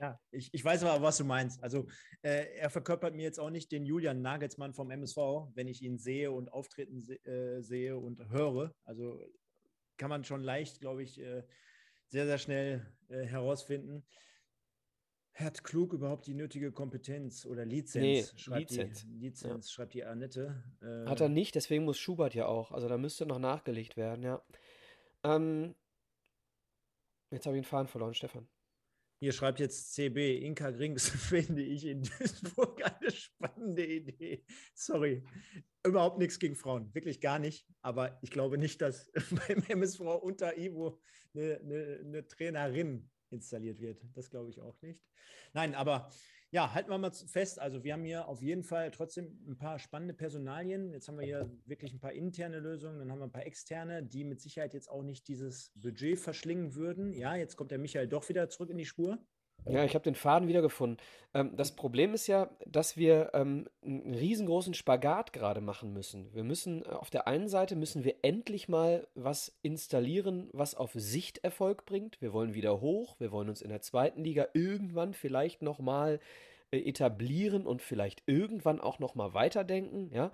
[0.00, 1.62] Ja, ich, ich weiß aber, was du meinst.
[1.62, 1.86] Also,
[2.22, 5.18] äh, er verkörpert mir jetzt auch nicht den Julian Nagelsmann vom MSV,
[5.54, 8.74] wenn ich ihn sehe und auftreten se äh, sehe und höre.
[8.84, 9.20] Also,
[10.00, 11.42] kann man schon leicht, glaube ich, äh,
[12.08, 14.02] sehr, sehr schnell äh, herausfinden.
[15.34, 18.02] Hat Klug überhaupt die nötige Kompetenz oder Lizenz?
[18.02, 19.02] Nee, schreibt Lizenz.
[19.02, 19.74] Die, Lizenz, ja.
[19.74, 20.64] schreibt die Annette.
[20.80, 22.72] Äh, Hat er nicht, deswegen muss Schubert ja auch.
[22.72, 24.42] Also da müsste noch nachgelegt werden, ja.
[25.22, 25.74] Ähm,
[27.30, 28.48] Jetzt habe ich den Faden verloren, Stefan.
[29.22, 34.46] Hier schreibt jetzt CB, Inka Grings finde ich in Duisburg eine spannende Idee.
[34.74, 35.22] Sorry,
[35.86, 37.66] überhaupt nichts gegen Frauen, wirklich gar nicht.
[37.82, 39.12] Aber ich glaube nicht, dass
[39.48, 41.02] beim MSV unter Ivo
[41.34, 44.02] eine, eine, eine Trainerin installiert wird.
[44.14, 45.04] Das glaube ich auch nicht.
[45.52, 46.10] Nein, aber
[46.52, 47.60] ja, halten wir mal fest.
[47.60, 50.92] Also wir haben hier auf jeden Fall trotzdem ein paar spannende Personalien.
[50.92, 54.02] Jetzt haben wir hier wirklich ein paar interne Lösungen, dann haben wir ein paar externe,
[54.02, 57.12] die mit Sicherheit jetzt auch nicht dieses Budget verschlingen würden.
[57.12, 59.18] Ja, jetzt kommt der Michael doch wieder zurück in die Spur.
[59.66, 60.98] Ja, ich habe den Faden wiedergefunden.
[61.34, 66.32] Ähm, das Problem ist ja, dass wir ähm, einen riesengroßen Spagat gerade machen müssen.
[66.34, 70.92] Wir müssen, äh, auf der einen Seite müssen wir endlich mal was installieren, was auf
[70.94, 72.20] Sicht Erfolg bringt.
[72.20, 76.20] Wir wollen wieder hoch, wir wollen uns in der zweiten Liga irgendwann vielleicht nochmal
[76.72, 80.32] äh, etablieren und vielleicht irgendwann auch nochmal weiterdenken, ja.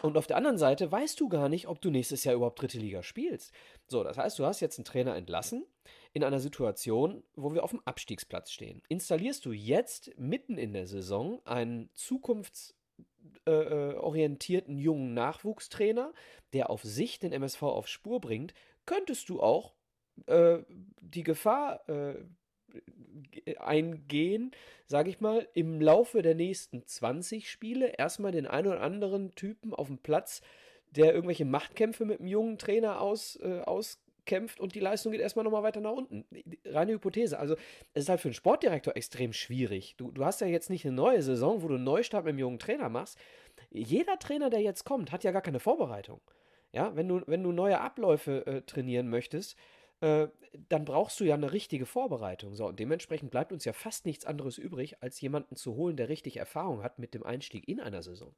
[0.00, 2.78] Und auf der anderen Seite weißt du gar nicht, ob du nächstes Jahr überhaupt dritte
[2.78, 3.52] Liga spielst.
[3.88, 5.66] So, das heißt, du hast jetzt einen Trainer entlassen
[6.12, 8.82] in einer Situation, wo wir auf dem Abstiegsplatz stehen.
[8.88, 16.12] Installierst du jetzt mitten in der Saison einen zukunftsorientierten äh, jungen Nachwuchstrainer,
[16.52, 18.54] der auf sich den MSV auf Spur bringt,
[18.86, 19.74] könntest du auch
[20.26, 20.58] äh,
[21.00, 22.16] die Gefahr äh,
[23.58, 24.52] eingehen,
[24.86, 29.74] sage ich mal, im Laufe der nächsten 20 Spiele erstmal den einen oder anderen Typen
[29.74, 30.42] auf dem Platz,
[30.90, 33.60] der irgendwelche Machtkämpfe mit einem jungen Trainer aus, äh,
[34.28, 36.24] auskämpft und die Leistung geht erstmal nochmal weiter nach unten.
[36.66, 37.38] Reine Hypothese.
[37.38, 37.54] Also,
[37.94, 39.94] es ist halt für einen Sportdirektor extrem schwierig.
[39.96, 42.40] Du, du hast ja jetzt nicht eine neue Saison, wo du einen Neustart mit einem
[42.40, 43.18] jungen Trainer machst.
[43.70, 46.20] Jeder Trainer, der jetzt kommt, hat ja gar keine Vorbereitung.
[46.72, 49.56] Ja, wenn du, wenn du neue Abläufe äh, trainieren möchtest,
[50.00, 50.28] äh,
[50.68, 52.54] dann brauchst du ja eine richtige Vorbereitung.
[52.54, 56.08] So, und dementsprechend bleibt uns ja fast nichts anderes übrig, als jemanden zu holen, der
[56.08, 58.34] richtig Erfahrung hat mit dem Einstieg in einer Saison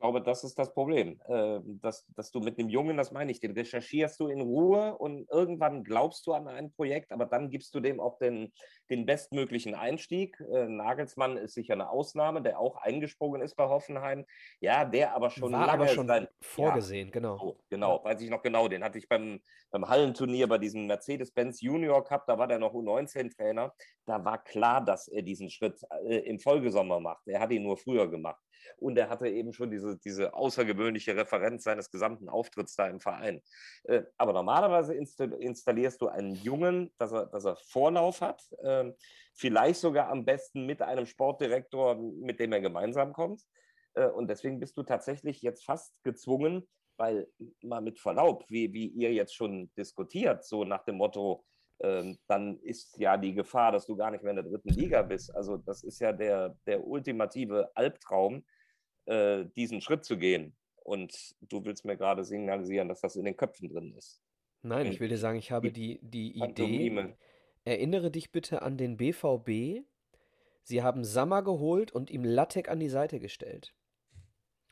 [0.00, 3.40] glaube, das ist das Problem, äh, dass, dass du mit einem Jungen, das meine ich,
[3.40, 7.74] den recherchierst du in Ruhe und irgendwann glaubst du an ein Projekt, aber dann gibst
[7.74, 8.52] du dem auch den,
[8.88, 10.40] den bestmöglichen Einstieg.
[10.52, 14.24] Äh, Nagelsmann ist sicher eine Ausnahme, der auch eingesprungen ist bei Hoffenheim.
[14.60, 17.38] Ja, der aber schon War lange aber schon sein, vorgesehen, ja, genau.
[17.38, 18.68] So, genau, weiß ich noch genau.
[18.68, 19.40] Den hatte ich beim,
[19.70, 23.72] beim Hallenturnier bei diesem Mercedes-Benz Junior Cup, da war der noch U19-Trainer.
[24.06, 27.28] Da war klar, dass er diesen Schritt äh, im Folgesommer macht.
[27.28, 28.40] Er hat ihn nur früher gemacht.
[28.78, 33.42] Und er hatte eben schon diese, diese außergewöhnliche Referenz seines gesamten Auftritts da im Verein.
[33.84, 38.92] Äh, aber normalerweise installierst du einen Jungen, dass er, dass er Vorlauf hat, äh,
[39.34, 43.42] vielleicht sogar am besten mit einem Sportdirektor, mit dem er gemeinsam kommt.
[43.94, 47.28] Äh, und deswegen bist du tatsächlich jetzt fast gezwungen, weil
[47.62, 52.58] mal mit Verlaub, wie, wie ihr jetzt schon diskutiert, so nach dem Motto, ähm, dann
[52.60, 55.34] ist ja die Gefahr, dass du gar nicht mehr in der dritten Liga bist.
[55.34, 58.44] Also das ist ja der, der ultimative Albtraum,
[59.06, 60.54] äh, diesen Schritt zu gehen.
[60.84, 64.22] Und du willst mir gerade signalisieren, dass das in den Köpfen drin ist.
[64.62, 67.14] Nein, ich will dir sagen, ich habe die, die Idee,
[67.64, 69.82] erinnere dich bitte an den BVB.
[70.62, 73.74] Sie haben Sammer geholt und ihm Lattek an die Seite gestellt.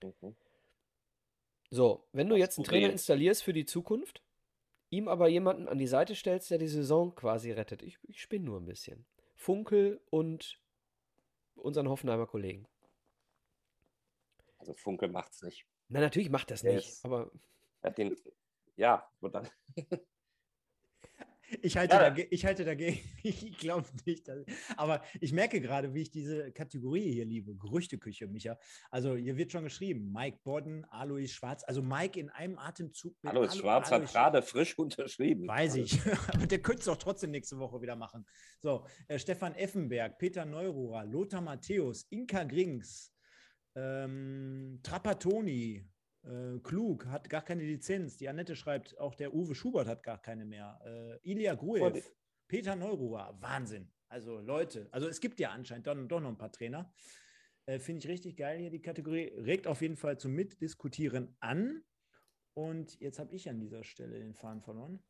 [0.02, 0.36] Mhm.
[1.70, 4.22] So, wenn du jetzt einen Trainer installierst für die Zukunft,
[4.90, 7.82] ihm aber jemanden an die Seite stellst, der die Saison quasi rettet.
[7.82, 9.06] Ich, ich spinne nur ein bisschen.
[9.34, 10.60] Funkel und
[11.54, 12.66] unseren Hoffenheimer Kollegen.
[14.58, 15.66] Also Funkel macht's nicht.
[15.88, 17.30] Na, natürlich macht das nicht, ist, aber.
[17.96, 18.16] Den,
[18.76, 19.48] ja, und dann.
[21.62, 22.00] Ich halte, ja.
[22.00, 22.98] dagegen, ich halte dagegen.
[23.22, 24.28] Ich glaube nicht.
[24.28, 24.44] Dass,
[24.76, 27.54] aber ich merke gerade, wie ich diese Kategorie hier liebe.
[27.56, 28.58] Gerüchteküche, Micha.
[28.90, 30.12] Also hier wird schon geschrieben.
[30.12, 31.64] Mike Bodden, Alois Schwarz.
[31.64, 33.16] Also Mike in einem Atemzug.
[33.22, 35.46] Mit Alois Alo, Schwarz Alois hat gerade frisch unterschrieben.
[35.48, 36.00] Weiß ich.
[36.34, 38.26] aber der könnte es doch trotzdem nächste Woche wieder machen.
[38.60, 43.12] So, äh, Stefan Effenberg, Peter Neururer, Lothar Matthäus, Inka Grings,
[43.74, 45.86] ähm, Trapattoni,
[46.24, 48.16] äh, Klug hat gar keine Lizenz.
[48.16, 50.80] Die Annette schreibt, auch der Uwe Schubert hat gar keine mehr.
[50.84, 52.02] Äh, Ilya Gruev,
[52.48, 53.90] Peter Neururer, Wahnsinn.
[54.08, 56.92] Also Leute, also es gibt ja anscheinend doch, doch noch ein paar Trainer.
[57.66, 59.32] Äh, Finde ich richtig geil hier die Kategorie.
[59.36, 61.82] Regt auf jeden Fall zum Mitdiskutieren an.
[62.54, 65.02] Und jetzt habe ich an dieser Stelle den Faden verloren.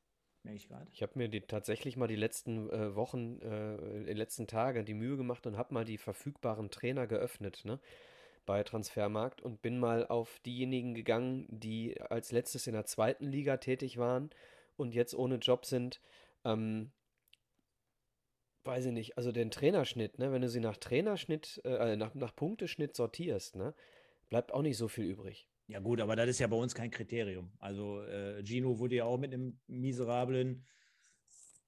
[0.42, 0.90] Merke ich gerade.
[0.92, 4.94] Ich habe mir die, tatsächlich mal die letzten äh, Wochen, äh, die letzten Tage die
[4.94, 7.64] Mühe gemacht und habe mal die verfügbaren Trainer geöffnet.
[7.64, 7.80] Ne?
[8.48, 13.58] Bei Transfermarkt und bin mal auf diejenigen gegangen, die als letztes in der zweiten Liga
[13.58, 14.30] tätig waren
[14.78, 16.00] und jetzt ohne Job sind.
[16.46, 16.90] Ähm,
[18.64, 22.34] weiß ich nicht, also den Trainerschnitt, ne, wenn du sie nach Trainerschnitt, äh, nach, nach
[22.34, 23.74] Punkteschnitt sortierst, ne,
[24.30, 25.46] bleibt auch nicht so viel übrig.
[25.66, 27.52] Ja, gut, aber das ist ja bei uns kein Kriterium.
[27.58, 30.64] Also, äh, Gino wurde ja auch mit einem miserablen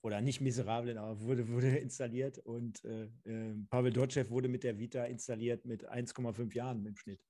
[0.02, 4.78] oder nicht miserablen, aber wurde, wurde installiert und äh, äh, Pavel Dotschew wurde mit der
[4.78, 7.24] Vita installiert mit 1,5 Jahren im Schnitt.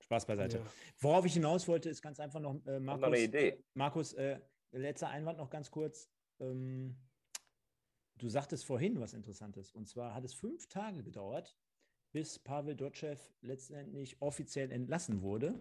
[0.00, 0.58] Spaß beiseite.
[0.58, 0.66] Ja.
[0.98, 3.64] Worauf ich hinaus wollte, ist ganz einfach noch, äh, Markus, eine Idee.
[3.74, 4.38] Markus, äh,
[4.70, 6.08] letzter Einwand noch ganz kurz.
[6.38, 6.96] Ähm,
[8.16, 11.56] du sagtest vorhin was Interessantes und zwar hat es fünf Tage gedauert,
[12.12, 15.60] bis Pavel Dotschew letztendlich offiziell entlassen wurde.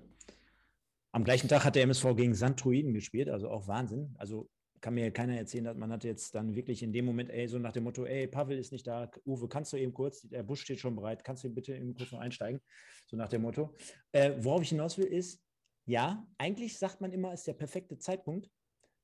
[1.12, 4.14] Am gleichen Tag hat der MSV gegen Sandtruiden gespielt, also auch Wahnsinn.
[4.18, 4.50] Also
[4.86, 7.58] kann mir keiner erzählen, dass man hat jetzt dann wirklich in dem Moment, ey, so
[7.58, 10.60] nach dem Motto, ey, Pavel ist nicht da, Uwe, kannst du eben kurz, der Bus
[10.60, 12.62] steht schon bereit, kannst du bitte eben kurz noch einsteigen?
[13.08, 13.74] So nach dem Motto.
[14.12, 15.44] Äh, worauf ich hinaus will, ist,
[15.88, 18.48] ja, eigentlich sagt man immer, ist der perfekte Zeitpunkt,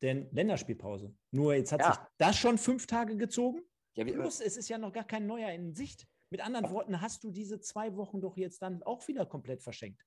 [0.03, 1.16] denn Länderspielpause.
[1.32, 1.94] Nur jetzt hat ja.
[1.94, 3.64] sich das schon fünf Tage gezogen.
[3.95, 6.06] Ja, Plus, es ist ja noch gar kein neuer in Sicht.
[6.30, 10.06] Mit anderen Worten, hast du diese zwei Wochen doch jetzt dann auch wieder komplett verschenkt.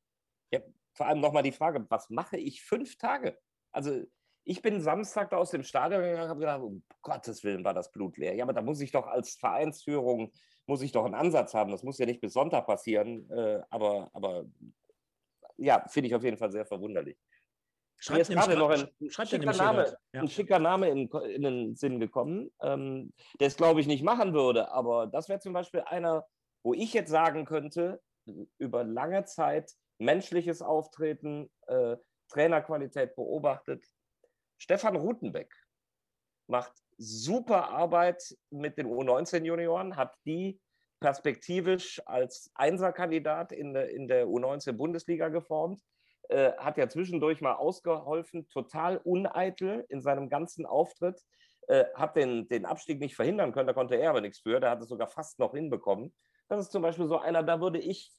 [0.53, 0.61] Ja,
[0.93, 3.37] vor allem nochmal die Frage, was mache ich fünf Tage?
[3.73, 4.05] Also
[4.45, 7.75] ich bin Samstag da aus dem Stadion gegangen und habe gedacht, um Gottes Willen war
[7.75, 8.35] das Blut leer.
[8.35, 10.33] Ja, aber da muss ich doch als Vereinsführung,
[10.67, 11.71] muss ich doch einen Ansatz haben.
[11.71, 13.29] Das muss ja nicht bis Sonntag passieren.
[13.31, 14.45] Äh, aber, aber
[15.57, 17.17] ja, finde ich auf jeden Fall sehr verwunderlich.
[17.97, 20.21] Schreibt Mir ist gerade noch ein, schicker Name, ja.
[20.21, 24.35] ein schicker Name in, in, den Sinn gekommen, ähm, der es, glaube ich, nicht machen
[24.35, 24.71] würde.
[24.73, 26.27] Aber das wäre zum Beispiel einer,
[26.63, 28.03] wo ich jetzt sagen könnte,
[28.59, 31.97] über lange Zeit menschliches Auftreten, äh,
[32.29, 33.87] Trainerqualität beobachtet,
[34.59, 35.55] Stefan Rutenbeck
[36.47, 40.61] macht super Arbeit mit den U19-Junioren, hat die
[41.01, 45.81] perspektivisch als Einserkandidat in der, in der U19-Bundesliga geformt,
[46.29, 51.21] äh, hat ja zwischendurch mal ausgeholfen, total uneitel in seinem ganzen Auftritt,
[51.67, 54.71] äh, hat den, den Abstieg nicht verhindern können, da konnte er aber nichts für, der
[54.71, 56.15] hat es sogar fast noch hinbekommen.
[56.49, 58.11] Das ist zum Beispiel so einer, da würde ich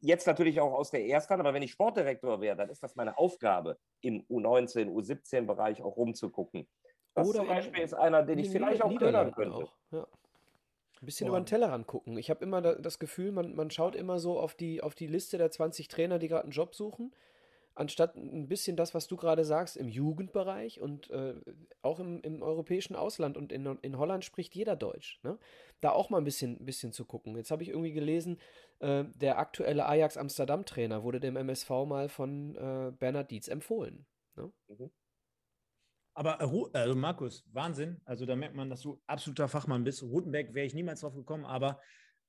[0.00, 3.16] jetzt natürlich auch aus der Ersten, aber wenn ich Sportdirektor wäre, dann ist das meine
[3.18, 6.66] Aufgabe, im U19, U17-Bereich auch rumzugucken.
[7.14, 9.34] Das Oder zum Beispiel ist einer, den ich vielleicht auch könnte.
[9.38, 10.06] Auch, ja.
[11.00, 11.32] Ein bisschen Boah.
[11.32, 12.16] über den Tellerrand gucken.
[12.18, 15.38] Ich habe immer das Gefühl, man, man schaut immer so auf die, auf die Liste
[15.38, 17.12] der 20 Trainer, die gerade einen Job suchen
[17.76, 21.34] anstatt ein bisschen das, was du gerade sagst, im Jugendbereich und äh,
[21.82, 25.20] auch im, im, europäischen Ausland und in, in Holland spricht jeder Deutsch.
[25.22, 25.38] Ne?
[25.80, 27.36] Da auch mal ein bisschen, bisschen zu gucken.
[27.36, 28.40] Jetzt habe ich irgendwie gelesen,
[28.80, 34.06] äh, der aktuelle Ajax Amsterdam-Trainer wurde dem MSV mal von äh, Bernhard Dietz empfohlen.
[34.36, 34.50] Ne?
[34.68, 34.90] Mhm.
[36.14, 38.00] Aber äh, also Markus, Wahnsinn.
[38.06, 40.02] Also da merkt man, dass du absoluter Fachmann bist.
[40.02, 41.78] Rutenberg wäre ich niemals drauf gekommen, aber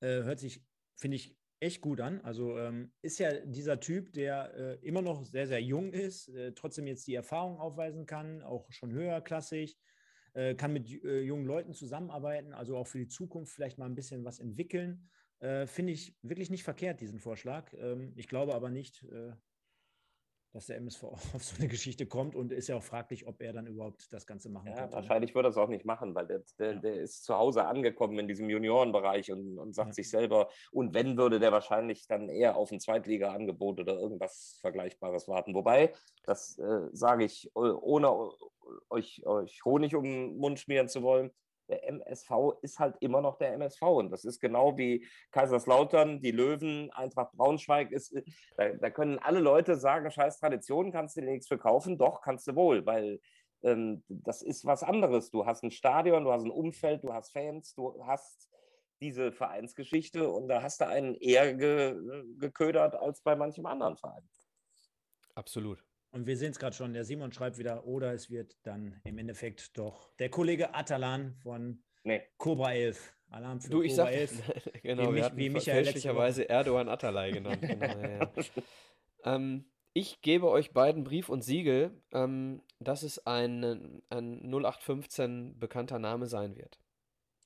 [0.00, 0.62] äh, hört sich,
[0.94, 2.20] finde ich, echt gut an.
[2.22, 6.52] Also ähm, ist ja dieser Typ, der äh, immer noch sehr, sehr jung ist, äh,
[6.52, 9.78] trotzdem jetzt die Erfahrung aufweisen kann, auch schon höherklassig,
[10.34, 13.94] äh, kann mit äh, jungen Leuten zusammenarbeiten, also auch für die Zukunft vielleicht mal ein
[13.94, 15.08] bisschen was entwickeln.
[15.40, 17.72] Äh, finde ich wirklich nicht verkehrt, diesen Vorschlag.
[17.74, 19.32] Ähm, ich glaube aber nicht, äh,
[20.52, 21.04] dass der MSV
[21.34, 24.26] auf so eine Geschichte kommt und ist ja auch fraglich, ob er dann überhaupt das
[24.26, 24.96] Ganze machen ja, könnte.
[24.96, 26.78] Wahrscheinlich wird er es auch nicht machen, weil der, der, ja.
[26.80, 29.94] der, ist zu Hause angekommen in diesem Juniorenbereich und, und sagt ja.
[29.94, 35.28] sich selber, und wenn, würde der wahrscheinlich dann eher auf ein Zweitliga-Angebot oder irgendwas Vergleichbares
[35.28, 35.54] warten.
[35.54, 35.92] Wobei,
[36.24, 38.10] das äh, sage ich ohne,
[38.90, 41.30] euch, euch Honig um den Mund schmieren zu wollen.
[41.68, 42.30] Der MSV
[42.62, 43.82] ist halt immer noch der MSV.
[43.82, 47.90] Und das ist genau wie Kaiserslautern, die Löwen, Eintracht Braunschweig.
[47.92, 48.14] Ist,
[48.56, 51.98] da, da können alle Leute sagen, scheiß Tradition, kannst du dir nichts verkaufen.
[51.98, 53.20] Doch, kannst du wohl, weil
[53.62, 55.30] ähm, das ist was anderes.
[55.30, 58.48] Du hast ein Stadion, du hast ein Umfeld, du hast Fans, du hast
[59.00, 61.96] diese Vereinsgeschichte und da hast du einen eher ge
[62.38, 64.28] geködert als bei manchem anderen Verein.
[65.34, 65.84] Absolut.
[66.10, 69.18] Und wir sehen es gerade schon, der Simon schreibt wieder, oder es wird dann im
[69.18, 72.22] Endeffekt doch der Kollege Atalan von nee.
[72.38, 73.14] Cobra 11.
[73.30, 74.52] Alarm für du, ich Cobra sag, 11.
[74.82, 77.60] genau, wie, wir hatten wie Michael fälschlicherweise Erdogan Atalay genannt.
[77.60, 78.32] Genau, ja.
[79.24, 85.98] ähm, ich gebe euch beiden Brief und Siegel, ähm, dass es ein, ein 0815 bekannter
[85.98, 86.80] Name sein wird.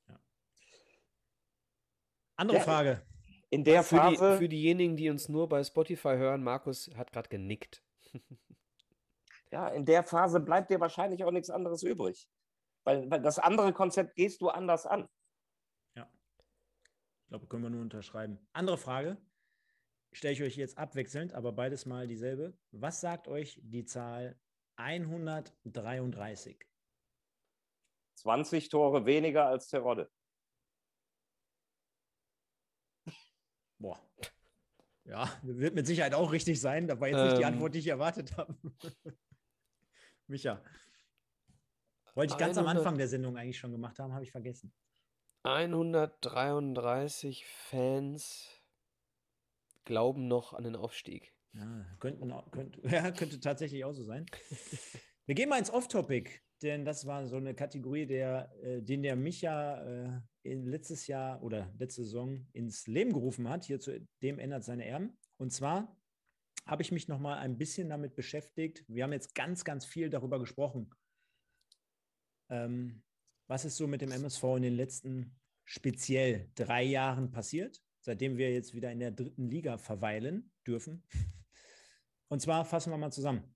[0.09, 0.21] Ja.
[2.37, 3.03] Andere ja, Frage.
[3.51, 4.33] In der für Phase.
[4.33, 7.83] Die, für diejenigen, die uns nur bei Spotify hören, Markus hat gerade genickt.
[9.53, 12.27] ja, in der Phase bleibt dir wahrscheinlich auch nichts anderes übrig.
[12.85, 15.09] Weil, weil das andere Konzept gehst du anders an.
[15.95, 16.11] Ja.
[17.23, 18.39] Ich glaube, können wir nur unterschreiben.
[18.53, 19.19] Andere Frage
[20.13, 22.59] stelle ich euch jetzt abwechselnd, aber beides mal dieselbe.
[22.73, 24.41] Was sagt euch die Zahl
[24.77, 26.67] 133?
[28.17, 30.11] 20 Tore weniger als Terodde.
[33.79, 34.01] Boah.
[35.05, 36.87] Ja, wird mit Sicherheit auch richtig sein.
[36.87, 37.49] Da war jetzt nicht die ähm.
[37.49, 38.57] Antwort, die ich erwartet habe.
[40.33, 40.61] Micha.
[42.15, 44.75] Wollte ich ganz 100, am Anfang der Sendung eigentlich schon gemacht haben, habe ich vergessen.
[45.45, 48.49] 133 Fans
[49.85, 51.35] glauben noch an den Aufstieg.
[51.53, 54.25] Ja, könnte, könnte, ja, könnte tatsächlich auch so sein.
[55.27, 56.31] Wir gehen mal ins Off-Topic,
[56.63, 61.71] denn das war so eine Kategorie, der, äh, den der Micha äh, letztes Jahr oder
[61.79, 63.65] letzte Saison ins Leben gerufen hat.
[63.65, 65.19] Hier zu dem ändert seine Erben.
[65.37, 65.95] Und zwar
[66.67, 68.85] habe ich mich noch mal ein bisschen damit beschäftigt.
[68.89, 70.91] Wir haben jetzt ganz, ganz viel darüber gesprochen.
[72.51, 73.03] Ähm,
[73.49, 77.83] was ist so mit dem MSV in den letzten speziell drei Jahren passiert?
[78.03, 81.03] seitdem wir jetzt wieder in der dritten Liga verweilen dürfen.
[82.29, 83.55] Und zwar fassen wir mal zusammen.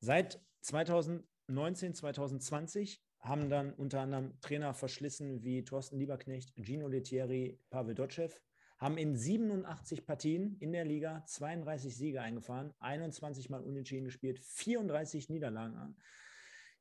[0.00, 7.94] Seit 2019, 2020 haben dann unter anderem Trainer verschlissen wie Thorsten Lieberknecht, Gino Lettieri, Pavel
[7.94, 8.30] Dotschew,
[8.82, 15.28] haben in 87 Partien in der Liga 32 Siege eingefahren, 21 Mal unentschieden gespielt, 34
[15.28, 15.94] Niederlagen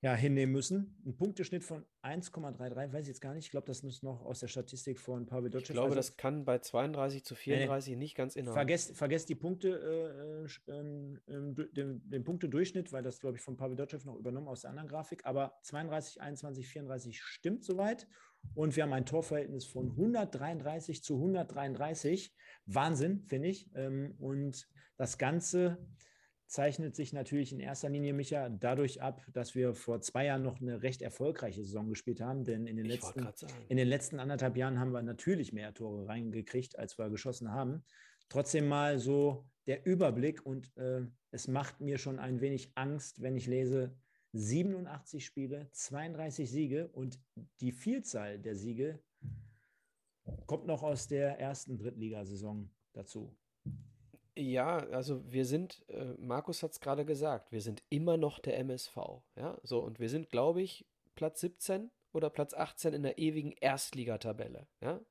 [0.01, 0.99] ja, hinnehmen müssen.
[1.05, 3.45] Ein Punkteschnitt von 1,33, weiß ich jetzt gar nicht.
[3.45, 5.73] Ich glaube, das ist noch aus der Statistik von Pavel Dotschew.
[5.73, 8.55] Ich glaube, also, das kann bei 32 zu 34 äh, nicht ganz innerhalb.
[8.55, 13.75] Vergesst, vergesst die Punkte, äh, äh, den, den Punktedurchschnitt, weil das, glaube ich, von Pavel
[13.75, 15.23] Dotschew noch übernommen aus der anderen Grafik.
[15.27, 18.07] Aber 32, 21, 34 stimmt soweit.
[18.53, 22.33] Und wir haben ein Torverhältnis von 133 zu 133.
[22.65, 23.69] Wahnsinn, finde ich.
[23.75, 25.77] Ähm, und das Ganze
[26.47, 30.59] zeichnet sich natürlich in erster Linie, Micha, dadurch ab, dass wir vor zwei Jahren noch
[30.59, 32.43] eine recht erfolgreiche Saison gespielt haben.
[32.43, 33.25] Denn in den, letzten,
[33.69, 37.85] in den letzten anderthalb Jahren haben wir natürlich mehr Tore reingekriegt, als wir geschossen haben.
[38.27, 41.01] Trotzdem mal so der Überblick und äh,
[41.31, 43.95] es macht mir schon ein wenig Angst, wenn ich lese
[44.33, 47.19] 87 Spiele, 32 Siege und
[47.59, 48.99] die Vielzahl der Siege
[50.45, 53.35] kommt noch aus der ersten Drittligasaison dazu.
[54.35, 58.57] Ja, also wir sind, äh, Markus hat es gerade gesagt, wir sind immer noch der
[58.59, 58.95] MSV.
[59.35, 60.85] Ja, so und wir sind, glaube ich,
[61.15, 64.67] Platz 17 oder Platz 18 in der ewigen Erstligatabelle.
[64.81, 65.01] Ja,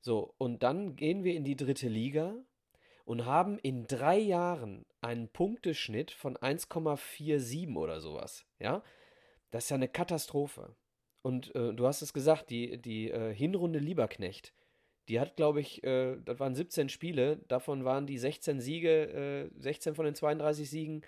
[0.00, 2.36] so und dann gehen wir in die dritte Liga
[3.08, 8.44] und haben in drei Jahren einen Punkteschnitt von 1,47 oder sowas.
[8.58, 8.82] Ja,
[9.50, 10.76] das ist ja eine Katastrophe.
[11.22, 14.52] Und äh, du hast es gesagt, die, die äh, Hinrunde Lieberknecht
[15.08, 19.60] die hat, glaube ich, äh, das waren 17 Spiele, davon waren die 16 Siege, äh,
[19.60, 21.02] 16 von den 32 Siegen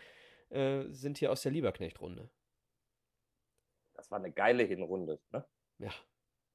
[0.48, 2.30] äh, sind hier aus der Lieberknecht-Runde.
[3.94, 5.44] Das war eine geile Hinrunde, ne?
[5.78, 5.92] Ja.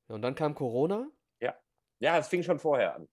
[0.07, 1.09] Und dann kam Corona.
[1.39, 1.55] Ja.
[1.99, 3.07] Ja, es fing schon vorher an.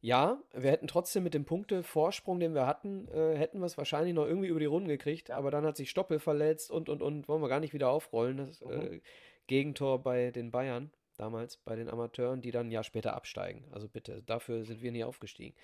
[0.00, 4.14] Ja, wir hätten trotzdem mit dem Punktevorsprung, den wir hatten, äh, hätten wir es wahrscheinlich
[4.14, 7.26] noch irgendwie über die Runden gekriegt, aber dann hat sich Stoppel verletzt und und und
[7.28, 8.36] wollen wir gar nicht wieder aufrollen.
[8.36, 8.70] Das mhm.
[8.70, 9.00] Äh,
[9.48, 13.66] Gegentor bei den Bayern damals bei den Amateuren, die dann ein Jahr später absteigen.
[13.72, 15.56] Also bitte, dafür sind wir nie aufgestiegen.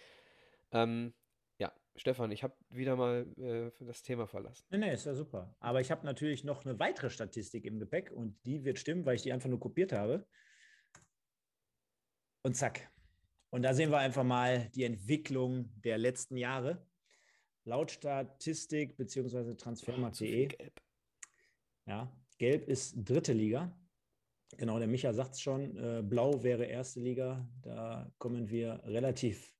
[0.72, 1.14] Ähm,
[1.58, 4.66] ja, Stefan, ich habe wieder mal äh, das Thema verlassen.
[4.70, 5.54] Nee, nee, ist ja super.
[5.60, 9.14] Aber ich habe natürlich noch eine weitere Statistik im Gepäck und die wird stimmen, weil
[9.14, 10.26] ich die einfach nur kopiert habe.
[12.42, 12.90] Und zack.
[13.54, 16.84] Und da sehen wir einfach mal die Entwicklung der letzten Jahre.
[17.62, 19.54] Laut Statistik bzw.
[19.54, 20.48] transfermarkt.de.
[21.86, 23.78] Ja, gelb ist dritte Liga.
[24.56, 27.48] Genau, der Micha sagt es schon, äh, blau wäre erste Liga.
[27.62, 29.54] Da kommen wir relativ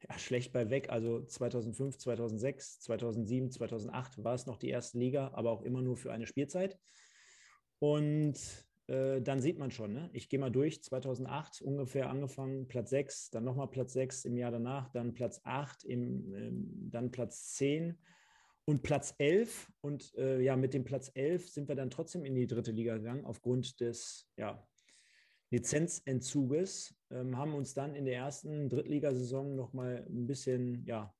[0.00, 0.90] ja, schlecht bei weg.
[0.90, 5.96] Also 2005, 2006, 2007, 2008 war es noch die erste Liga, aber auch immer nur
[5.96, 6.76] für eine Spielzeit.
[7.78, 10.10] Und äh, dann sieht man schon, ne?
[10.12, 14.50] ich gehe mal durch, 2008 ungefähr angefangen, Platz 6, dann nochmal Platz 6 im Jahr
[14.50, 17.98] danach, dann Platz 8, im, ähm, dann Platz 10
[18.66, 19.72] und Platz 11.
[19.80, 22.98] Und äh, ja, mit dem Platz 11 sind wir dann trotzdem in die dritte Liga
[22.98, 24.62] gegangen, aufgrund des ja,
[25.50, 31.14] Lizenzentzuges, ähm, haben uns dann in der ersten Drittligasaison nochmal ein bisschen ja,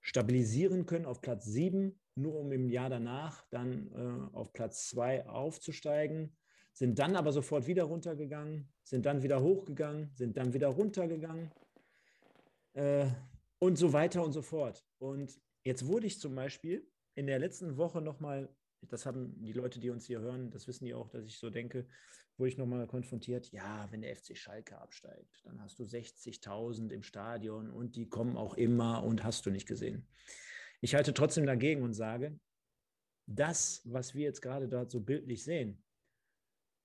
[0.00, 5.26] stabilisieren können auf Platz 7, nur um im Jahr danach dann äh, auf Platz 2
[5.26, 6.37] aufzusteigen
[6.78, 11.50] sind dann aber sofort wieder runtergegangen, sind dann wieder hochgegangen, sind dann wieder runtergegangen
[12.74, 13.08] äh,
[13.58, 14.86] und so weiter und so fort.
[14.98, 18.48] Und jetzt wurde ich zum Beispiel in der letzten Woche nochmal,
[18.82, 21.50] das haben die Leute, die uns hier hören, das wissen die auch, dass ich so
[21.50, 21.84] denke,
[22.36, 27.02] wurde ich nochmal konfrontiert, ja, wenn der FC Schalke absteigt, dann hast du 60.000 im
[27.02, 30.06] Stadion und die kommen auch immer und hast du nicht gesehen.
[30.80, 32.38] Ich halte trotzdem dagegen und sage,
[33.26, 35.82] das, was wir jetzt gerade dort so bildlich sehen,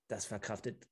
[0.07, 0.87] das verkraftet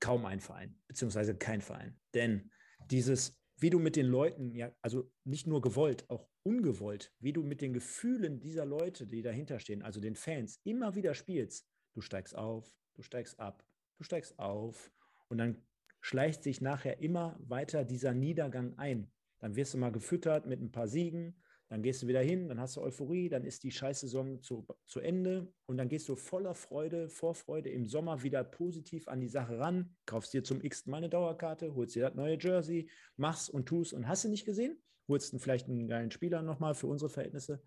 [0.00, 1.98] kaum ein Verein, beziehungsweise kein Verein.
[2.14, 2.50] Denn
[2.90, 7.42] dieses, wie du mit den Leuten, ja, also nicht nur gewollt, auch ungewollt, wie du
[7.42, 11.68] mit den Gefühlen dieser Leute, die dahinter stehen, also den Fans, immer wieder spielst.
[11.94, 13.64] Du steigst auf, du steigst ab,
[13.96, 14.92] du steigst auf
[15.28, 15.62] und dann
[16.00, 19.10] schleicht sich nachher immer weiter dieser Niedergang ein.
[19.40, 22.60] Dann wirst du mal gefüttert mit ein paar Siegen, dann gehst du wieder hin, dann
[22.60, 26.54] hast du Euphorie, dann ist die Scheißsaison zu, zu Ende und dann gehst du voller
[26.54, 30.98] Freude, Vorfreude im Sommer wieder positiv an die Sache ran, kaufst dir zum x Mal
[30.98, 34.82] eine Dauerkarte, holst dir das neue Jersey, machst und tust und hast du nicht gesehen,
[35.08, 37.62] holst dann vielleicht einen geilen Spieler nochmal für unsere Verhältnisse?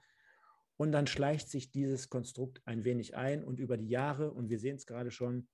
[0.78, 4.58] Und dann schleicht sich dieses Konstrukt ein wenig ein und über die Jahre, und wir
[4.58, 5.48] sehen es gerade schon,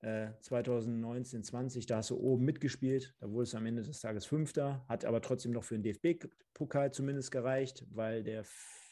[0.00, 4.26] 2019, äh, 20, da hast du oben mitgespielt, da wurde es am Ende des Tages
[4.26, 8.44] Fünfter, hat aber trotzdem noch für den DFB-Pokal zumindest gereicht, weil der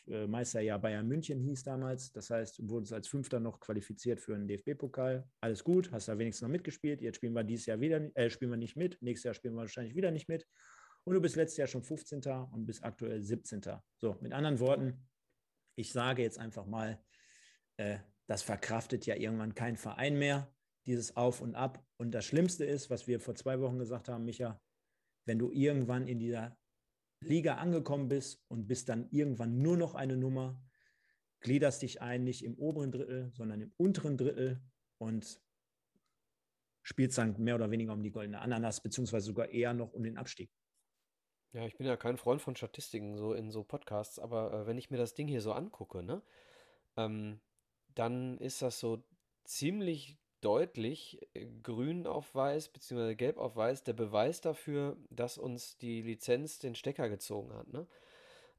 [0.08, 2.12] äh, Meister ja Bayern München hieß damals.
[2.12, 5.28] Das heißt, du wurdest als Fünfter noch qualifiziert für einen DFB-Pokal.
[5.40, 7.00] Alles gut, hast da wenigstens noch mitgespielt.
[7.00, 9.00] Jetzt spielen wir dieses Jahr wieder, äh, spielen wir nicht mit.
[9.00, 10.46] Nächstes Jahr spielen wir wahrscheinlich wieder nicht mit.
[11.04, 12.20] Und du bist letztes Jahr schon 15.
[12.50, 13.62] und bist aktuell 17.
[13.96, 15.06] So, mit anderen Worten,
[15.76, 17.00] ich sage jetzt einfach mal,
[17.76, 20.52] äh, das verkraftet ja irgendwann kein Verein mehr
[20.86, 21.84] dieses Auf und Ab.
[21.96, 24.60] Und das Schlimmste ist, was wir vor zwei Wochen gesagt haben, Micha,
[25.26, 26.56] wenn du irgendwann in dieser
[27.20, 30.62] Liga angekommen bist und bist dann irgendwann nur noch eine Nummer,
[31.40, 34.62] gliederst dich ein, nicht im oberen Drittel, sondern im unteren Drittel
[34.98, 35.40] und
[36.82, 40.16] spielst dann mehr oder weniger um die goldene Ananas, beziehungsweise sogar eher noch um den
[40.16, 40.50] Abstieg.
[41.52, 44.78] Ja, ich bin ja kein Freund von Statistiken so in so Podcasts, aber äh, wenn
[44.78, 46.22] ich mir das Ding hier so angucke, ne,
[46.96, 47.40] ähm,
[47.94, 49.04] dann ist das so
[49.44, 53.14] ziemlich deutlich äh, grün auf weiß bzw.
[53.14, 57.72] gelb auf weiß der Beweis dafür, dass uns die Lizenz den Stecker gezogen hat.
[57.72, 57.86] Ne?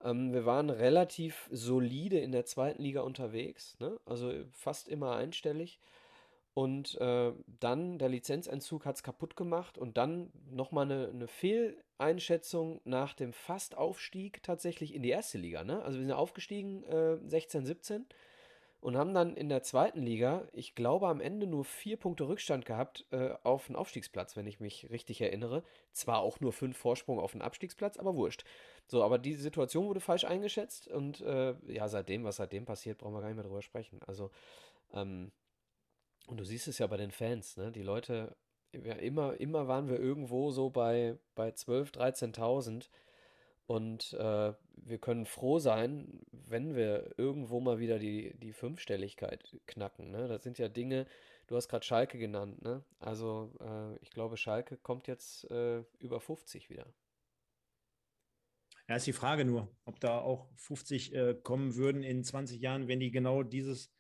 [0.03, 3.99] Ähm, wir waren relativ solide in der zweiten Liga unterwegs, ne?
[4.05, 5.79] also fast immer einstellig.
[6.53, 12.81] Und äh, dann der Lizenzentzug hat es kaputt gemacht und dann nochmal eine, eine Fehleinschätzung
[12.83, 15.63] nach dem Fastaufstieg tatsächlich in die erste Liga.
[15.63, 15.83] Ne?
[15.83, 18.07] Also wir sind aufgestiegen äh, 16, 17
[18.79, 22.65] und haben dann in der zweiten Liga, ich glaube, am Ende nur vier Punkte Rückstand
[22.65, 25.63] gehabt äh, auf den Aufstiegsplatz, wenn ich mich richtig erinnere.
[25.93, 28.43] Zwar auch nur fünf Vorsprung auf den Abstiegsplatz, aber wurscht.
[28.85, 33.13] So, aber die Situation wurde falsch eingeschätzt und äh, ja, seitdem, was seitdem passiert, brauchen
[33.13, 33.99] wir gar nicht mehr drüber sprechen.
[34.05, 34.29] Also,
[34.93, 35.31] ähm,
[36.27, 37.71] und du siehst es ja bei den Fans, ne?
[37.71, 38.35] Die Leute,
[38.73, 42.89] ja, immer, immer waren wir irgendwo so bei, bei 12.000, 13.000
[43.65, 44.53] und äh,
[44.85, 50.11] wir können froh sein, wenn wir irgendwo mal wieder die, die Fünfstelligkeit knacken.
[50.11, 50.27] Ne?
[50.27, 51.05] Das sind ja Dinge,
[51.47, 52.61] du hast gerade Schalke genannt.
[52.61, 52.83] Ne?
[52.99, 56.85] Also äh, ich glaube, Schalke kommt jetzt äh, über 50 wieder.
[58.87, 62.87] Ja, ist die Frage nur, ob da auch 50 äh, kommen würden in 20 Jahren,
[62.87, 63.91] wenn die genau dieses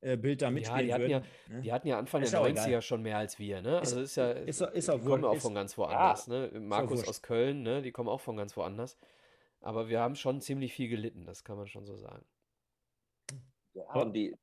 [0.00, 1.10] äh, Bild da mitspielen ja, die würden.
[1.10, 1.60] Ja, ne?
[1.60, 2.82] Die hatten ja Anfang ist der 90er egal.
[2.82, 3.80] schon mehr als wir, ne?
[3.80, 6.60] Also ist, ist ja, ist, ist auch kommen auch von ganz woanders, ja, ne?
[6.60, 7.82] Markus aus Köln, ne?
[7.82, 8.96] Die kommen auch von ganz woanders.
[9.60, 12.24] Aber wir haben schon ziemlich viel gelitten, das kann man schon so sagen.
[13.74, 14.34] Ja, und die,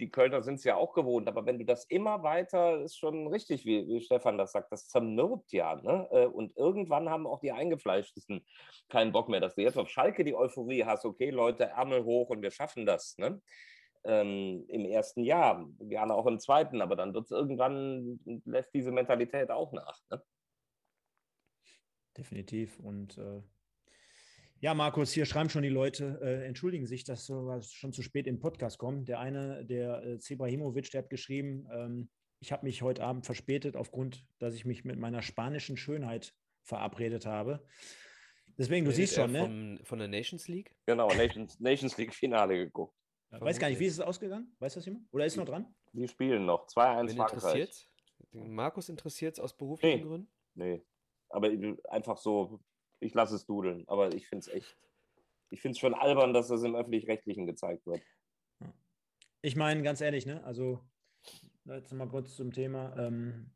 [0.00, 3.26] die Kölner sind es ja auch gewohnt, aber wenn du das immer weiter, ist schon
[3.28, 5.76] richtig, wie, wie Stefan das sagt, das zermürbt ja.
[5.76, 6.08] Ne?
[6.10, 8.44] Äh, und irgendwann haben auch die Eingefleischtesten
[8.88, 12.30] keinen Bock mehr, dass du jetzt auf Schalke die Euphorie hast, okay, Leute, Ärmel hoch
[12.30, 13.16] und wir schaffen das.
[13.18, 13.40] Ne?
[14.04, 18.90] ähm, im ersten Jahr, gerne auch im zweiten, aber dann wird es irgendwann, lässt diese
[18.90, 20.00] Mentalität auch nach.
[20.10, 20.22] Ne?
[22.16, 22.78] Definitiv.
[22.80, 23.42] Und äh,
[24.60, 28.26] ja, Markus, hier schreiben schon die Leute, äh, entschuldigen sich, dass wir schon zu spät
[28.26, 29.04] im Podcast kommen.
[29.04, 32.10] Der eine, der äh, Zebrahimovic, der hat geschrieben, ähm,
[32.40, 37.26] ich habe mich heute Abend verspätet aufgrund, dass ich mich mit meiner spanischen Schönheit verabredet
[37.26, 37.64] habe.
[38.56, 39.40] Deswegen, du siehst schon, ne?
[39.40, 40.74] Von, von der Nations League?
[40.86, 42.94] Genau, Nations, Nations League Finale geguckt.
[43.30, 44.54] Ja, weiß gar nicht, wie ist es ausgegangen?
[44.58, 45.06] Weiß das jemand?
[45.12, 45.74] Oder ist es noch dran?
[45.92, 46.66] Die spielen noch.
[46.66, 47.88] 2-1 Frankreich.
[48.32, 50.04] Markus interessiert es aus beruflichen nee.
[50.04, 50.32] Gründen?
[50.54, 50.82] Nee.
[51.28, 51.50] Aber
[51.88, 52.60] einfach so,
[53.00, 53.84] ich lasse es dudeln.
[53.86, 54.76] Aber ich finde es echt,
[55.50, 58.02] ich finde es schon albern, dass das im Öffentlich-Rechtlichen gezeigt wird.
[59.40, 60.42] Ich meine, ganz ehrlich, ne?
[60.44, 60.80] Also,
[61.64, 62.96] jetzt mal kurz zum Thema.
[62.98, 63.50] Ähm,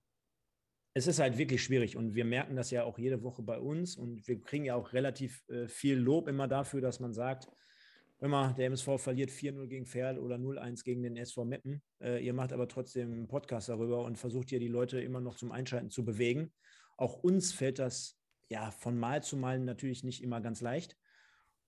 [0.94, 3.96] es ist halt wirklich schwierig und wir merken das ja auch jede Woche bei uns
[3.96, 7.48] und wir kriegen ja auch relativ äh, viel Lob immer dafür, dass man sagt,
[8.20, 11.82] immer, der MSV verliert 4-0 gegen Ferl oder 0-1 gegen den SV Meppen.
[12.00, 15.34] Äh, ihr macht aber trotzdem einen Podcast darüber und versucht hier die Leute immer noch
[15.34, 16.52] zum Einschalten zu bewegen.
[16.96, 20.96] Auch uns fällt das ja von Mal zu Mal natürlich nicht immer ganz leicht.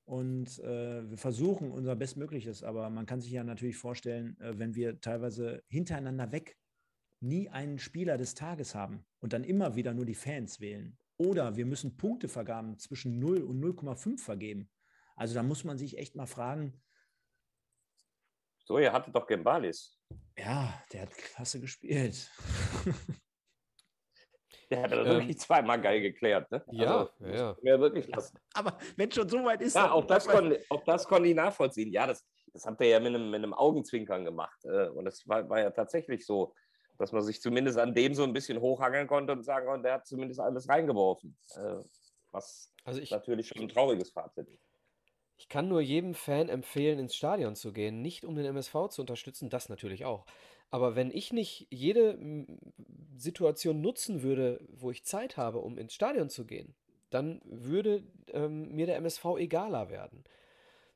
[0.07, 4.75] Und äh, wir versuchen unser Bestmögliches, aber man kann sich ja natürlich vorstellen, äh, wenn
[4.75, 6.59] wir teilweise hintereinander weg
[7.21, 10.99] nie einen Spieler des Tages haben und dann immer wieder nur die Fans wählen.
[11.17, 14.71] Oder wir müssen Punktevergaben zwischen 0 und 0,5 vergeben.
[15.17, 16.83] Also da muss man sich echt mal fragen.
[18.65, 19.99] So, ihr hattet doch Gembalis.
[20.37, 22.31] Ja, der hat klasse gespielt.
[24.70, 26.51] Der hat ähm, wirklich zweimal geil geklärt.
[26.51, 26.65] Ne?
[26.73, 27.57] Ja, also, ja.
[27.62, 28.39] Mir wirklich lassen.
[28.55, 29.77] Aber wenn schon so weit ist.
[29.77, 31.93] Ja, auch das, kon, auch das konnte ich nachvollziehen.
[31.93, 34.65] Ja, das, das habt ihr ja mit einem, mit einem Augenzwinkern gemacht.
[34.65, 36.55] Äh, und das war, war ja tatsächlich so
[36.99, 39.95] dass man sich zumindest an dem so ein bisschen hochhangeln konnte und sagen konnte, der
[39.95, 41.36] hat zumindest alles reingeworfen.
[41.57, 41.82] Äh,
[42.31, 44.69] was also ich, natürlich schon ein trauriges Fazit ist.
[45.36, 49.01] Ich kann nur jedem Fan empfehlen, ins Stadion zu gehen, nicht um den MSV zu
[49.01, 50.27] unterstützen, das natürlich auch.
[50.75, 52.19] Aber wenn ich nicht jede
[53.15, 56.75] Situation nutzen würde, wo ich Zeit habe, um ins Stadion zu gehen,
[57.11, 58.03] dann würde
[58.33, 60.25] ähm, mir der MSV egaler werden.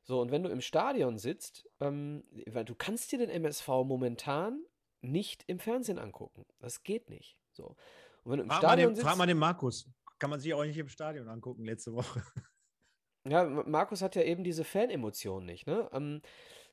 [0.03, 4.65] So, und wenn du im Stadion sitzt, ähm, weil du kannst dir den MSV momentan
[4.99, 6.45] nicht im Fernsehen angucken.
[6.59, 7.37] Das geht nicht.
[7.53, 7.77] So.
[8.25, 9.89] Und wenn du im frag Stadion mal den, sitzt, frag mal den Markus.
[10.19, 12.21] Kann man sich auch nicht im Stadion angucken letzte Woche.
[13.27, 15.67] Ja, Markus hat ja eben diese Fanemotion nicht.
[15.67, 15.89] Ne?
[15.93, 16.21] Ähm,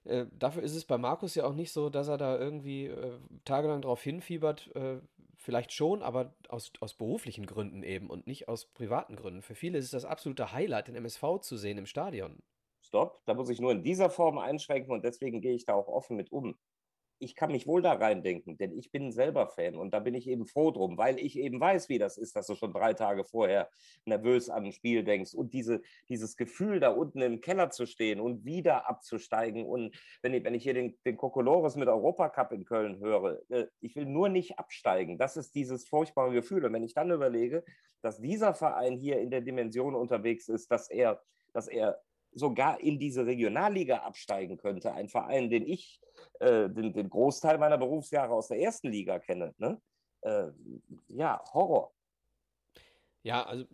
[0.07, 3.19] äh, dafür ist es bei Markus ja auch nicht so, dass er da irgendwie äh,
[3.45, 4.75] tagelang drauf hinfiebert.
[4.75, 5.01] Äh,
[5.37, 9.43] vielleicht schon, aber aus, aus beruflichen Gründen eben und nicht aus privaten Gründen.
[9.43, 12.43] Für viele ist es das absolute Highlight, den MSV zu sehen im Stadion.
[12.81, 15.89] Stopp, da muss ich nur in dieser Form einschränken und deswegen gehe ich da auch
[15.89, 16.57] offen mit um
[17.19, 20.29] ich kann mich wohl da reindenken, denn ich bin selber Fan und da bin ich
[20.29, 23.25] eben froh drum, weil ich eben weiß, wie das ist, dass du schon drei Tage
[23.25, 23.69] vorher
[24.05, 28.21] nervös an ein Spiel denkst und diese, dieses Gefühl, da unten im Keller zu stehen
[28.21, 32.65] und wieder abzusteigen und wenn ich, wenn ich hier den, den Kokolores mit Europacup in
[32.65, 35.19] Köln höre, äh, ich will nur nicht absteigen.
[35.19, 37.65] Das ist dieses furchtbare Gefühl und wenn ich dann überlege,
[38.03, 41.23] dass dieser Verein hier in der Dimension unterwegs ist, dass er,
[41.53, 42.01] dass er
[42.37, 44.93] sogar in diese Regionalliga absteigen könnte.
[44.93, 46.01] Ein Verein, den ich
[46.39, 49.55] äh, den, den, Großteil meiner Berufsjahre aus der ersten Liga kenne.
[49.57, 49.81] Ne?
[50.21, 50.49] Äh,
[51.09, 51.93] ja, Horror.
[53.23, 53.65] Ja, also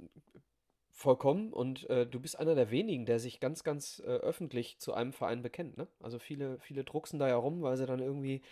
[0.92, 1.52] vollkommen.
[1.52, 5.12] Und äh, du bist einer der wenigen, der sich ganz, ganz äh, öffentlich zu einem
[5.12, 5.76] Verein bekennt.
[5.76, 5.88] Ne?
[6.00, 8.42] Also viele, viele drucksen da ja rum, weil sie dann irgendwie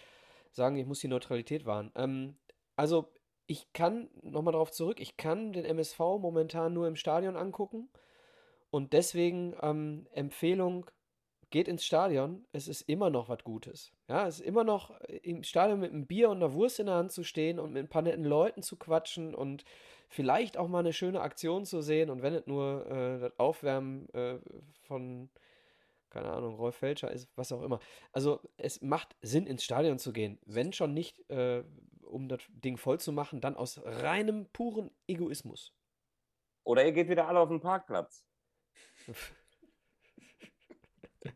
[0.50, 1.92] sagen, ich muss die Neutralität wahren.
[1.94, 2.36] Ähm,
[2.74, 3.12] also
[3.46, 7.88] ich kann, nochmal darauf zurück, ich kann den MSV momentan nur im Stadion angucken.
[8.70, 10.90] Und deswegen ähm, Empfehlung,
[11.50, 13.92] geht ins Stadion, es ist immer noch was Gutes.
[14.08, 16.86] Ja, es ist immer noch äh, im Stadion mit einem Bier und einer Wurst in
[16.86, 19.64] der Hand zu stehen und mit ein paar netten Leuten zu quatschen und
[20.08, 24.08] vielleicht auch mal eine schöne Aktion zu sehen und wenn es nur äh, das Aufwärmen
[24.10, 24.38] äh,
[24.82, 25.28] von,
[26.08, 27.80] keine Ahnung, Rolf Felscher ist, was auch immer.
[28.12, 30.38] Also es macht Sinn, ins Stadion zu gehen.
[30.46, 31.64] Wenn schon nicht, äh,
[32.02, 35.72] um das Ding voll zu machen, dann aus reinem, puren Egoismus.
[36.62, 38.24] Oder ihr geht wieder alle auf den Parkplatz.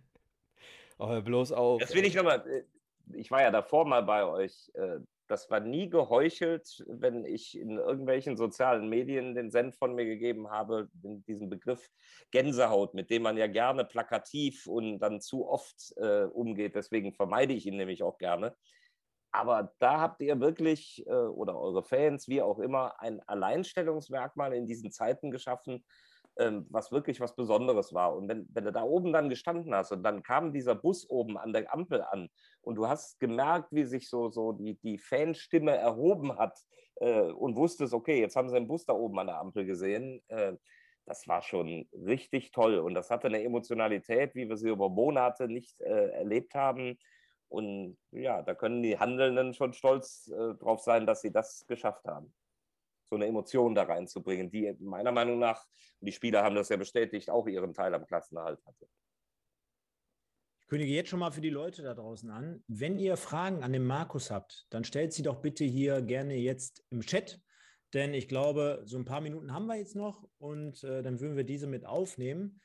[0.97, 1.81] Oh, bloß auf.
[1.81, 2.47] Das will ich nochmal.
[2.49, 2.63] Äh,
[3.19, 4.71] ich war ja davor mal bei euch.
[4.75, 10.05] Äh, das war nie geheuchelt, wenn ich in irgendwelchen sozialen Medien den Send von mir
[10.05, 11.89] gegeben habe, diesen Begriff
[12.31, 16.75] Gänsehaut, mit dem man ja gerne plakativ und dann zu oft äh, umgeht.
[16.75, 18.55] Deswegen vermeide ich ihn nämlich auch gerne.
[19.33, 24.67] Aber da habt ihr wirklich, äh, oder eure Fans, wie auch immer, ein Alleinstellungsmerkmal in
[24.67, 25.85] diesen Zeiten geschaffen,
[26.39, 28.17] ähm, was wirklich was Besonderes war.
[28.17, 31.39] Und wenn, wenn du da oben dann gestanden hast und dann kam dieser Bus oben
[31.39, 32.29] an der Ampel an
[32.63, 36.59] und du hast gemerkt, wie sich so, so die, die Fanstimme erhoben hat
[36.97, 40.23] äh, und wusstest, okay, jetzt haben sie den Bus da oben an der Ampel gesehen,
[40.29, 40.55] äh,
[41.07, 42.79] das war schon richtig toll.
[42.79, 46.99] Und das hatte eine Emotionalität, wie wir sie über Monate nicht äh, erlebt haben.
[47.49, 52.07] Und ja, da können die Handelnden schon stolz äh, drauf sein, dass sie das geschafft
[52.07, 52.33] haben
[53.09, 55.65] so eine Emotion da reinzubringen, die meiner Meinung nach,
[56.01, 58.87] und die Spieler haben das ja bestätigt, auch ihren Teil am Klassenerhalt hatte.
[60.61, 62.65] Ich kündige jetzt schon mal für die Leute da draußen an.
[62.69, 66.83] Wenn ihr Fragen an den Markus habt, dann stellt sie doch bitte hier gerne jetzt
[66.91, 67.41] im Chat.
[67.95, 71.37] denn ich glaube, so ein paar Minuten haben wir jetzt noch und äh, dann würden
[71.37, 72.61] wir diese mit aufnehmen.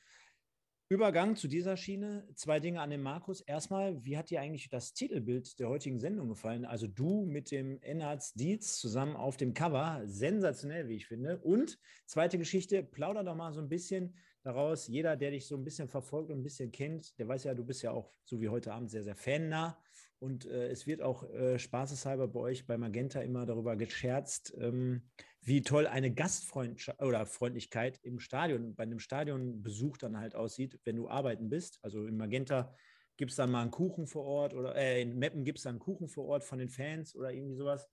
[0.91, 2.27] Übergang zu dieser Schiene.
[2.33, 3.41] Zwei Dinge an den Markus.
[3.41, 6.65] Erstmal, wie hat dir eigentlich das Titelbild der heutigen Sendung gefallen?
[6.65, 10.01] Also du mit dem Ennards Dietz zusammen auf dem Cover.
[10.05, 11.37] Sensationell, wie ich finde.
[11.41, 14.87] Und zweite Geschichte, plauder doch mal so ein bisschen daraus.
[14.87, 17.63] Jeder, der dich so ein bisschen verfolgt und ein bisschen kennt, der weiß ja, du
[17.63, 19.77] bist ja auch, so wie heute Abend, sehr, sehr fannah.
[20.17, 25.03] Und äh, es wird auch äh, spaßeshalber bei euch bei Magenta immer darüber gescherzt, ähm,
[25.41, 30.95] wie toll eine Gastfreundschaft oder Freundlichkeit im Stadion, bei einem Stadionbesuch dann halt aussieht, wenn
[30.95, 31.79] du arbeiten bist.
[31.81, 32.73] Also in Magenta
[33.17, 35.75] gibt es dann mal einen Kuchen vor Ort oder äh, in Meppen gibt es dann
[35.75, 37.89] einen Kuchen vor Ort von den Fans oder irgendwie sowas.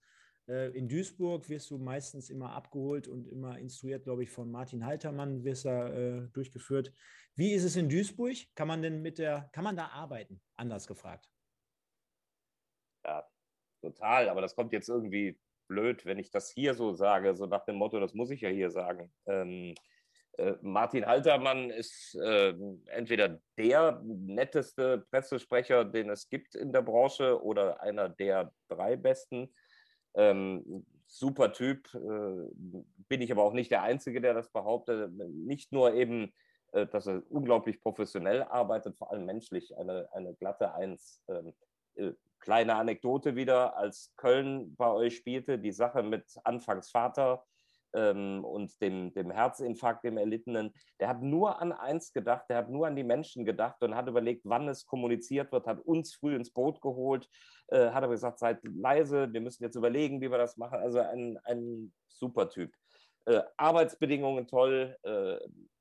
[0.49, 4.85] Äh, in Duisburg wirst du meistens immer abgeholt und immer instruiert, glaube ich, von Martin
[4.85, 6.93] Haltermann wirst da äh, durchgeführt.
[7.35, 8.37] Wie ist es in Duisburg?
[8.55, 10.41] Kann man denn mit der, kann man da arbeiten?
[10.57, 11.29] Anders gefragt
[13.07, 13.29] ja,
[13.81, 14.29] total.
[14.29, 17.77] Aber das kommt jetzt irgendwie blöd, wenn ich das hier so sage, so nach dem
[17.77, 19.13] Motto, das muss ich ja hier sagen.
[19.27, 19.75] Ähm,
[20.39, 22.55] äh, Martin Haltermann ist äh,
[22.87, 29.53] entweder der netteste Pressesprecher, den es gibt in der Branche oder einer der drei besten.
[30.15, 31.99] Ähm, super Typ, äh,
[33.09, 35.11] bin ich aber auch nicht der Einzige, der das behauptet.
[35.13, 36.33] Nicht nur eben,
[36.73, 41.23] äh, dass er unglaublich professionell arbeitet, vor allem menschlich, eine, eine glatte Eins.
[41.29, 41.55] Ähm,
[41.95, 47.45] äh, Kleine Anekdote wieder, als Köln bei euch spielte, die Sache mit Anfangs Vater
[47.95, 52.71] ähm, und dem, dem Herzinfarkt, dem Erlittenen, der hat nur an eins gedacht, der hat
[52.71, 56.37] nur an die Menschen gedacht und hat überlegt, wann es kommuniziert wird, hat uns früh
[56.37, 57.29] ins Boot geholt,
[57.69, 60.79] äh, hat aber gesagt, seid leise, wir müssen jetzt überlegen, wie wir das machen.
[60.79, 62.73] Also ein, ein super Typ.
[63.25, 64.97] Äh, Arbeitsbedingungen toll.
[65.03, 65.39] Äh,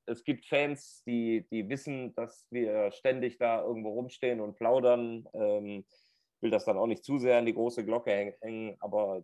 [0.07, 5.27] es gibt Fans, die, die wissen, dass wir ständig da irgendwo rumstehen und plaudern.
[5.33, 5.85] Ähm,
[6.41, 9.23] will das dann auch nicht zu sehr an die große Glocke hängen, aber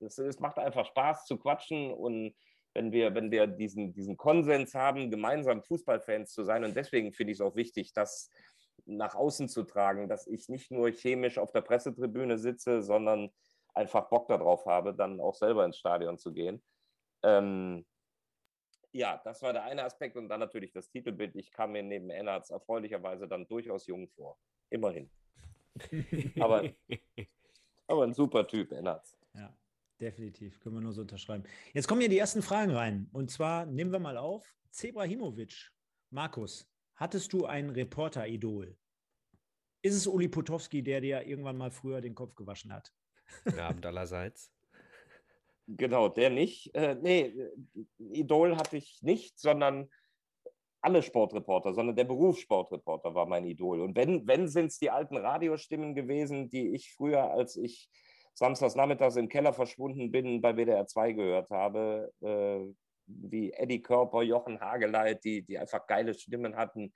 [0.00, 2.34] es, es macht einfach Spaß zu quatschen und
[2.74, 7.32] wenn wir, wenn wir diesen, diesen Konsens haben, gemeinsam Fußballfans zu sein und deswegen finde
[7.32, 8.30] ich es auch wichtig, das
[8.86, 13.30] nach außen zu tragen, dass ich nicht nur chemisch auf der Pressetribüne sitze, sondern
[13.74, 16.62] einfach Bock darauf habe, dann auch selber ins Stadion zu gehen.
[17.22, 17.84] Ähm,
[18.92, 21.36] ja, das war der eine Aspekt und dann natürlich das Titelbild.
[21.36, 24.38] Ich kam mir neben Ennards erfreulicherweise dann durchaus jung vor.
[24.70, 25.10] Immerhin
[26.38, 26.70] aber,
[27.86, 29.18] aber ein super Typ, Ennards.
[29.34, 29.54] Ja,
[30.00, 30.60] definitiv.
[30.60, 31.44] Können wir nur so unterschreiben.
[31.72, 33.08] Jetzt kommen hier die ersten Fragen rein.
[33.12, 35.70] Und zwar nehmen wir mal auf: Zebrahimovic.
[36.10, 38.76] Markus, hattest du ein Reporter-Idol?
[39.82, 42.92] Ist es Uli Potowski, der dir irgendwann mal früher den Kopf gewaschen hat?
[43.58, 44.52] Abend allerseits.
[45.76, 46.74] Genau, der nicht.
[46.74, 47.48] Äh, nee,
[47.98, 49.88] Idol hatte ich nicht, sondern
[50.82, 53.80] alle Sportreporter, sondern der Berufssportreporter war mein Idol.
[53.80, 57.90] Und wenn, wenn sind es die alten Radiostimmen gewesen, die ich früher, als ich
[58.34, 62.72] samstags nachmittags im Keller verschwunden bin, bei WDR 2 gehört habe, äh,
[63.06, 66.92] wie Eddie Körper, Jochen Hageleit, die, die einfach geile Stimmen hatten.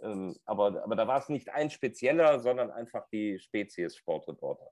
[0.00, 4.70] Ähm, aber, aber da war es nicht ein spezieller, sondern einfach die Spezies Sportreporter.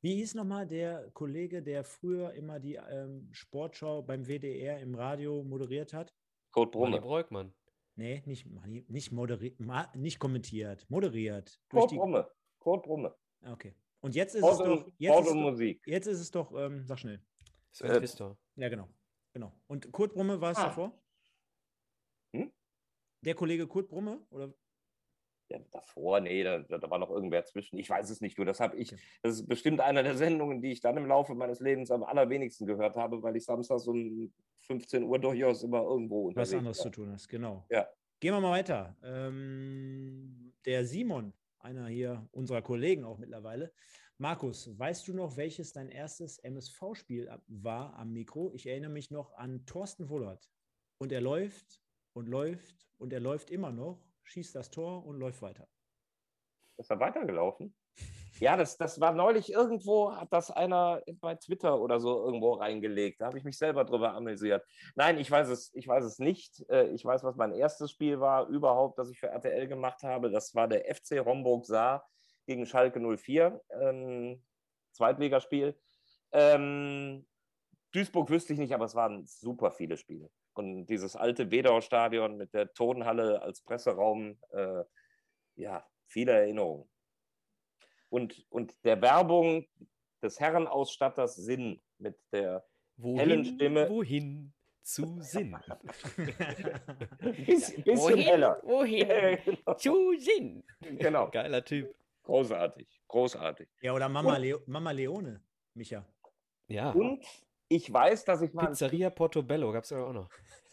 [0.00, 5.42] Wie hieß nochmal der Kollege, der früher immer die ähm, Sportschau beim WDR im Radio
[5.42, 6.14] moderiert hat?
[6.52, 7.00] Kurt Brunner.
[7.00, 7.52] Breukmann.
[7.98, 8.46] Nee, nicht,
[8.88, 9.58] nicht, moderiert,
[9.96, 11.60] nicht kommentiert, moderiert.
[11.68, 12.30] Kurt Brumme.
[12.60, 13.12] Kurt Brumme.
[13.44, 13.74] Okay.
[13.98, 14.92] Und jetzt ist Sport es doch.
[14.98, 15.82] Jetzt ist, Musik.
[15.84, 17.20] Jetzt ist es doch, ähm, sag schnell.
[17.72, 18.38] Sven äh, Pfister.
[18.54, 18.88] Ja, genau.
[19.32, 19.52] genau.
[19.66, 20.66] Und Kurt Brumme war es ah.
[20.66, 21.02] davor?
[22.36, 22.52] Hm?
[23.22, 24.24] Der Kollege Kurt Brumme?
[24.30, 24.54] Oder?
[25.50, 27.78] Ja, davor, nee, da, da, war noch irgendwer zwischen.
[27.78, 28.44] Ich weiß es nicht, du.
[28.44, 28.94] Das habe ich.
[29.22, 32.66] Das ist bestimmt einer der Sendungen, die ich dann im Laufe meines Lebens am allerwenigsten
[32.66, 34.30] gehört habe, weil ich samstags um
[34.60, 36.84] 15 Uhr durchaus immer irgendwo unterwegs Was anderes war.
[36.84, 37.64] zu tun hast, genau.
[37.70, 37.88] Ja.
[38.20, 38.94] Gehen wir mal weiter.
[39.02, 43.72] Ähm, der Simon, einer hier unserer Kollegen auch mittlerweile.
[44.18, 48.50] Markus, weißt du noch, welches dein erstes MSV-Spiel war am Mikro?
[48.52, 50.50] Ich erinnere mich noch an Thorsten Wollert.
[50.98, 51.80] Und er läuft
[52.12, 55.66] und läuft und er läuft immer noch, schießt das Tor und läuft weiter.
[56.76, 57.74] Ist er weitergelaufen?
[58.40, 63.20] Ja, das, das war neulich irgendwo, hat das einer bei Twitter oder so irgendwo reingelegt.
[63.20, 64.64] Da habe ich mich selber drüber amüsiert.
[64.94, 66.64] Nein, ich weiß es, ich weiß es nicht.
[66.70, 70.30] Äh, ich weiß, was mein erstes Spiel war überhaupt, das ich für RTL gemacht habe.
[70.30, 72.06] Das war der FC Homburg Saar
[72.46, 74.44] gegen Schalke 04, ähm,
[74.92, 75.76] Zweitligaspiel.
[76.30, 77.26] Ähm,
[77.92, 80.30] Duisburg wüsste ich nicht, aber es waren super viele Spiele.
[80.58, 84.82] Und dieses alte Wedau-Stadion mit der Tonhalle als Presseraum, äh,
[85.54, 86.88] ja, viele Erinnerungen
[88.08, 89.68] und, und der Werbung
[90.20, 92.66] des Herrenausstatters Sinn mit der
[92.96, 93.88] wohin, hellen Stimme.
[93.88, 94.52] Wohin
[94.82, 95.52] zu Sinn?
[97.20, 98.60] Biss, bisschen wohin, heller.
[98.64, 99.74] Wohin genau.
[99.74, 100.64] zu Sinn?
[100.80, 101.30] Genau.
[101.30, 101.94] Geiler Typ.
[102.24, 103.68] Großartig, großartig.
[103.80, 105.40] Ja, oder Mama, und, Leo, Mama Leone,
[105.74, 106.04] Micha.
[106.66, 106.90] Ja.
[106.90, 107.24] Und
[107.68, 108.66] ich weiß, dass ich mal.
[108.66, 110.28] Pizzeria Portobello gab es ja auch noch.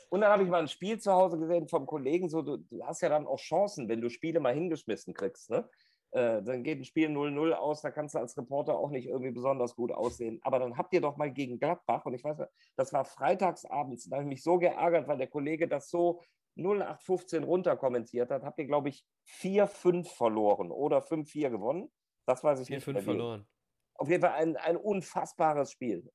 [0.10, 2.84] Und dann habe ich mal ein Spiel zu Hause gesehen vom Kollegen, so, du, du,
[2.86, 5.50] hast ja dann auch Chancen, wenn du Spiele mal hingeschmissen kriegst.
[5.50, 5.68] Ne?
[6.12, 9.32] Äh, dann geht ein Spiel 0-0 aus, da kannst du als Reporter auch nicht irgendwie
[9.32, 10.40] besonders gut aussehen.
[10.44, 12.38] Aber dann habt ihr doch mal gegen Gladbach, und ich weiß,
[12.78, 16.22] das war freitagsabends, da habe ich mich so geärgert, weil der Kollege das so
[16.58, 19.06] 0815 runter kommentiert hat, habt ihr, glaube ich,
[19.42, 21.92] 4-5 verloren oder 5-4 gewonnen.
[22.26, 22.88] Das weiß ich 4, nicht.
[22.88, 23.48] 4-5 verloren.
[23.96, 26.10] Auf jeden Fall ein, ein unfassbares Spiel.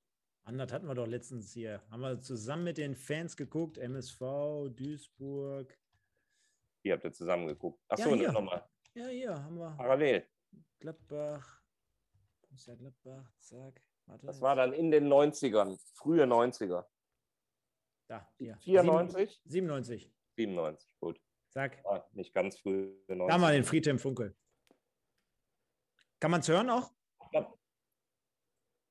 [0.44, 1.82] Andert hatten wir doch letztens hier.
[1.90, 4.20] Haben wir zusammen mit den Fans geguckt, MSV,
[4.70, 5.78] Duisburg.
[6.82, 7.82] Ihr habt ja zusammen geguckt.
[7.88, 8.68] Achso, ja, nochmal.
[8.94, 9.70] Ja, hier haben wir.
[9.76, 10.26] Parallel.
[10.78, 11.62] Gladbach.
[12.42, 13.80] Borussia Gladbach, zack.
[14.06, 16.84] Warte, das war dann in den 90ern, frühe 90er.
[18.08, 18.56] Da, hier.
[18.62, 19.40] 94?
[19.44, 20.12] 97.
[20.36, 21.20] 97, gut.
[21.50, 21.84] Zack.
[21.84, 22.96] Ah, nicht ganz früh.
[23.06, 24.36] Da haben wir den Friedhelm Funkel.
[26.18, 26.92] Kann man es hören auch?
[27.32, 27.52] Ja.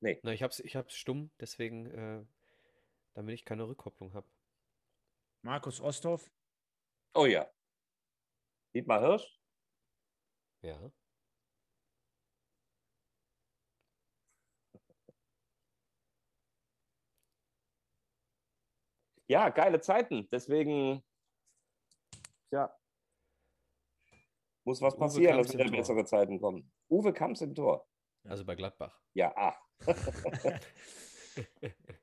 [0.00, 0.18] Nee.
[0.22, 2.24] Na, ich hab's, ich hab's stumm, deswegen, äh,
[3.14, 4.28] damit ich keine Rückkopplung habe.
[5.42, 6.30] Markus Osthoff.
[7.14, 7.50] Oh ja.
[8.74, 9.38] Dietmar Hirsch.
[10.62, 10.90] Ja.
[19.28, 20.28] Ja, geile Zeiten.
[20.30, 21.04] Deswegen,
[22.50, 22.74] ja,
[24.64, 26.70] muss was passieren, dass wieder bessere Zeiten kommen.
[26.88, 27.88] Uwe Kamps im Tor.
[28.24, 29.00] Also bei Gladbach.
[29.14, 29.58] Ja, ach.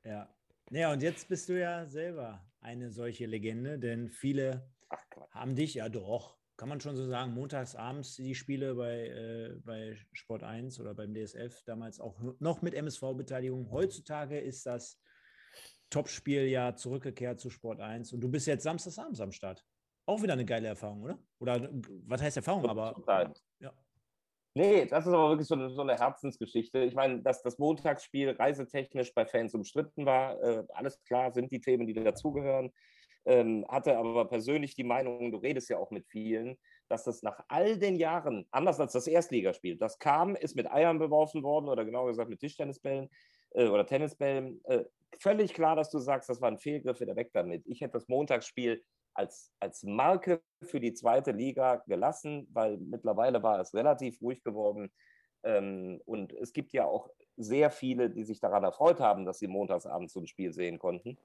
[0.04, 0.28] Ja.
[0.70, 4.98] Naja, und jetzt bist du ja selber eine solche Legende, denn viele ach,
[5.30, 9.54] haben dich ja doch, kann man schon so sagen, montags abends die Spiele bei, äh,
[9.64, 13.70] bei Sport 1 oder beim DSF, damals auch noch mit MSV-Beteiligung.
[13.70, 15.00] Heutzutage ist das
[15.88, 19.64] Topspiel ja zurückgekehrt zu Sport 1 und du bist jetzt samstagsabends am Start.
[20.04, 21.18] Auch wieder eine geile Erfahrung, oder?
[21.38, 21.68] Oder
[22.06, 22.68] was heißt Erfahrung?
[22.68, 22.94] Aber
[23.60, 23.72] ja.
[24.58, 26.80] Nee, das ist aber wirklich so eine, so eine Herzensgeschichte.
[26.80, 31.60] Ich meine, dass das Montagsspiel reisetechnisch bei Fans umstritten war, äh, alles klar, sind die
[31.60, 32.72] Themen, die dazugehören.
[33.24, 36.58] Ähm, hatte aber persönlich die Meinung, du redest ja auch mit vielen,
[36.88, 40.98] dass das nach all den Jahren, anders als das Erstligaspiel, das kam, ist mit Eiern
[40.98, 43.10] beworfen worden oder genauer gesagt mit Tischtennisbällen
[43.50, 44.60] äh, oder Tennisbällen.
[44.64, 44.86] Äh,
[45.20, 47.64] völlig klar, dass du sagst, das war ein Fehlgriff, wieder weg damit.
[47.64, 48.82] Ich hätte das Montagsspiel
[49.18, 54.92] als, als Marke für die zweite Liga gelassen, weil mittlerweile war es relativ ruhig geworden.
[55.42, 59.48] Ähm, und es gibt ja auch sehr viele, die sich daran erfreut haben, dass sie
[59.48, 61.18] montagsabends so ein Spiel sehen konnten.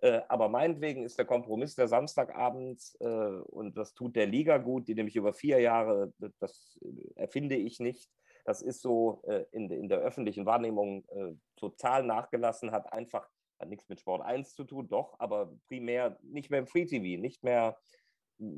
[0.00, 4.86] Äh, aber meinetwegen ist der Kompromiss der Samstagabend äh, und das tut der Liga gut,
[4.86, 6.78] die nämlich über vier Jahre, das
[7.16, 8.10] erfinde ich nicht,
[8.44, 13.28] das ist so äh, in, in der öffentlichen Wahrnehmung äh, total nachgelassen, hat einfach
[13.60, 17.20] hat nichts mit Sport 1 zu tun, doch, aber primär nicht mehr im Free TV,
[17.20, 17.78] nicht mehr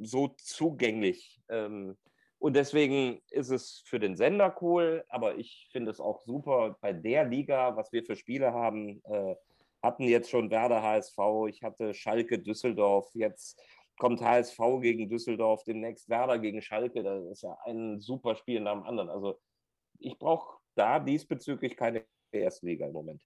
[0.02, 1.40] so zugänglich.
[1.48, 1.96] Ähm,
[2.38, 6.92] und deswegen ist es für den Sender cool, aber ich finde es auch super bei
[6.92, 9.00] der Liga, was wir für Spiele haben.
[9.04, 9.36] Äh,
[9.82, 11.18] hatten jetzt schon Werder HSV,
[11.48, 13.60] ich hatte Schalke Düsseldorf, jetzt
[13.98, 17.02] kommt HSV gegen Düsseldorf, demnächst Werder gegen Schalke.
[17.02, 19.10] Das ist ja ein super Spiel nach dem anderen.
[19.10, 19.38] Also
[19.98, 23.22] ich brauche da diesbezüglich keine Erstliga im Moment.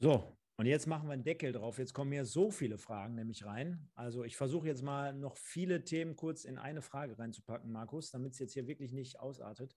[0.00, 1.78] So, und jetzt machen wir einen Deckel drauf.
[1.78, 3.88] Jetzt kommen hier so viele Fragen nämlich rein.
[3.94, 8.32] Also ich versuche jetzt mal noch viele Themen kurz in eine Frage reinzupacken, Markus, damit
[8.32, 9.76] es jetzt hier wirklich nicht ausartet.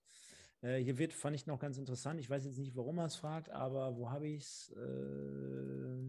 [0.62, 2.20] Äh, hier wird, fand ich noch ganz interessant.
[2.20, 4.70] Ich weiß jetzt nicht, warum er es fragt, aber wo habe ich es?
[4.78, 6.02] Äh,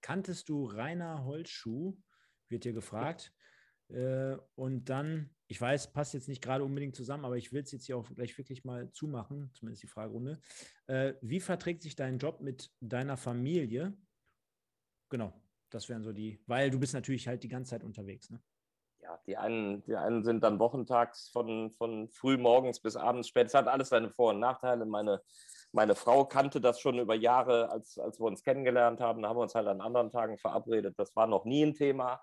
[0.00, 1.96] kanntest du Rainer Holzschuh?
[2.48, 3.32] Wird hier gefragt.
[3.88, 7.72] Äh, und dann, ich weiß, passt jetzt nicht gerade unbedingt zusammen, aber ich will es
[7.72, 10.40] jetzt hier auch gleich wirklich mal zumachen, zumindest die Fragerunde.
[10.86, 13.92] Äh, wie verträgt sich dein Job mit deiner Familie?
[15.08, 15.32] Genau,
[15.68, 18.40] das wären so die, weil du bist natürlich halt die ganze Zeit unterwegs, ne?
[19.00, 23.48] Ja, die einen, die einen sind dann wochentags von, von früh morgens bis abends spät.
[23.48, 24.86] Es hat alles seine Vor- und Nachteile.
[24.86, 25.20] Meine,
[25.72, 29.22] meine Frau kannte das schon über Jahre, als, als wir uns kennengelernt haben.
[29.22, 30.94] Da haben wir uns halt an anderen Tagen verabredet.
[30.98, 32.22] Das war noch nie ein Thema.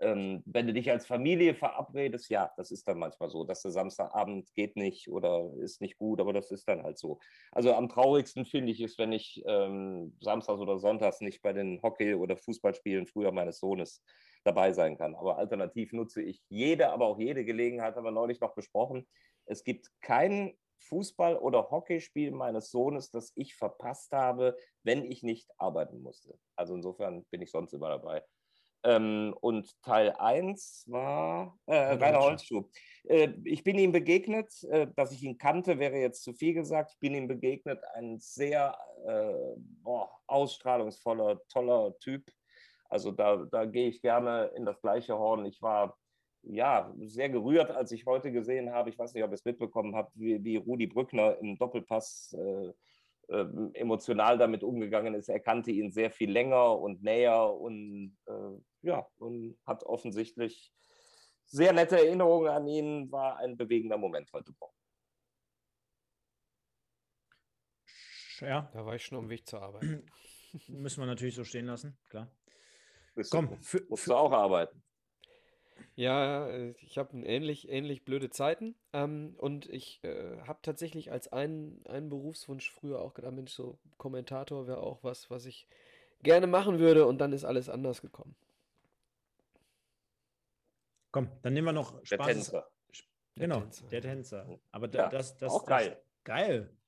[0.00, 3.72] Ähm, wenn du dich als Familie verabredest, ja, das ist dann manchmal so, dass der
[3.72, 7.18] Samstagabend geht nicht oder ist nicht gut, aber das ist dann halt so.
[7.50, 11.82] Also am traurigsten finde ich es, wenn ich ähm, samstags oder sonntags nicht bei den
[11.82, 14.04] Hockey- oder Fußballspielen früher meines Sohnes
[14.44, 15.14] dabei sein kann.
[15.16, 19.06] Aber alternativ nutze ich jede, aber auch jede Gelegenheit, haben wir neulich noch besprochen.
[19.46, 25.50] Es gibt kein Fußball- oder Hockeyspiel meines Sohnes, das ich verpasst habe, wenn ich nicht
[25.58, 26.38] arbeiten musste.
[26.56, 28.22] Also insofern bin ich sonst immer dabei.
[28.84, 32.64] Ähm, und Teil 1 war äh, Rainer Holzschuh.
[33.04, 36.92] Äh, ich bin ihm begegnet, äh, dass ich ihn kannte, wäre jetzt zu viel gesagt.
[36.92, 42.30] Ich bin ihm begegnet, ein sehr äh, boah, ausstrahlungsvoller, toller Typ.
[42.88, 45.44] Also da, da gehe ich gerne in das gleiche Horn.
[45.44, 45.96] Ich war
[46.42, 49.96] ja sehr gerührt, als ich heute gesehen habe, ich weiß nicht, ob ihr es mitbekommen
[49.96, 52.72] habt, wie, wie Rudi Brückner im Doppelpass äh,
[53.30, 55.28] ähm, emotional damit umgegangen ist.
[55.28, 60.72] Er kannte ihn sehr viel länger und näher und äh, ja, und hat offensichtlich
[61.44, 63.12] sehr nette Erinnerungen an ihn.
[63.12, 64.74] War ein bewegender Moment heute Morgen.
[68.40, 68.70] Ja.
[68.72, 69.82] Da war ich schon am Weg zur Arbeit.
[70.68, 72.30] Müssen wir natürlich so stehen lassen, klar.
[73.14, 74.82] Bist Komm, für, musst für, du auch arbeiten.
[75.94, 78.74] Ja, äh, ich habe ähnlich, ähnlich blöde Zeiten.
[78.92, 83.78] Ähm, und ich äh, habe tatsächlich als einen, einen Berufswunsch früher auch gedacht, Mensch, so
[83.96, 85.66] Kommentator wäre auch was, was ich
[86.22, 87.06] gerne machen würde.
[87.06, 88.36] Und dann ist alles anders gekommen.
[91.10, 92.08] Komm, dann nehmen wir noch Spaß.
[92.08, 92.70] Der Tänzer.
[93.34, 93.88] Genau, der Tänzer.
[93.88, 94.60] Der Tänzer.
[94.72, 95.90] Aber ja, das, das, auch geil.
[95.90, 96.78] Das, geil.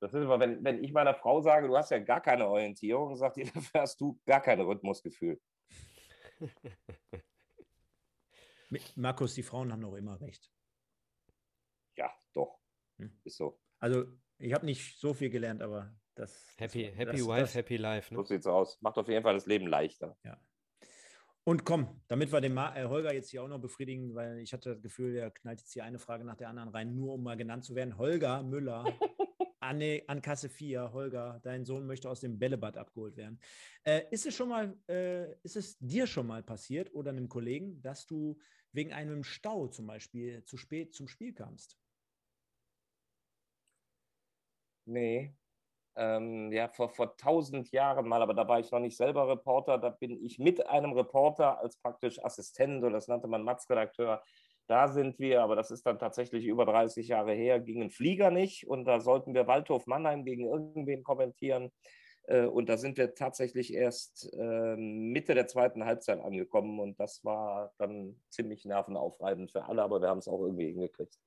[0.00, 3.14] Das ist immer, wenn, wenn ich meiner Frau sage, du hast ja gar keine Orientierung,
[3.14, 5.40] sagt die, dafür hast du gar kein Rhythmusgefühl.
[8.96, 10.50] Markus, die Frauen haben doch immer recht.
[11.96, 12.58] Ja, doch.
[12.98, 13.12] Hm.
[13.24, 13.60] Ist so.
[13.78, 14.04] Also,
[14.38, 16.54] ich habe nicht so viel gelernt, aber das.
[16.58, 18.14] Happy, das, happy das, Wife, das, Happy Life.
[18.14, 18.20] Ne?
[18.20, 18.80] So sieht's aus.
[18.80, 20.16] Macht auf jeden Fall das Leben leichter.
[20.24, 20.40] Ja.
[21.44, 24.52] Und komm, damit wir den Ma äh, Holger jetzt hier auch noch befriedigen, weil ich
[24.52, 27.22] hatte das Gefühl, er knallt jetzt hier eine Frage nach der anderen rein, nur um
[27.24, 27.98] mal genannt zu werden.
[27.98, 28.84] Holger Müller
[29.62, 33.40] Anne, an Kasse 4, Holger, dein Sohn möchte aus dem Bällebad abgeholt werden.
[33.84, 37.80] Äh, ist es schon mal, äh, ist es dir schon mal passiert oder einem Kollegen,
[37.82, 38.38] dass du
[38.72, 41.78] wegen einem Stau zum Beispiel zu spät zum Spiel kamst?
[44.84, 45.34] Nee.
[45.94, 49.76] Ähm, ja, vor, vor tausend Jahren mal, aber da war ich noch nicht selber Reporter.
[49.78, 54.22] Da bin ich mit einem Reporter als praktisch Assistent oder das nannte man Matz-Redakteur
[54.72, 58.66] da sind wir, aber das ist dann tatsächlich über 30 Jahre her, gingen Flieger nicht
[58.66, 61.70] und da sollten wir Waldhof Mannheim gegen irgendwen kommentieren.
[62.22, 67.22] Äh, und da sind wir tatsächlich erst ähm, Mitte der zweiten Halbzeit angekommen und das
[67.22, 71.18] war dann ziemlich nervenaufreibend für alle, aber wir haben es auch irgendwie hingekriegt.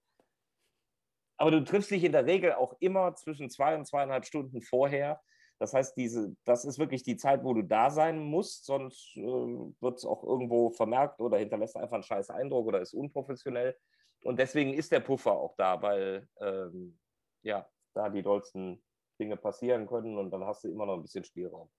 [1.37, 5.21] Aber du triffst dich in der Regel auch immer zwischen zwei und zweieinhalb Stunden vorher
[5.57, 9.21] das heißt, diese, das ist wirklich die Zeit, wo du da sein musst, sonst äh,
[9.21, 13.77] wird es auch irgendwo vermerkt oder hinterlässt einfach einen scheiß Eindruck oder ist unprofessionell.
[14.23, 16.99] Und deswegen ist der Puffer auch da, weil ähm,
[17.43, 18.83] ja, da die dollsten
[19.19, 21.69] Dinge passieren können und dann hast du immer noch ein bisschen Spielraum.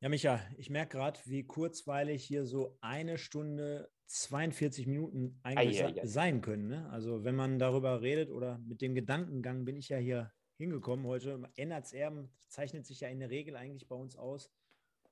[0.00, 5.88] Ja, Micha, ich merke gerade, wie kurzweilig hier so eine Stunde 42 Minuten eigentlich ah,
[5.88, 6.06] ja, ja.
[6.06, 6.68] sein können.
[6.68, 6.88] Ne?
[6.90, 11.40] Also wenn man darüber redet oder mit dem Gedankengang bin ich ja hier hingekommen heute.
[11.56, 14.50] Erben zeichnet sich ja in der Regel eigentlich bei uns aus.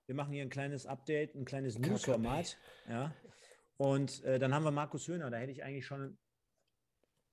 [0.07, 2.59] Wir machen hier ein kleines Update, ein kleines News-Format.
[2.89, 3.15] Ja.
[3.77, 5.31] Und äh, dann haben wir Markus Höhner.
[5.31, 6.19] Da hätte ich eigentlich schon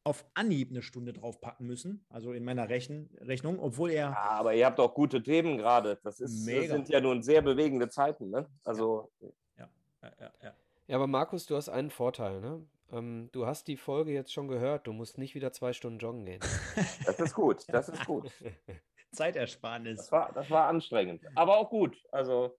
[0.03, 4.09] auf Anhieb eine Stunde drauf packen müssen, also in meiner Rechen Rechnung, obwohl er.
[4.09, 5.97] Ja, aber ihr habt auch gute Themen gerade.
[6.03, 8.29] Das, ist, das sind ja nun sehr bewegende Zeiten.
[8.29, 8.45] Ne?
[8.63, 9.11] Also.
[9.57, 9.69] Ja.
[10.01, 10.53] Ja, ja, ja.
[10.87, 12.41] ja, aber Markus, du hast einen Vorteil.
[12.41, 12.65] Ne?
[12.93, 16.25] Ähm, du hast die Folge jetzt schon gehört, du musst nicht wieder zwei Stunden joggen
[16.25, 16.41] gehen.
[17.05, 18.31] Das ist gut, das ist gut.
[19.11, 19.97] Zeitersparnis.
[19.97, 21.97] Das war, das war anstrengend, aber auch gut.
[22.11, 22.57] Also.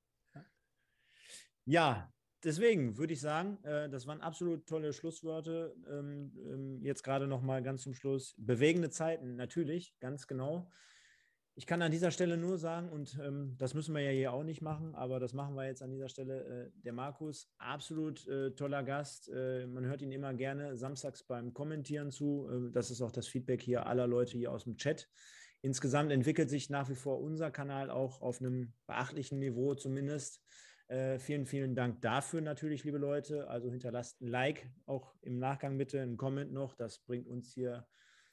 [1.64, 2.12] Ja,
[2.44, 5.74] deswegen würde ich sagen, äh, das waren absolut tolle Schlussworte.
[5.88, 8.34] Ähm, ähm, jetzt gerade noch mal ganz zum Schluss.
[8.36, 10.70] Bewegende Zeiten, natürlich, ganz genau.
[11.56, 14.42] Ich kann an dieser Stelle nur sagen, und ähm, das müssen wir ja hier auch
[14.42, 16.44] nicht machen, aber das machen wir jetzt an dieser Stelle.
[16.44, 19.30] Äh, der Markus, absolut äh, toller Gast.
[19.32, 22.48] Äh, man hört ihn immer gerne samstags beim Kommentieren zu.
[22.50, 25.08] Ähm, das ist auch das Feedback hier aller Leute hier aus dem Chat.
[25.62, 30.42] Insgesamt entwickelt sich nach wie vor unser Kanal auch auf einem beachtlichen Niveau zumindest.
[30.88, 33.48] Äh, vielen, vielen Dank dafür natürlich, liebe Leute.
[33.48, 36.74] Also hinterlasst ein Like, auch im Nachgang bitte, ein Comment noch.
[36.74, 37.86] Das bringt uns hier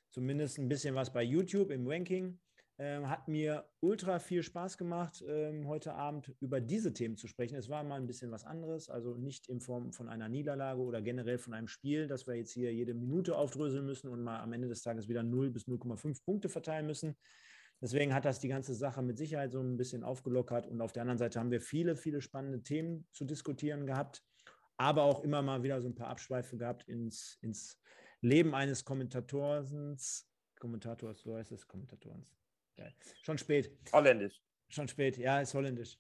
[0.10, 2.40] zumindest ein bisschen was bei YouTube im Ranking.
[2.84, 7.56] Ähm, hat mir ultra viel Spaß gemacht, ähm, heute Abend über diese Themen zu sprechen.
[7.56, 11.00] Es war mal ein bisschen was anderes, also nicht in Form von einer Niederlage oder
[11.00, 14.52] generell von einem Spiel, dass wir jetzt hier jede Minute aufdröseln müssen und mal am
[14.52, 17.16] Ende des Tages wieder 0 bis 0,5 Punkte verteilen müssen.
[17.82, 20.66] Deswegen hat das die ganze Sache mit Sicherheit so ein bisschen aufgelockert.
[20.66, 24.24] Und auf der anderen Seite haben wir viele, viele spannende Themen zu diskutieren gehabt,
[24.78, 27.80] aber auch immer mal wieder so ein paar Abschweife gehabt ins, ins
[28.22, 30.28] Leben eines Kommentators.
[30.60, 32.41] Kommentators, so heißt es, Kommentatorens.
[32.82, 32.96] Geil.
[33.22, 33.72] Schon spät.
[33.94, 34.42] Holländisch.
[34.70, 36.00] Schon spät, ja, ist holländisch.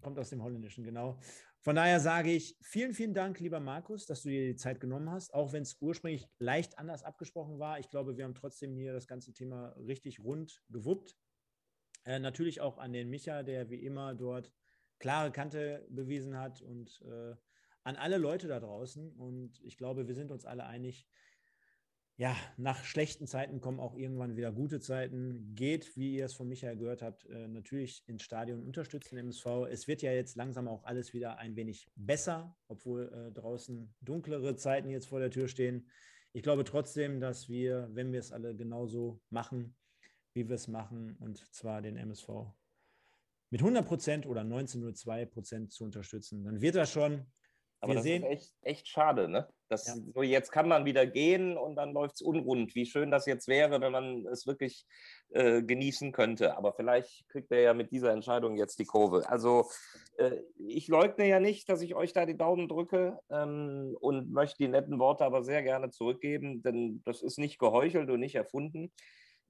[0.00, 1.20] Kommt aus dem Holländischen, genau.
[1.58, 5.10] Von daher sage ich vielen, vielen Dank, lieber Markus, dass du dir die Zeit genommen
[5.10, 7.78] hast, auch wenn es ursprünglich leicht anders abgesprochen war.
[7.78, 11.18] Ich glaube, wir haben trotzdem hier das ganze Thema richtig rund gewuppt.
[12.06, 14.54] Äh, natürlich auch an den Micha, der wie immer dort
[15.00, 17.34] klare Kante bewiesen hat und äh,
[17.84, 19.12] an alle Leute da draußen.
[19.12, 21.06] Und ich glaube, wir sind uns alle einig,
[22.20, 25.54] ja, nach schlechten Zeiten kommen auch irgendwann wieder gute Zeiten.
[25.54, 29.46] Geht, wie ihr es von Michael gehört habt, äh, natürlich ins Stadion unterstützen, MSV.
[29.70, 34.54] Es wird ja jetzt langsam auch alles wieder ein wenig besser, obwohl äh, draußen dunklere
[34.56, 35.88] Zeiten jetzt vor der Tür stehen.
[36.34, 39.74] ich glaube trotzdem, dass wir, wenn wir es alle genauso machen,
[40.34, 42.28] wie wir es machen, und zwar den MSV
[43.48, 47.32] mit 100 Prozent oder 19,02 Prozent zu unterstützen, dann wird das schon.
[47.80, 49.48] Aber wir das sehen, ist echt, echt schade, ne?
[49.68, 49.94] Das, ja.
[50.14, 52.74] so jetzt kann man wieder gehen und dann läuft es unrund.
[52.74, 54.84] Wie schön das jetzt wäre, wenn man es wirklich
[55.30, 56.56] äh, genießen könnte.
[56.56, 59.28] Aber vielleicht kriegt er ja mit dieser Entscheidung jetzt die Kurve.
[59.28, 59.66] Also
[60.18, 64.58] äh, ich leugne ja nicht, dass ich euch da die Daumen drücke ähm, und möchte
[64.58, 68.92] die netten Worte aber sehr gerne zurückgeben, denn das ist nicht geheuchelt und nicht erfunden.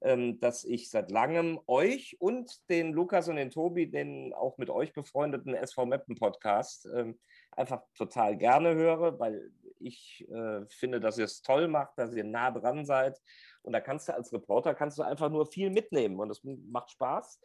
[0.03, 4.71] Ähm, dass ich seit langem euch und den Lukas und den Tobi, den auch mit
[4.71, 7.19] euch befreundeten SV Meppen Podcast, ähm,
[7.51, 12.23] einfach total gerne höre, weil ich äh, finde, dass ihr es toll macht, dass ihr
[12.23, 13.21] nah dran seid.
[13.61, 16.91] Und da kannst du als Reporter kannst du einfach nur viel mitnehmen und es macht
[16.91, 17.39] Spaß.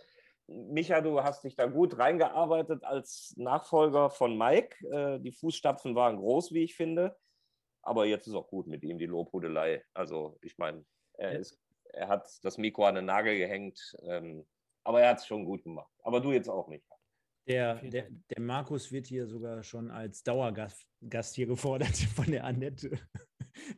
[0.49, 4.77] Micha, du hast dich da gut reingearbeitet als Nachfolger von Mike.
[4.89, 7.17] Äh, die Fußstapfen waren groß, wie ich finde.
[7.83, 9.85] Aber jetzt ist auch gut mit ihm die Lobhudelei.
[9.93, 10.85] Also ich meine,
[11.15, 11.61] er ist
[11.93, 14.47] er hat das Mikro an den Nagel gehängt, ähm,
[14.85, 15.93] aber er hat es schon gut gemacht.
[16.03, 16.85] Aber du jetzt auch nicht.
[17.49, 22.45] Der, der, der, Markus wird hier sogar schon als Dauergast Gast hier gefordert von der
[22.45, 22.99] Annette.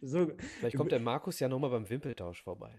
[0.01, 2.73] so, Vielleicht kommt der Markus ja nochmal beim Wimpeltausch vorbei.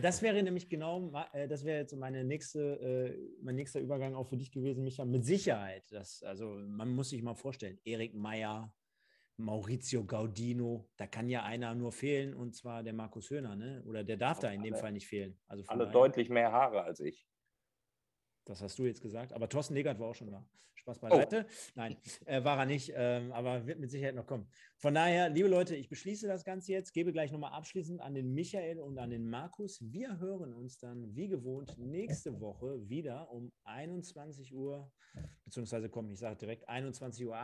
[0.00, 4.26] Das wäre nämlich genau, äh, das wäre jetzt meine nächste, äh, mein nächster Übergang auch
[4.26, 5.04] für dich gewesen, Micha.
[5.04, 5.84] Mit Sicherheit.
[5.90, 8.72] Das, also man muss sich mal vorstellen, Erik Meyer,
[9.38, 13.82] Maurizio Gaudino, da kann ja einer nur fehlen und zwar der Markus Höhner, ne?
[13.86, 15.38] Oder der darf da in dem Fall nicht fehlen.
[15.46, 17.26] Also alle daher, deutlich mehr Haare als ich.
[18.46, 20.44] Das hast du jetzt gesagt, aber Thorsten Legert war auch schon da.
[20.76, 21.08] Spaß oh.
[21.08, 21.46] beiseite.
[21.48, 21.72] Oh.
[21.74, 21.96] Nein,
[22.26, 24.46] äh, war er nicht, ähm, aber wird mit Sicherheit noch kommen.
[24.76, 28.34] Von daher, liebe Leute, ich beschließe das Ganze jetzt, gebe gleich nochmal abschließend an den
[28.34, 29.80] Michael und an den Markus.
[29.82, 34.92] Wir hören uns dann wie gewohnt nächste Woche wieder um 21 Uhr,
[35.44, 37.36] beziehungsweise komm, ich sage direkt 21.08 Uhr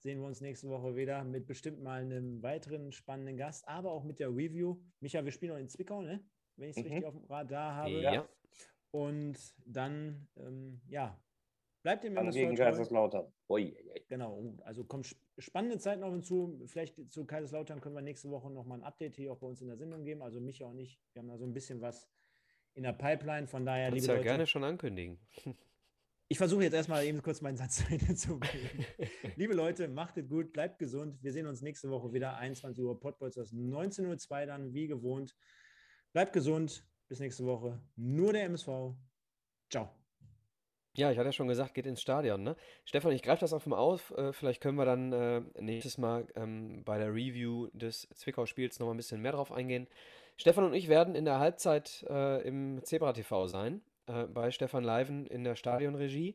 [0.00, 4.04] sehen wir uns nächste Woche wieder mit bestimmt mal einem weiteren spannenden Gast, aber auch
[4.04, 4.80] mit der Review.
[5.00, 6.24] Micha, wir spielen noch in Zwickau, ne?
[6.58, 6.90] wenn ich es mhm.
[6.90, 8.00] richtig auf dem Radar habe.
[8.00, 8.28] Ja.
[8.90, 9.36] Und
[9.66, 11.20] dann, ähm, ja,
[11.82, 13.30] bleibt im Dann gegen Kaiserslautern.
[13.48, 13.76] Ui,
[14.08, 16.62] Genau, also kommt spannende Zeit noch hinzu.
[16.66, 19.68] Vielleicht zu Kaiserslautern können wir nächste Woche nochmal ein Update hier auch bei uns in
[19.68, 20.22] der Sendung geben.
[20.22, 22.08] Also Micha und ich, wir haben da so ein bisschen was
[22.72, 23.46] in der Pipeline.
[23.46, 25.18] Von daher, Kannst liebe ja Leute, gerne schon ankündigen.
[26.30, 27.82] Ich versuche jetzt erstmal eben kurz meinen Satz
[28.16, 28.84] zu bringen.
[29.36, 31.16] Liebe Leute, macht es gut, bleibt gesund.
[31.22, 35.34] Wir sehen uns nächste Woche wieder, 21 Uhr, Podbolzers 19.02 Uhr dann, wie gewohnt.
[36.12, 37.80] Bleibt gesund, bis nächste Woche.
[37.96, 38.68] Nur der MSV.
[39.70, 39.90] Ciao.
[40.94, 42.42] Ja, ich hatte ja schon gesagt, geht ins Stadion.
[42.42, 42.56] Ne?
[42.84, 44.10] Stefan, ich greife das auch mal auf.
[44.16, 48.86] Äh, vielleicht können wir dann äh, nächstes Mal ähm, bei der Review des Zwickau-Spiels noch
[48.86, 49.86] mal ein bisschen mehr drauf eingehen.
[50.36, 53.82] Stefan und ich werden in der Halbzeit äh, im Zebra TV sein
[54.32, 56.34] bei Stefan Leiven in der Stadionregie,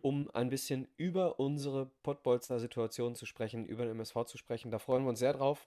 [0.00, 4.70] um ein bisschen über unsere Pottbolzer Situation zu sprechen, über den MSV zu sprechen.
[4.70, 5.66] Da freuen wir uns sehr drauf.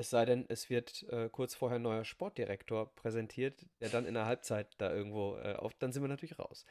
[0.00, 4.14] Es sei denn, es wird äh, kurz vorher ein neuer Sportdirektor präsentiert, der dann in
[4.14, 6.64] der Halbzeit da irgendwo äh, auf, dann sind wir natürlich raus.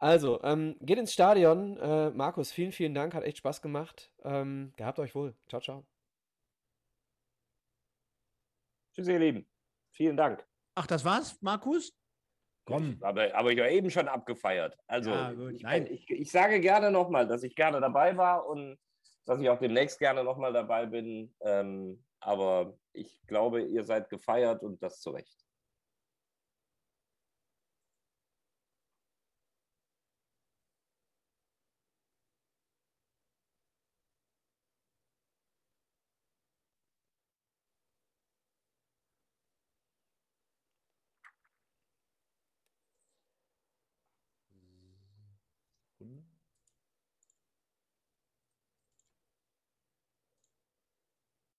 [0.00, 1.76] Also, ähm, geht ins Stadion.
[1.76, 4.10] Äh, Markus, vielen, vielen Dank, hat echt Spaß gemacht.
[4.24, 5.36] Ähm, gehabt euch wohl.
[5.48, 5.86] Ciao, ciao.
[8.92, 9.46] Tschüss, ihr Lieben.
[9.92, 10.44] Vielen Dank.
[10.74, 11.96] Ach, das war's, Markus?
[12.64, 12.98] Komm.
[13.02, 14.76] Aber, aber ich habe eben schon abgefeiert.
[14.88, 18.80] Also ja, ich, ich, ich, sage gerne nochmal, dass ich gerne dabei war und
[19.26, 21.32] dass ich auch demnächst gerne nochmal dabei bin.
[21.40, 25.47] Ähm, aber ich glaube, ihr seid gefeiert und das zu Recht.